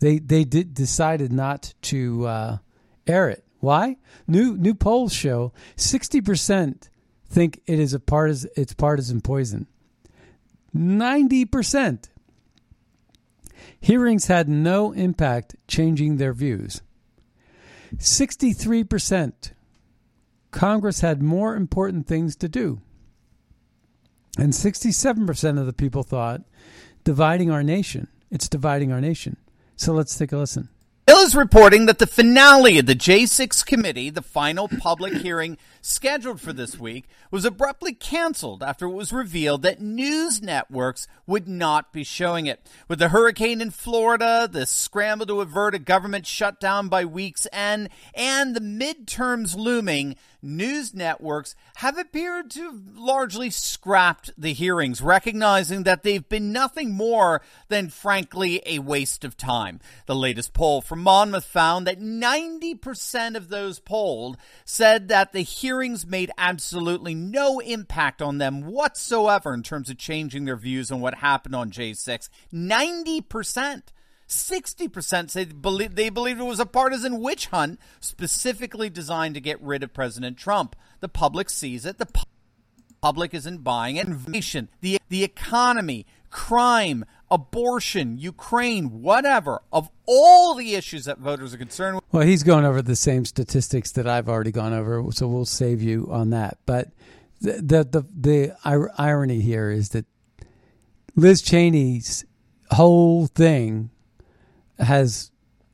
they 0.00 0.18
they 0.18 0.44
did, 0.44 0.74
decided 0.74 1.32
not 1.32 1.74
to 1.82 2.26
uh, 2.26 2.58
air 3.06 3.28
it. 3.28 3.44
Why? 3.60 3.96
New 4.26 4.56
new 4.56 4.74
polls 4.74 5.12
show 5.12 5.52
sixty 5.76 6.20
percent 6.20 6.90
think 7.28 7.60
it 7.66 7.80
is 7.80 7.94
a 7.94 8.00
partisan 8.00 8.50
it's 8.56 8.74
partisan 8.74 9.20
poison. 9.20 9.66
Ninety 10.72 11.44
percent. 11.44 12.10
Hearings 13.80 14.26
had 14.26 14.48
no 14.48 14.92
impact 14.92 15.56
changing 15.68 16.16
their 16.16 16.32
views. 16.32 16.82
Sixty 17.98 18.52
three 18.52 18.84
percent. 18.84 19.52
Congress 20.50 21.00
had 21.00 21.20
more 21.20 21.56
important 21.56 22.06
things 22.06 22.36
to 22.36 22.48
do. 22.48 22.80
And 24.38 24.52
67% 24.52 25.58
of 25.58 25.66
the 25.66 25.72
people 25.72 26.02
thought 26.02 26.42
dividing 27.04 27.50
our 27.50 27.62
nation. 27.62 28.08
It's 28.30 28.48
dividing 28.48 28.92
our 28.92 29.00
nation. 29.00 29.36
So 29.76 29.92
let's 29.92 30.16
take 30.16 30.32
a 30.32 30.36
listen. 30.36 30.68
Hill 31.06 31.18
is 31.18 31.36
reporting 31.36 31.84
that 31.84 31.98
the 31.98 32.06
finale 32.06 32.78
of 32.78 32.86
the 32.86 32.94
J6 32.94 33.66
committee, 33.66 34.08
the 34.08 34.22
final 34.22 34.68
public 34.68 35.12
hearing 35.12 35.58
scheduled 35.82 36.40
for 36.40 36.54
this 36.54 36.78
week, 36.78 37.04
was 37.30 37.44
abruptly 37.44 37.92
canceled 37.92 38.62
after 38.62 38.86
it 38.86 38.92
was 38.92 39.12
revealed 39.12 39.60
that 39.62 39.82
news 39.82 40.40
networks 40.40 41.06
would 41.26 41.46
not 41.46 41.92
be 41.92 42.04
showing 42.04 42.46
it. 42.46 42.66
With 42.88 43.00
the 43.00 43.10
hurricane 43.10 43.60
in 43.60 43.70
Florida, 43.70 44.48
the 44.50 44.64
scramble 44.64 45.26
to 45.26 45.42
avert 45.42 45.74
a 45.74 45.78
government 45.78 46.26
shutdown 46.26 46.88
by 46.88 47.04
week's 47.04 47.46
end, 47.52 47.90
and 48.14 48.56
the 48.56 48.60
midterms 48.60 49.54
looming, 49.54 50.16
news 50.44 50.94
networks 50.94 51.56
have 51.76 51.98
appeared 51.98 52.50
to 52.52 52.64
have 52.64 52.80
largely 52.94 53.50
scrapped 53.50 54.30
the 54.38 54.52
hearings, 54.52 55.00
recognizing 55.00 55.84
that 55.84 56.02
they've 56.02 56.28
been 56.28 56.52
nothing 56.52 56.92
more 56.92 57.40
than, 57.68 57.88
frankly, 57.88 58.62
a 58.66 58.78
waste 58.78 59.24
of 59.24 59.36
time. 59.36 59.80
The 60.06 60.14
latest 60.14 60.52
poll 60.52 60.80
from 60.80 61.00
Monmouth 61.00 61.44
found 61.44 61.86
that 61.86 62.00
90% 62.00 63.36
of 63.36 63.48
those 63.48 63.80
polled 63.80 64.36
said 64.64 65.08
that 65.08 65.32
the 65.32 65.40
hearings 65.42 66.06
made 66.06 66.30
absolutely 66.36 67.14
no 67.14 67.60
impact 67.60 68.20
on 68.20 68.38
them 68.38 68.66
whatsoever 68.66 69.54
in 69.54 69.62
terms 69.62 69.90
of 69.90 69.98
changing 69.98 70.44
their 70.44 70.56
views 70.56 70.92
on 70.92 71.00
what 71.00 71.14
happened 71.14 71.54
on 71.54 71.70
J6. 71.70 72.28
90%. 72.52 73.82
60% 74.34 75.30
say 75.30 75.44
they 75.44 75.52
believe, 75.52 75.94
they 75.94 76.08
believed 76.08 76.40
it 76.40 76.44
was 76.44 76.60
a 76.60 76.66
partisan 76.66 77.20
witch 77.20 77.46
hunt 77.46 77.78
specifically 78.00 78.90
designed 78.90 79.34
to 79.34 79.40
get 79.40 79.60
rid 79.62 79.82
of 79.82 79.92
President 79.92 80.36
Trump. 80.36 80.76
The 81.00 81.08
public 81.08 81.50
sees 81.50 81.84
it. 81.86 81.98
The 81.98 82.06
pu- 82.06 82.24
public 83.00 83.34
isn't 83.34 83.64
buying 83.64 83.96
it. 83.96 84.06
Invasion, 84.06 84.68
the, 84.80 84.98
the 85.08 85.24
economy, 85.24 86.06
crime, 86.30 87.04
abortion, 87.30 88.18
Ukraine, 88.18 89.02
whatever, 89.02 89.60
of 89.72 89.90
all 90.06 90.54
the 90.54 90.74
issues 90.74 91.04
that 91.04 91.18
voters 91.18 91.54
are 91.54 91.58
concerned 91.58 91.96
with. 91.96 92.04
Well, 92.12 92.26
he's 92.26 92.42
going 92.42 92.64
over 92.64 92.82
the 92.82 92.96
same 92.96 93.24
statistics 93.24 93.92
that 93.92 94.06
I've 94.06 94.28
already 94.28 94.52
gone 94.52 94.72
over, 94.72 95.04
so 95.12 95.26
we'll 95.28 95.44
save 95.44 95.82
you 95.82 96.08
on 96.10 96.30
that. 96.30 96.58
But 96.66 96.88
the, 97.40 97.52
the, 97.52 97.84
the, 97.84 98.06
the 98.18 98.56
irony 98.98 99.40
here 99.40 99.70
is 99.70 99.90
that 99.90 100.06
Liz 101.16 101.42
Cheney's 101.42 102.24
whole 102.70 103.26
thing 103.26 103.90
has 104.78 105.30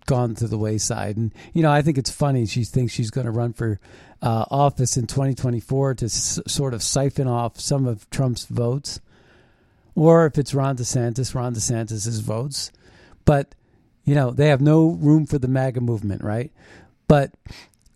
gone 0.06 0.34
to 0.34 0.48
the 0.48 0.58
wayside. 0.58 1.16
And, 1.16 1.32
you 1.52 1.62
know, 1.62 1.70
I 1.70 1.82
think 1.82 1.98
it's 1.98 2.10
funny. 2.10 2.46
She 2.46 2.64
thinks 2.64 2.92
she's 2.92 3.10
going 3.10 3.26
to 3.26 3.30
run 3.30 3.52
for 3.52 3.78
uh, 4.22 4.44
office 4.50 4.96
in 4.96 5.06
2024 5.06 5.94
to 5.94 6.04
s- 6.06 6.40
sort 6.46 6.74
of 6.74 6.82
siphon 6.82 7.28
off 7.28 7.60
some 7.60 7.86
of 7.86 8.08
Trump's 8.10 8.44
votes. 8.46 9.00
Or 9.94 10.26
if 10.26 10.38
it's 10.38 10.54
Ron 10.54 10.76
DeSantis, 10.76 11.34
Ron 11.34 11.54
DeSantis' 11.54 12.20
votes. 12.22 12.72
But, 13.24 13.54
you 14.04 14.14
know, 14.14 14.30
they 14.30 14.48
have 14.48 14.60
no 14.60 14.88
room 14.88 15.26
for 15.26 15.38
the 15.38 15.48
MAGA 15.48 15.80
movement, 15.80 16.22
right? 16.22 16.50
But 17.06 17.32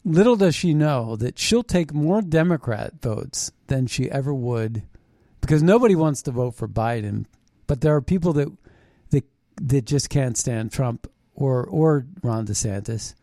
little 0.05 0.37
does 0.37 0.55
she 0.55 0.75
know 0.75 1.17
that 1.17 1.39
she'll 1.39 1.63
take 1.63 1.95
more 1.95 2.21
Democrat 2.23 2.95
votes 3.01 3.51
than 3.69 3.87
she 3.87 4.11
ever 4.11 4.35
would 4.35 4.83
because 5.41 5.63
nobody 5.63 5.95
wants 5.95 6.23
to 6.23 6.31
vote 6.31 6.55
for 6.55 6.69
Biden. 6.69 7.27
But 7.67 7.81
there 7.81 7.95
are 7.95 8.03
people 8.03 8.33
that 8.35 8.53
that 9.61 9.85
just 9.85 10.11
can't 10.11 10.37
stand 10.37 10.73
Trump 10.73 11.11
or 11.35 11.65
or 11.65 12.07
Ron 12.23 12.47
DeSantis. 12.47 13.15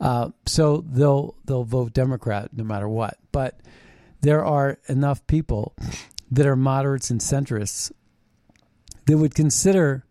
Uh, 0.00 0.30
so 0.46 0.84
they'll 0.88 1.34
they'll 1.44 1.64
vote 1.64 1.92
Democrat 1.92 2.50
no 2.52 2.64
matter 2.64 2.88
what. 2.88 3.18
But 3.32 3.58
there 4.20 4.44
are 4.44 4.78
enough 4.88 5.26
people 5.26 5.74
that 6.30 6.46
are 6.46 6.56
moderates 6.56 7.10
and 7.10 7.20
centrists 7.20 7.90
that 9.06 9.18
would 9.18 9.34
consider 9.34 10.04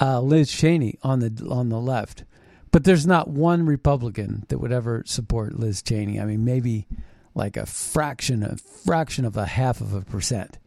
uh, 0.00 0.20
Liz 0.20 0.50
Cheney 0.50 0.98
on 1.02 1.20
the 1.20 1.46
on 1.48 1.68
the 1.68 1.80
left. 1.80 2.24
But 2.72 2.84
there's 2.84 3.06
not 3.06 3.28
one 3.28 3.64
Republican 3.64 4.44
that 4.48 4.58
would 4.58 4.72
ever 4.72 5.02
support 5.06 5.58
Liz 5.58 5.80
Cheney. 5.82 6.20
I 6.20 6.26
mean, 6.26 6.44
maybe 6.44 6.86
like 7.34 7.56
a 7.56 7.64
fraction, 7.64 8.42
a 8.42 8.56
fraction 8.56 9.24
of 9.24 9.36
a 9.36 9.46
half 9.46 9.80
of 9.80 9.94
a 9.94 10.02
percent. 10.02 10.58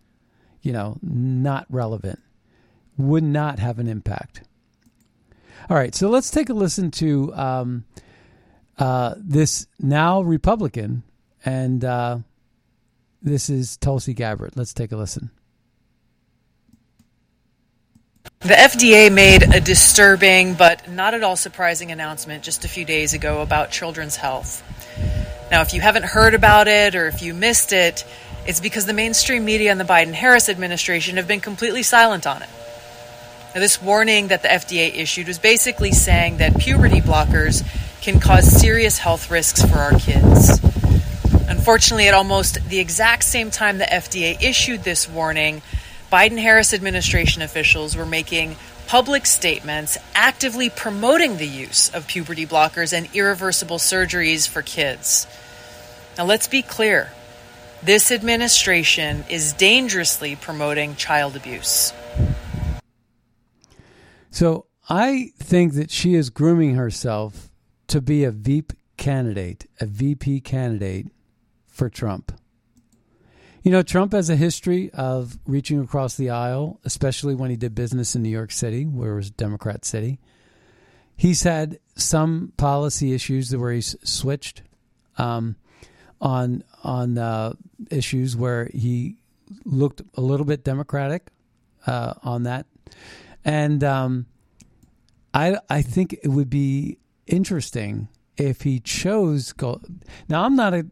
You 0.62 0.74
know, 0.74 0.98
not 1.02 1.66
relevant. 1.70 2.20
Would 3.00 3.24
not 3.24 3.58
have 3.60 3.80
an 3.80 3.88
impact. 3.88 4.44
All 5.70 5.78
right, 5.78 5.96
so 5.96 6.10
let's 6.10 6.30
take 6.30 6.50
a 6.50 6.54
listen 6.54 6.92
to 6.92 7.34
um, 7.34 7.86
uh, 8.78 9.16
this 9.18 9.68
now 9.80 10.22
Republican, 10.22 11.04
and 11.46 11.84
uh, 11.84 12.20
this 13.22 13.50
is 13.50 13.78
Tulsi 13.78 14.14
Gabbard. 14.14 14.54
Let's 14.56 14.74
take 14.74 14.92
a 14.92 14.98
listen. 14.98 15.32
The 18.42 18.54
FDA 18.54 19.12
made 19.12 19.44
a 19.44 19.62
disturbing 19.62 20.54
but 20.54 20.90
not 20.92 21.14
at 21.14 21.24
all 21.24 21.36
surprising 21.36 21.92
announcement 21.92 22.44
just 22.44 22.66
a 22.66 22.68
few 22.68 22.84
days 22.84 23.14
ago 23.14 23.42
about 23.42 23.72
children's 23.72 24.18
health. 24.18 24.62
Now, 25.52 25.62
if 25.62 25.74
you 25.74 25.82
haven't 25.82 26.06
heard 26.06 26.34
about 26.34 26.68
it 26.68 26.96
or 26.96 27.08
if 27.08 27.22
you 27.22 27.34
missed 27.34 27.74
it, 27.74 28.06
it's 28.46 28.60
because 28.60 28.86
the 28.86 28.94
mainstream 28.94 29.46
media 29.46 29.72
and 29.72 29.80
the 29.80 29.86
Biden 29.86 30.14
Harris 30.14 30.50
administration 30.50 31.18
have 31.18 31.28
been 31.28 31.40
completely 31.42 31.84
silent 31.84 32.28
on 32.28 32.42
it. 32.42 32.50
Now, 33.54 33.62
this 33.62 33.82
warning 33.82 34.28
that 34.28 34.44
the 34.44 34.48
FDA 34.48 34.96
issued 34.96 35.28
was 35.28 35.40
basically 35.40 35.92
saying 35.92 36.38
that 36.38 36.60
puberty 36.60 37.02
blockers 37.02 37.64
can 38.00 38.20
cause 38.20 38.46
serious 38.46 39.00
health 39.00 39.32
risks 39.32 39.64
for 39.64 39.80
our 39.80 39.98
kids. 39.98 40.60
Unfortunately, 41.48 42.08
at 42.08 42.14
almost 42.14 42.70
the 42.70 42.80
exact 42.80 43.24
same 43.24 43.50
time 43.50 43.80
the 43.80 43.86
FDA 43.86 44.40
issued 44.40 44.84
this 44.84 45.10
warning, 45.10 45.64
Biden 46.12 46.40
Harris 46.40 46.76
administration 46.76 47.42
officials 47.42 47.96
were 47.96 48.06
making 48.06 48.56
public 48.86 49.26
statements 49.26 49.98
actively 50.14 50.70
promoting 50.70 51.38
the 51.38 51.48
use 51.48 51.90
of 51.90 52.06
puberty 52.08 52.46
blockers 52.46 52.96
and 52.96 53.10
irreversible 53.16 53.78
surgeries 53.78 54.48
for 54.48 54.62
kids. 54.62 55.26
Now, 56.20 56.26
let's 56.26 56.48
be 56.48 56.62
clear 56.62 57.12
this 57.82 58.12
administration 58.12 59.26
is 59.28 59.54
dangerously 59.54 60.36
promoting 60.36 60.96
child 60.96 61.36
abuse. 61.36 61.94
So 64.32 64.68
I 64.88 65.32
think 65.38 65.74
that 65.74 65.92
she 65.92 66.16
is 66.16 66.30
grooming 66.30 66.76
herself 66.76 67.50
to 67.88 68.02
be 68.02 68.24
a 68.24 68.32
VP 68.32 68.76
candidate, 68.98 69.66
a 69.80 69.86
VP 69.86 70.42
candidate 70.42 71.08
for 71.68 71.90
Trump. 71.90 72.32
You 73.64 73.72
know, 73.72 73.82
Trump 73.82 74.14
has 74.14 74.30
a 74.30 74.36
history 74.36 74.90
of 74.94 75.38
reaching 75.46 75.82
across 75.82 76.16
the 76.16 76.30
aisle, 76.30 76.80
especially 76.86 77.36
when 77.36 77.50
he 77.50 77.56
did 77.56 77.76
business 77.76 78.16
in 78.16 78.24
New 78.24 78.30
York 78.30 78.52
City, 78.52 78.86
where 78.86 79.14
it 79.14 79.16
was 79.16 79.32
Democrat 79.32 79.84
city. 79.84 80.20
He's 81.16 81.44
had 81.44 81.80
some 81.96 82.54
policy 82.56 83.14
issues 83.14 83.56
where 83.56 83.74
he's 83.74 83.96
switched 84.04 84.62
um, 85.18 85.58
on 86.22 86.64
on 86.84 87.18
uh, 87.18 87.54
issues 87.92 88.38
where 88.38 88.70
he 88.74 89.18
looked 89.66 90.02
a 90.16 90.22
little 90.22 90.46
bit 90.46 90.64
Democratic 90.64 91.28
uh, 91.86 92.14
on 92.24 92.44
that, 92.44 92.66
and 93.50 93.84
um, 93.84 94.28
I 95.34 95.58
I 95.70 95.82
think 95.82 96.14
it 96.14 96.28
would 96.28 96.52
be 96.52 97.00
interesting 97.26 98.08
if 98.38 98.62
he 98.62 98.80
chose 98.80 99.54
go. 99.54 99.82
Now 100.28 100.44
I'm 100.44 100.56
not 100.56 100.76
a 100.76 100.86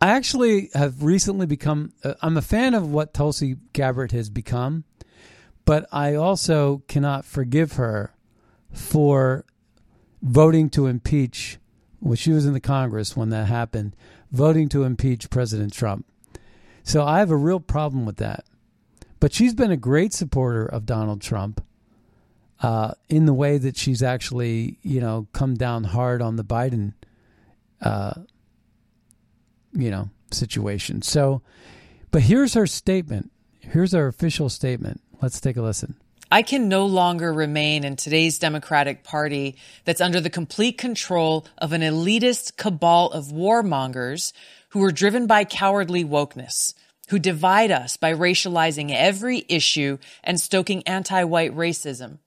I 0.00 0.08
actually 0.08 0.70
have 0.74 1.04
recently 1.04 1.46
become. 1.46 1.92
Uh, 2.02 2.14
I'm 2.20 2.36
a 2.36 2.42
fan 2.42 2.74
of 2.74 2.90
what 2.90 3.14
Tulsi 3.14 3.58
Gabbard 3.72 4.10
has 4.10 4.28
become, 4.28 4.82
but 5.64 5.86
I 5.92 6.16
also 6.16 6.82
cannot 6.88 7.24
forgive 7.24 7.74
her 7.74 8.12
for 8.72 9.44
voting 10.20 10.68
to 10.70 10.88
impeach. 10.88 11.58
Well, 12.00 12.16
she 12.16 12.32
was 12.32 12.44
in 12.44 12.54
the 12.54 12.60
Congress 12.60 13.16
when 13.16 13.30
that 13.30 13.46
happened, 13.46 13.94
voting 14.32 14.68
to 14.70 14.82
impeach 14.82 15.30
President 15.30 15.72
Trump. 15.72 16.06
So 16.82 17.04
I 17.04 17.20
have 17.20 17.30
a 17.30 17.36
real 17.36 17.60
problem 17.60 18.04
with 18.04 18.16
that. 18.16 18.44
But 19.22 19.32
she's 19.32 19.54
been 19.54 19.70
a 19.70 19.76
great 19.76 20.12
supporter 20.12 20.66
of 20.66 20.84
Donald 20.84 21.20
Trump 21.20 21.64
uh, 22.60 22.94
in 23.08 23.26
the 23.26 23.32
way 23.32 23.56
that 23.56 23.76
she's 23.76 24.02
actually, 24.02 24.80
you 24.82 25.00
know, 25.00 25.28
come 25.32 25.54
down 25.54 25.84
hard 25.84 26.20
on 26.20 26.34
the 26.34 26.42
Biden 26.42 26.94
uh, 27.80 28.14
you 29.72 29.92
know, 29.92 30.10
situation. 30.32 31.02
So, 31.02 31.40
but 32.10 32.22
here's 32.22 32.54
her 32.54 32.66
statement. 32.66 33.30
Here's 33.60 33.92
her 33.92 34.08
official 34.08 34.48
statement. 34.48 35.00
Let's 35.20 35.40
take 35.40 35.56
a 35.56 35.62
listen. 35.62 35.94
I 36.32 36.42
can 36.42 36.68
no 36.68 36.84
longer 36.84 37.32
remain 37.32 37.84
in 37.84 37.94
today's 37.94 38.40
Democratic 38.40 39.04
Party 39.04 39.54
that's 39.84 40.00
under 40.00 40.20
the 40.20 40.30
complete 40.30 40.78
control 40.78 41.46
of 41.58 41.72
an 41.72 41.82
elitist 41.82 42.56
cabal 42.56 43.12
of 43.12 43.26
warmongers 43.26 44.32
who 44.70 44.82
are 44.82 44.90
driven 44.90 45.28
by 45.28 45.44
cowardly 45.44 46.04
wokeness, 46.04 46.74
who 47.08 47.18
divide 47.18 47.70
us 47.70 47.96
by 47.96 48.12
racializing 48.12 48.94
every 48.94 49.44
issue 49.48 49.98
and 50.22 50.40
stoking 50.40 50.82
anti-white 50.86 51.54
racism, 51.54 52.18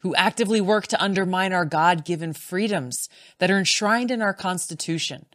who 0.00 0.14
actively 0.14 0.60
work 0.60 0.86
to 0.86 1.02
undermine 1.02 1.52
our 1.52 1.64
God-given 1.64 2.32
freedoms 2.32 3.08
that 3.38 3.50
are 3.50 3.58
enshrined 3.58 4.10
in 4.10 4.22
our 4.22 4.34
Constitution, 4.34 5.26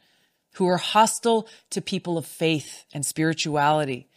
who 0.53 0.67
are 0.67 0.77
hostile 0.77 1.47
to 1.69 1.81
people 1.81 2.17
of 2.17 2.25
faith 2.25 2.85
and 2.93 3.05
spirituality, 3.05 4.07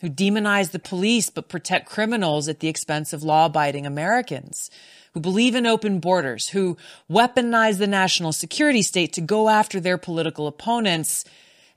who 0.00 0.10
demonize 0.10 0.72
the 0.72 0.78
police 0.78 1.30
but 1.30 1.48
protect 1.48 1.88
criminals 1.88 2.48
at 2.48 2.60
the 2.60 2.68
expense 2.68 3.12
of 3.12 3.22
law 3.22 3.46
abiding 3.46 3.86
Americans, 3.86 4.70
who 5.12 5.20
believe 5.20 5.54
in 5.54 5.66
open 5.66 6.00
borders, 6.00 6.48
who 6.48 6.76
weaponize 7.10 7.78
the 7.78 7.86
national 7.86 8.32
security 8.32 8.82
state 8.82 9.12
to 9.12 9.20
go 9.20 9.48
after 9.48 9.78
their 9.80 9.96
political 9.96 10.46
opponents, 10.46 11.24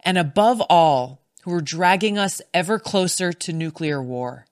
and 0.04 0.18
above 0.18 0.62
all, 0.70 1.22
who 1.48 1.54
are 1.54 1.62
dragging 1.62 2.18
us 2.18 2.42
ever 2.54 2.78
closer 2.78 3.32
to 3.32 3.54
nuclear 3.54 4.04
war. 4.04 4.46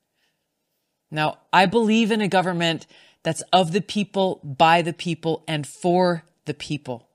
Now, 1.12 1.40
I 1.52 1.66
believe 1.66 2.10
in 2.10 2.22
a 2.22 2.30
government 2.30 2.88
that's 3.22 3.44
of 3.52 3.74
the 3.74 3.82
people, 3.82 4.40
by 4.46 4.82
the 4.82 4.94
people, 4.94 5.44
and 5.46 5.68
for 5.68 6.24
the 6.46 6.54
people. 6.54 7.10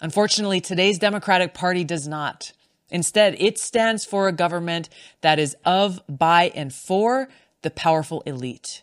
Unfortunately, 0.00 0.60
today's 0.60 0.98
Democratic 0.98 1.54
Party 1.54 1.84
does 1.84 2.08
not. 2.08 2.50
Instead, 2.88 3.36
it 3.38 3.60
stands 3.60 4.04
for 4.04 4.26
a 4.26 4.32
government 4.32 4.88
that 5.20 5.38
is 5.38 5.54
of, 5.64 6.00
by, 6.08 6.50
and 6.56 6.74
for 6.74 7.28
the 7.62 7.70
powerful 7.70 8.22
elite. 8.26 8.82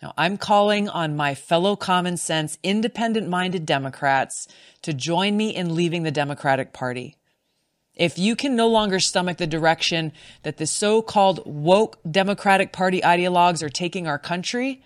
Now, 0.00 0.14
I'm 0.16 0.38
calling 0.38 0.88
on 0.88 1.14
my 1.14 1.34
fellow 1.34 1.76
common 1.76 2.16
sense, 2.16 2.56
independent 2.62 3.28
minded 3.28 3.66
Democrats 3.66 4.48
to 4.80 4.94
join 4.94 5.36
me 5.36 5.54
in 5.54 5.74
leaving 5.74 6.04
the 6.04 6.10
Democratic 6.10 6.72
Party. 6.72 7.17
If 7.98 8.16
you 8.16 8.36
can 8.36 8.54
no 8.54 8.68
longer 8.68 9.00
stomach 9.00 9.38
the 9.38 9.46
direction 9.46 10.12
that 10.44 10.56
the 10.56 10.66
so 10.66 11.02
called 11.02 11.42
woke 11.44 11.98
Democratic 12.08 12.72
Party 12.72 13.00
ideologues 13.00 13.62
are 13.62 13.68
taking 13.68 14.06
our 14.06 14.20
country, 14.20 14.82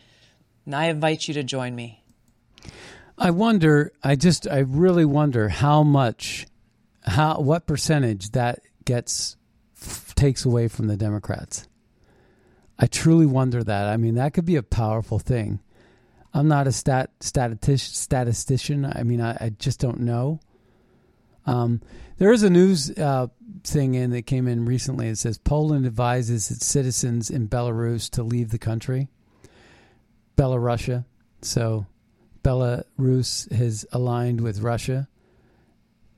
I 0.71 0.89
invite 0.89 1.29
you 1.29 1.35
to 1.35 1.43
join 1.43 1.77
me. 1.77 2.03
I 3.19 3.31
wonder. 3.31 3.93
I 4.03 4.17
just. 4.17 4.49
I 4.49 4.61
really 4.61 5.05
wonder 5.05 5.51
how 5.51 5.83
much, 5.83 6.47
how 7.05 7.41
what 7.41 7.67
percentage 7.67 8.31
that 8.31 8.61
gets 8.87 9.37
f- 9.81 10.15
takes 10.15 10.47
away 10.47 10.69
from 10.69 10.87
the 10.87 10.97
Democrats. 10.97 11.69
I 12.79 12.87
truly 12.87 13.27
wonder 13.27 13.63
that. 13.63 13.89
I 13.89 13.99
mean, 13.99 14.15
that 14.15 14.33
could 14.33 14.47
be 14.47 14.57
a 14.57 14.63
powerful 14.63 15.19
thing. 15.19 15.61
I'm 16.33 16.49
not 16.49 16.67
a 16.67 16.73
stat 16.73 17.11
statistician. 17.21 17.95
statistician. 17.95 18.87
I 18.87 19.03
mean, 19.03 19.21
I, 19.21 19.37
I 19.39 19.51
just 19.51 19.79
don't 19.79 20.01
know. 20.01 20.41
Um, 21.47 21.81
there 22.19 22.33
is 22.33 22.43
a 22.43 22.51
news 22.51 22.91
uh, 22.91 23.29
thing 23.65 23.95
in 23.95 24.11
that 24.11 24.27
came 24.27 24.47
in 24.47 24.65
recently. 24.65 25.09
It 25.09 25.19
says 25.19 25.39
Poland 25.39 25.87
advises 25.87 26.51
its 26.51 26.67
citizens 26.67 27.31
in 27.31 27.49
Belarus 27.49 28.09
to 28.11 28.23
leave 28.23 28.51
the 28.51 28.59
country. 28.59 29.09
Belarusia. 30.37 31.05
So 31.43 31.87
Belarus 32.43 33.51
has 33.53 33.87
aligned 33.93 34.41
with 34.41 34.61
Russia, 34.61 35.09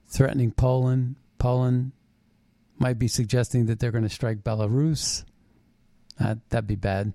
threatening 0.09 0.53
Poland. 0.53 1.17
Poland 1.39 1.93
might 2.79 2.99
be 2.99 3.09
suggesting 3.09 3.67
that 3.67 3.79
they're 3.79 3.91
going 3.91 4.05
to 4.05 4.11
strike 4.11 4.39
Belarus. 4.39 5.25
Uh, 6.21 6.37
that'd 6.49 6.67
be 6.67 6.77
bad. 6.77 7.13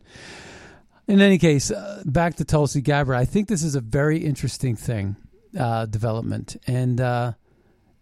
In 1.08 1.22
any 1.22 1.38
case, 1.38 1.72
uh, 1.72 2.04
back 2.06 2.36
to 2.36 2.46
Tulsi 2.46 2.82
Gabbard. 2.82 3.16
I 3.16 3.26
think 3.26 3.48
this 3.48 3.64
is 3.64 3.76
a 3.76 3.82
very 3.82 4.20
interesting 4.20 4.76
thing, 4.76 5.16
uh, 5.58 5.88
development, 5.88 6.58
and 6.68 7.02
uh, 7.02 7.34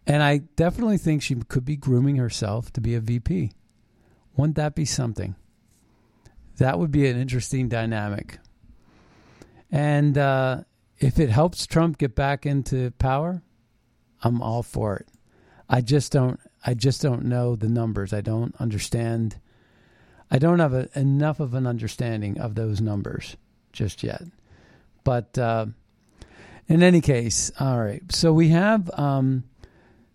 and 0.08 0.24
I 0.24 0.40
definitely 0.56 0.98
think 0.98 1.22
she 1.22 1.36
could 1.36 1.66
be 1.66 1.76
grooming 1.76 2.16
herself 2.16 2.72
to 2.74 2.82
be 2.82 2.96
a 2.96 3.00
VP. 3.00 3.52
Wouldn't 4.36 4.56
that 4.56 4.74
be 4.74 4.86
something? 4.86 5.36
That 6.58 6.80
would 6.80 6.92
be 6.92 7.08
an 7.08 7.20
interesting 7.20 7.68
dynamic. 7.70 8.40
And 9.72 10.18
uh, 10.18 10.62
if 10.98 11.20
it 11.20 11.30
helps 11.30 11.68
Trump 11.68 11.98
get 11.98 12.16
back 12.16 12.46
into 12.46 12.92
power, 12.92 13.44
I'm 14.24 14.42
all 14.42 14.64
for 14.64 14.96
it. 14.98 15.08
I 15.70 15.82
just 15.82 16.12
don't 16.12 16.40
I 16.66 16.74
just 16.74 17.02
don't 17.02 17.26
know 17.26 17.56
the 17.56 17.70
numbers. 17.70 18.14
I 18.14 18.22
don't 18.22 18.56
understand 18.60 19.40
I 20.32 20.40
don't 20.40 20.60
have 20.60 20.74
a, 20.74 20.90
enough 20.98 21.40
of 21.40 21.54
an 21.54 21.68
understanding 21.68 22.40
of 22.40 22.56
those 22.56 22.82
numbers 22.82 23.36
just 23.74 24.02
yet. 24.04 24.24
But 25.04 25.38
uh, 25.38 25.68
In 26.70 26.84
any 26.84 27.00
case, 27.02 27.52
all 27.60 27.80
right. 27.80 28.04
So 28.12 28.34
we 28.34 28.50
have 28.50 28.90
um, 29.00 29.44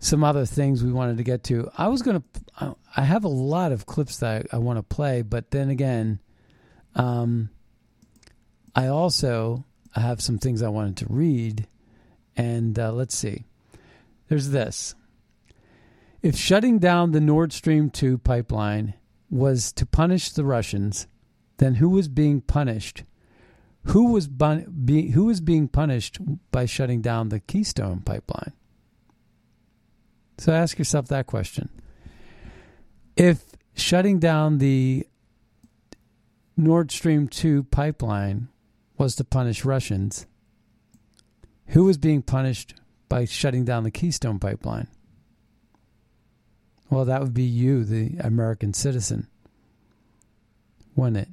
some 0.03 0.24
other 0.24 0.44
things 0.44 0.82
we 0.82 0.92
wanted 0.92 1.16
to 1.16 1.22
get 1.22 1.44
to. 1.44 1.70
I 1.78 1.86
was 1.86 2.03
going 2.03 2.20
to, 2.59 2.76
I 2.96 3.05
have 3.05 3.22
a 3.22 3.28
lot 3.28 3.70
of 3.70 3.86
clips 3.86 4.16
that 4.16 4.48
I, 4.53 4.57
I 4.57 4.59
want 4.59 4.78
to 4.78 4.82
play, 4.82 5.22
but 5.22 5.53
then 5.53 5.70
again, 5.70 6.18
um, 6.96 7.50
I 8.74 8.88
also 8.88 9.64
have 9.94 10.20
some 10.20 10.38
things 10.38 10.61
I 10.61 10.70
wanted 10.70 10.96
to 10.98 11.07
read. 11.09 11.68
And 12.36 12.76
uh, 12.80 12.92
let's 12.92 13.14
see. 13.14 13.44
There's 14.28 14.50
this. 14.50 14.96
If 16.20 16.36
shutting 16.36 16.80
down 16.80 17.12
the 17.12 17.20
Nord 17.20 17.53
Stream 17.53 17.88
2 17.88 18.18
pipeline 18.18 18.94
was 19.30 19.70
to 19.72 19.86
punish 19.86 20.32
the 20.32 20.44
Russians, 20.44 21.07
then 21.59 21.76
who 21.76 21.90
was 21.90 22.09
being 22.09 22.40
punished? 22.40 23.05
Who 23.84 24.12
was, 24.12 24.26
bun- 24.26 24.82
be- 24.84 25.11
who 25.11 25.26
was 25.26 25.40
being 25.40 25.68
punished 25.68 26.18
by 26.50 26.66
shutting 26.66 27.03
down 27.03 27.28
the 27.28 27.38
Keystone 27.38 28.00
pipeline? 28.00 28.53
So 30.39 30.53
ask 30.53 30.78
yourself 30.78 31.09
that 31.09 31.26
question. 31.26 31.68
If 33.16 33.45
shutting 33.74 34.18
down 34.18 34.59
the 34.59 35.07
Nord 36.57 36.91
Stream 36.91 37.28
2 37.28 37.64
pipeline 37.64 38.49
was 38.99 39.16
to 39.16 39.24
punish 39.24 39.64
Russians, 39.64 40.26
who 41.68 41.85
was 41.85 41.99
being 41.99 42.22
punished 42.22 42.74
by 43.09 43.24
shutting 43.24 43.64
down 43.64 43.85
the 43.85 43.91
Keystone 43.91 44.39
pipeline? 44.39 44.89
Well, 46.91 47.05
that 47.07 47.22
would 47.22 47.35
be 47.35 47.43
you, 47.43 47.85
the 47.85 48.16
American 48.20 48.74
citizen, 48.74 49.28
wouldn't 50.95 51.16
it? 51.16 51.28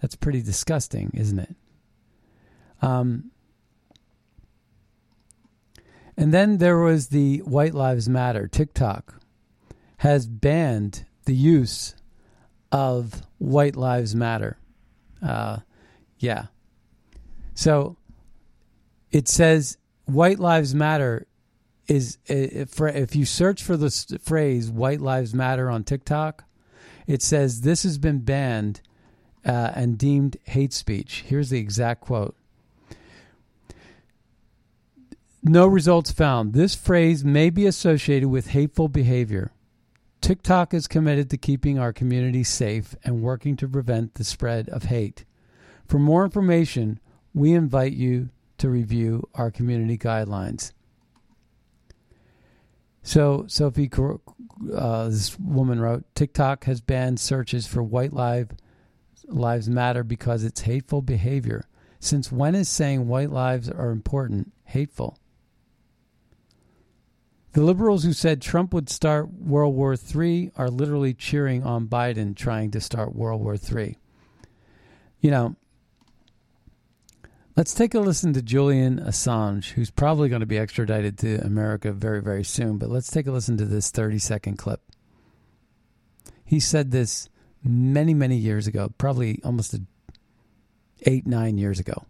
That's 0.00 0.16
pretty 0.16 0.42
disgusting, 0.42 1.10
isn't 1.14 1.38
it? 1.38 1.54
Um, 2.80 3.30
and 6.16 6.32
then 6.32 6.58
there 6.58 6.78
was 6.78 7.08
the 7.08 7.38
White 7.38 7.74
Lives 7.74 8.08
Matter. 8.08 8.48
TikTok 8.48 9.20
has 9.98 10.26
banned 10.26 11.04
the 11.24 11.34
use 11.34 11.94
of 12.72 13.22
White 13.38 13.76
Lives 13.76 14.14
Matter. 14.14 14.58
Uh, 15.22 15.58
yeah. 16.18 16.46
So 17.54 17.96
it 19.10 19.28
says 19.28 19.78
White 20.06 20.38
Lives 20.38 20.74
Matter 20.74 21.26
is 21.86 22.18
if, 22.26 23.16
you 23.16 23.24
search 23.24 23.62
for 23.62 23.76
the 23.76 24.18
phrase 24.22 24.70
White 24.70 25.00
Lives 25.00 25.34
Matter 25.34 25.70
on 25.70 25.84
TikTok, 25.84 26.44
it 27.06 27.22
says 27.22 27.60
this 27.60 27.84
has 27.84 27.98
been 27.98 28.20
banned 28.20 28.80
uh, 29.44 29.70
and 29.74 29.96
deemed 29.96 30.36
hate 30.44 30.72
speech. 30.72 31.24
Here's 31.26 31.50
the 31.50 31.58
exact 31.58 32.00
quote. 32.00 32.36
No 35.48 35.68
results 35.68 36.10
found. 36.10 36.54
This 36.54 36.74
phrase 36.74 37.24
may 37.24 37.50
be 37.50 37.66
associated 37.66 38.28
with 38.28 38.48
hateful 38.48 38.88
behavior. 38.88 39.52
TikTok 40.20 40.74
is 40.74 40.88
committed 40.88 41.30
to 41.30 41.36
keeping 41.36 41.78
our 41.78 41.92
community 41.92 42.42
safe 42.42 42.96
and 43.04 43.22
working 43.22 43.54
to 43.58 43.68
prevent 43.68 44.14
the 44.14 44.24
spread 44.24 44.68
of 44.70 44.84
hate. 44.84 45.24
For 45.86 46.00
more 46.00 46.24
information, 46.24 46.98
we 47.32 47.52
invite 47.52 47.92
you 47.92 48.30
to 48.58 48.68
review 48.68 49.28
our 49.36 49.52
community 49.52 49.96
guidelines. 49.96 50.72
So, 53.04 53.44
Sophie, 53.46 53.88
uh, 54.74 55.08
this 55.08 55.38
woman 55.38 55.78
wrote 55.78 56.12
TikTok 56.16 56.64
has 56.64 56.80
banned 56.80 57.20
searches 57.20 57.68
for 57.68 57.84
white 57.84 58.12
live, 58.12 58.50
lives 59.28 59.68
matter 59.68 60.02
because 60.02 60.42
it's 60.42 60.62
hateful 60.62 61.02
behavior. 61.02 61.68
Since 62.00 62.32
when 62.32 62.56
is 62.56 62.68
saying 62.68 63.06
white 63.06 63.30
lives 63.30 63.70
are 63.70 63.90
important 63.90 64.52
hateful? 64.64 65.20
The 67.56 67.64
liberals 67.64 68.04
who 68.04 68.12
said 68.12 68.42
Trump 68.42 68.74
would 68.74 68.90
start 68.90 69.32
World 69.32 69.74
War 69.74 69.94
III 69.94 70.52
are 70.58 70.68
literally 70.68 71.14
cheering 71.14 71.64
on 71.64 71.86
Biden 71.86 72.36
trying 72.36 72.70
to 72.72 72.82
start 72.82 73.16
World 73.16 73.40
War 73.42 73.54
III. 73.56 73.96
You 75.22 75.30
know, 75.30 75.56
let's 77.56 77.72
take 77.72 77.94
a 77.94 78.00
listen 78.00 78.34
to 78.34 78.42
Julian 78.42 79.00
Assange, 79.00 79.70
who's 79.70 79.90
probably 79.90 80.28
going 80.28 80.40
to 80.40 80.46
be 80.46 80.58
extradited 80.58 81.16
to 81.20 81.46
America 81.46 81.92
very, 81.92 82.20
very 82.20 82.44
soon. 82.44 82.76
But 82.76 82.90
let's 82.90 83.10
take 83.10 83.26
a 83.26 83.32
listen 83.32 83.56
to 83.56 83.64
this 83.64 83.90
30 83.90 84.18
second 84.18 84.58
clip. 84.58 84.82
He 86.44 86.60
said 86.60 86.90
this 86.90 87.30
many, 87.64 88.12
many 88.12 88.36
years 88.36 88.66
ago, 88.66 88.92
probably 88.98 89.40
almost 89.42 89.72
a 89.72 89.80
eight, 91.04 91.26
nine 91.26 91.58
years 91.58 91.80
ago. 91.80 92.04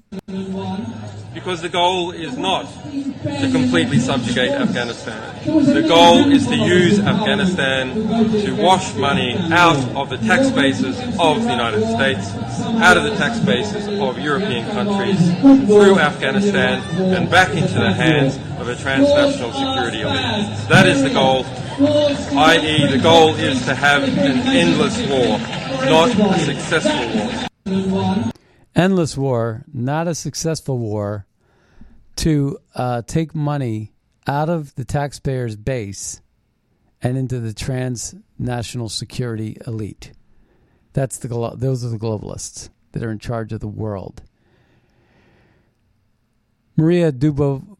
Because 1.34 1.60
the 1.60 1.68
goal 1.68 2.12
is 2.12 2.36
not 2.38 2.66
to 2.82 3.50
completely 3.52 3.98
subjugate 3.98 4.52
Afghanistan. 4.52 5.44
The 5.44 5.82
goal 5.86 6.30
is 6.32 6.46
to 6.46 6.56
use 6.56 6.98
Afghanistan 6.98 7.92
to 7.94 8.56
wash 8.56 8.94
money 8.94 9.36
out 9.52 9.76
of 9.94 10.08
the 10.08 10.16
tax 10.18 10.50
bases 10.50 10.98
of 11.20 11.42
the 11.42 11.50
United 11.50 11.84
States, 11.94 12.30
out 12.80 12.96
of 12.96 13.04
the 13.04 13.14
tax 13.16 13.38
bases 13.40 13.86
of 14.00 14.18
European 14.18 14.70
countries, 14.70 15.18
through 15.66 15.98
Afghanistan 15.98 16.82
and 17.14 17.30
back 17.30 17.50
into 17.50 17.74
the 17.74 17.92
hands 17.92 18.36
of 18.58 18.68
a 18.68 18.76
transnational 18.76 19.52
security 19.52 20.00
elite. 20.00 20.68
That 20.68 20.86
is 20.86 21.02
the 21.02 21.10
goal 21.10 21.44
i.e., 21.78 22.86
the 22.86 22.98
goal 23.02 23.34
is 23.34 23.62
to 23.66 23.74
have 23.74 24.02
an 24.02 24.38
endless 24.48 24.96
war, 25.08 25.38
not 25.90 26.10
a 26.10 26.38
successful 26.38 27.90
war 27.92 28.32
endless 28.76 29.16
war, 29.16 29.64
not 29.72 30.06
a 30.06 30.14
successful 30.14 30.78
war, 30.78 31.26
to 32.16 32.58
uh, 32.74 33.02
take 33.02 33.34
money 33.34 33.92
out 34.26 34.48
of 34.48 34.74
the 34.74 34.84
taxpayer's 34.84 35.56
base 35.56 36.20
and 37.02 37.16
into 37.16 37.40
the 37.40 37.54
transnational 37.54 38.88
security 38.88 39.56
elite. 39.66 40.12
That's 40.92 41.18
the 41.18 41.28
those 41.56 41.84
are 41.84 41.88
the 41.88 41.98
globalists 41.98 42.70
that 42.92 43.02
are 43.02 43.10
in 43.10 43.18
charge 43.18 43.52
of 43.52 43.60
the 43.60 43.68
world. 43.68 44.22
Maria 46.76 47.10
Dubovikova 47.12 47.74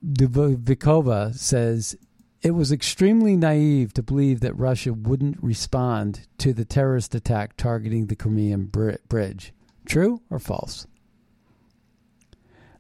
says 1.34 1.97
it 2.42 2.51
was 2.53 2.72
extremely 2.72 3.36
naive 3.36 3.92
to 3.94 4.03
believe 4.03 4.40
that 4.40 4.57
Russia 4.57 4.92
wouldn't 4.92 5.42
respond 5.42 6.26
to 6.38 6.53
the 6.53 6.64
terrorist 6.64 7.14
attack 7.14 7.57
targeting 7.57 8.07
the 8.07 8.16
Crimean 8.16 8.66
Bridge. 8.66 9.53
True 9.87 10.20
or 10.30 10.39
false? 10.39 10.87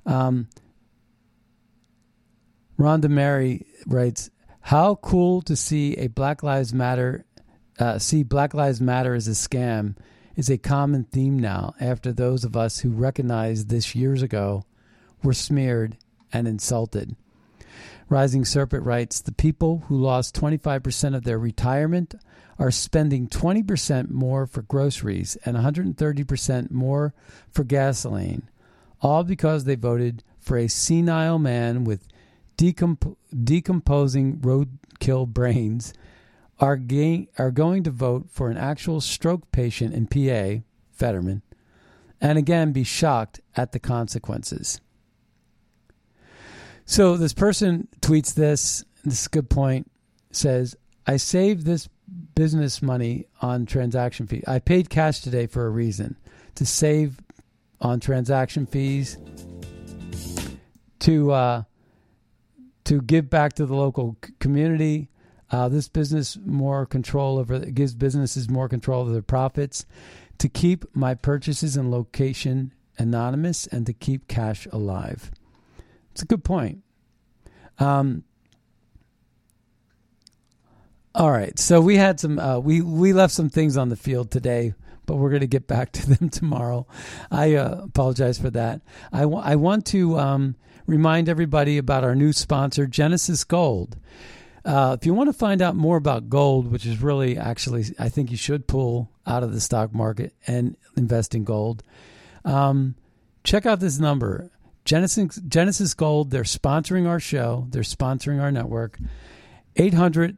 Um, 0.04 0.48
Rhonda 2.78 3.08
Mary 3.08 3.66
writes, 3.86 4.30
"How 4.60 4.96
cool 4.96 5.40
to 5.42 5.56
see 5.56 5.94
a 5.94 6.08
Black 6.08 6.42
Lives 6.42 6.74
Matter, 6.74 7.24
uh, 7.78 7.98
see 7.98 8.22
Black 8.22 8.54
Lives 8.54 8.80
Matter 8.80 9.14
as 9.14 9.28
a 9.28 9.32
scam 9.32 9.96
is 10.34 10.50
a 10.50 10.58
common 10.58 11.04
theme 11.04 11.38
now. 11.38 11.74
After 11.80 12.12
those 12.12 12.44
of 12.44 12.56
us 12.56 12.80
who 12.80 12.90
recognized 12.90 13.68
this 13.68 13.94
years 13.94 14.22
ago 14.22 14.64
were 15.22 15.32
smeared 15.32 15.96
and 16.32 16.46
insulted." 16.46 17.16
Rising 18.08 18.44
Serpent 18.44 18.84
writes, 18.84 19.20
"The 19.20 19.32
people 19.32 19.84
who 19.88 19.96
lost 19.96 20.34
25% 20.34 21.14
of 21.16 21.24
their 21.24 21.38
retirement 21.38 22.14
are 22.58 22.70
spending 22.70 23.28
20% 23.28 24.10
more 24.10 24.46
for 24.46 24.62
groceries 24.62 25.36
and 25.44 25.56
130% 25.56 26.70
more 26.70 27.14
for 27.50 27.64
gasoline, 27.64 28.48
all 29.00 29.24
because 29.24 29.64
they 29.64 29.74
voted 29.74 30.22
for 30.38 30.56
a 30.56 30.68
senile 30.68 31.38
man 31.38 31.84
with 31.84 32.06
decomp- 32.56 33.16
decomposing 33.44 34.38
roadkill 34.38 35.26
brains, 35.32 35.92
are, 36.58 36.76
ga- 36.76 37.28
are 37.38 37.50
going 37.50 37.82
to 37.82 37.90
vote 37.90 38.26
for 38.30 38.48
an 38.48 38.56
actual 38.56 39.00
stroke 39.00 39.50
patient 39.52 39.92
in 39.92 40.06
PA, 40.06 40.62
Fetterman, 40.92 41.42
and 42.20 42.38
again 42.38 42.72
be 42.72 42.82
shocked 42.82 43.40
at 43.56 43.72
the 43.72 43.78
consequences. 43.78 44.80
So 46.86 47.16
this 47.16 47.34
person 47.34 47.88
tweets 48.00 48.32
this. 48.32 48.84
This 49.04 49.20
is 49.20 49.26
a 49.26 49.30
good 49.30 49.50
point. 49.50 49.90
Says, 50.30 50.76
I 51.06 51.16
saved 51.16 51.66
this 51.66 51.88
business 52.34 52.82
money 52.82 53.26
on 53.40 53.66
transaction 53.66 54.26
fee. 54.26 54.42
I 54.46 54.58
paid 54.58 54.90
cash 54.90 55.20
today 55.20 55.46
for 55.46 55.66
a 55.66 55.70
reason 55.70 56.16
to 56.54 56.66
save 56.66 57.20
on 57.80 58.00
transaction 58.00 58.66
fees, 58.66 59.18
to 61.00 61.32
uh, 61.32 61.62
to 62.84 63.00
give 63.02 63.28
back 63.28 63.54
to 63.54 63.66
the 63.66 63.74
local 63.74 64.16
community. 64.38 65.08
Uh, 65.50 65.68
this 65.68 65.88
business 65.88 66.38
more 66.44 66.86
control 66.86 67.38
over 67.38 67.58
gives 67.58 67.94
businesses 67.94 68.48
more 68.48 68.68
control 68.68 69.02
over 69.02 69.12
their 69.12 69.22
profits, 69.22 69.86
to 70.38 70.48
keep 70.48 70.84
my 70.94 71.14
purchases 71.14 71.76
and 71.76 71.90
location 71.90 72.72
anonymous, 72.98 73.66
and 73.66 73.86
to 73.86 73.92
keep 73.92 74.26
cash 74.26 74.66
alive. 74.72 75.30
It's 76.12 76.22
a 76.22 76.26
good 76.26 76.44
point. 76.44 76.82
Um, 77.78 78.24
all 81.16 81.30
right, 81.30 81.58
so 81.58 81.80
we 81.80 81.96
had 81.96 82.20
some 82.20 82.38
uh, 82.38 82.58
we 82.58 82.82
we 82.82 83.14
left 83.14 83.32
some 83.32 83.48
things 83.48 83.78
on 83.78 83.88
the 83.88 83.96
field 83.96 84.30
today, 84.30 84.74
but 85.06 85.16
we're 85.16 85.30
going 85.30 85.40
to 85.40 85.46
get 85.46 85.66
back 85.66 85.90
to 85.92 86.10
them 86.10 86.28
tomorrow. 86.28 86.86
I 87.30 87.54
uh, 87.54 87.80
apologize 87.84 88.38
for 88.38 88.50
that. 88.50 88.82
I, 89.12 89.20
w- 89.20 89.42
I 89.42 89.56
want 89.56 89.86
to 89.86 90.18
um, 90.18 90.56
remind 90.86 91.30
everybody 91.30 91.78
about 91.78 92.04
our 92.04 92.14
new 92.14 92.34
sponsor, 92.34 92.86
Genesis 92.86 93.44
Gold. 93.44 93.96
Uh, 94.62 94.94
if 95.00 95.06
you 95.06 95.14
want 95.14 95.28
to 95.28 95.32
find 95.32 95.62
out 95.62 95.74
more 95.74 95.96
about 95.96 96.28
gold, 96.28 96.70
which 96.70 96.84
is 96.84 97.00
really 97.00 97.38
actually, 97.38 97.84
I 97.98 98.10
think 98.10 98.30
you 98.30 98.36
should 98.36 98.66
pull 98.66 99.08
out 99.26 99.42
of 99.42 99.54
the 99.54 99.60
stock 99.60 99.94
market 99.94 100.34
and 100.46 100.76
invest 100.98 101.34
in 101.34 101.44
gold, 101.44 101.82
um, 102.44 102.94
check 103.42 103.64
out 103.64 103.80
this 103.80 103.98
number 103.98 104.50
Genesis, 104.84 105.40
Genesis 105.48 105.94
Gold. 105.94 106.30
They're 106.30 106.42
sponsoring 106.42 107.08
our 107.08 107.20
show, 107.20 107.68
they're 107.70 107.82
sponsoring 107.82 108.42
our 108.42 108.52
network. 108.52 108.98
800 109.76 110.36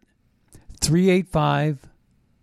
385 0.78 1.78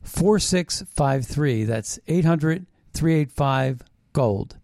4653. 0.03 1.63
That's 1.63 1.99
800 2.07 2.65
385 2.93 3.81
Gold. 4.13 4.57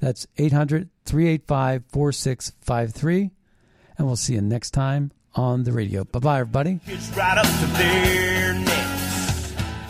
That's 0.00 0.26
800 0.38 0.88
385 1.04 1.84
4653. 1.90 3.30
And 3.98 4.06
we'll 4.06 4.16
see 4.16 4.34
you 4.34 4.40
next 4.40 4.70
time 4.70 5.12
on 5.34 5.64
the 5.64 5.72
radio. 5.72 6.04
Bye 6.04 6.18
bye, 6.18 6.40
everybody. 6.40 6.80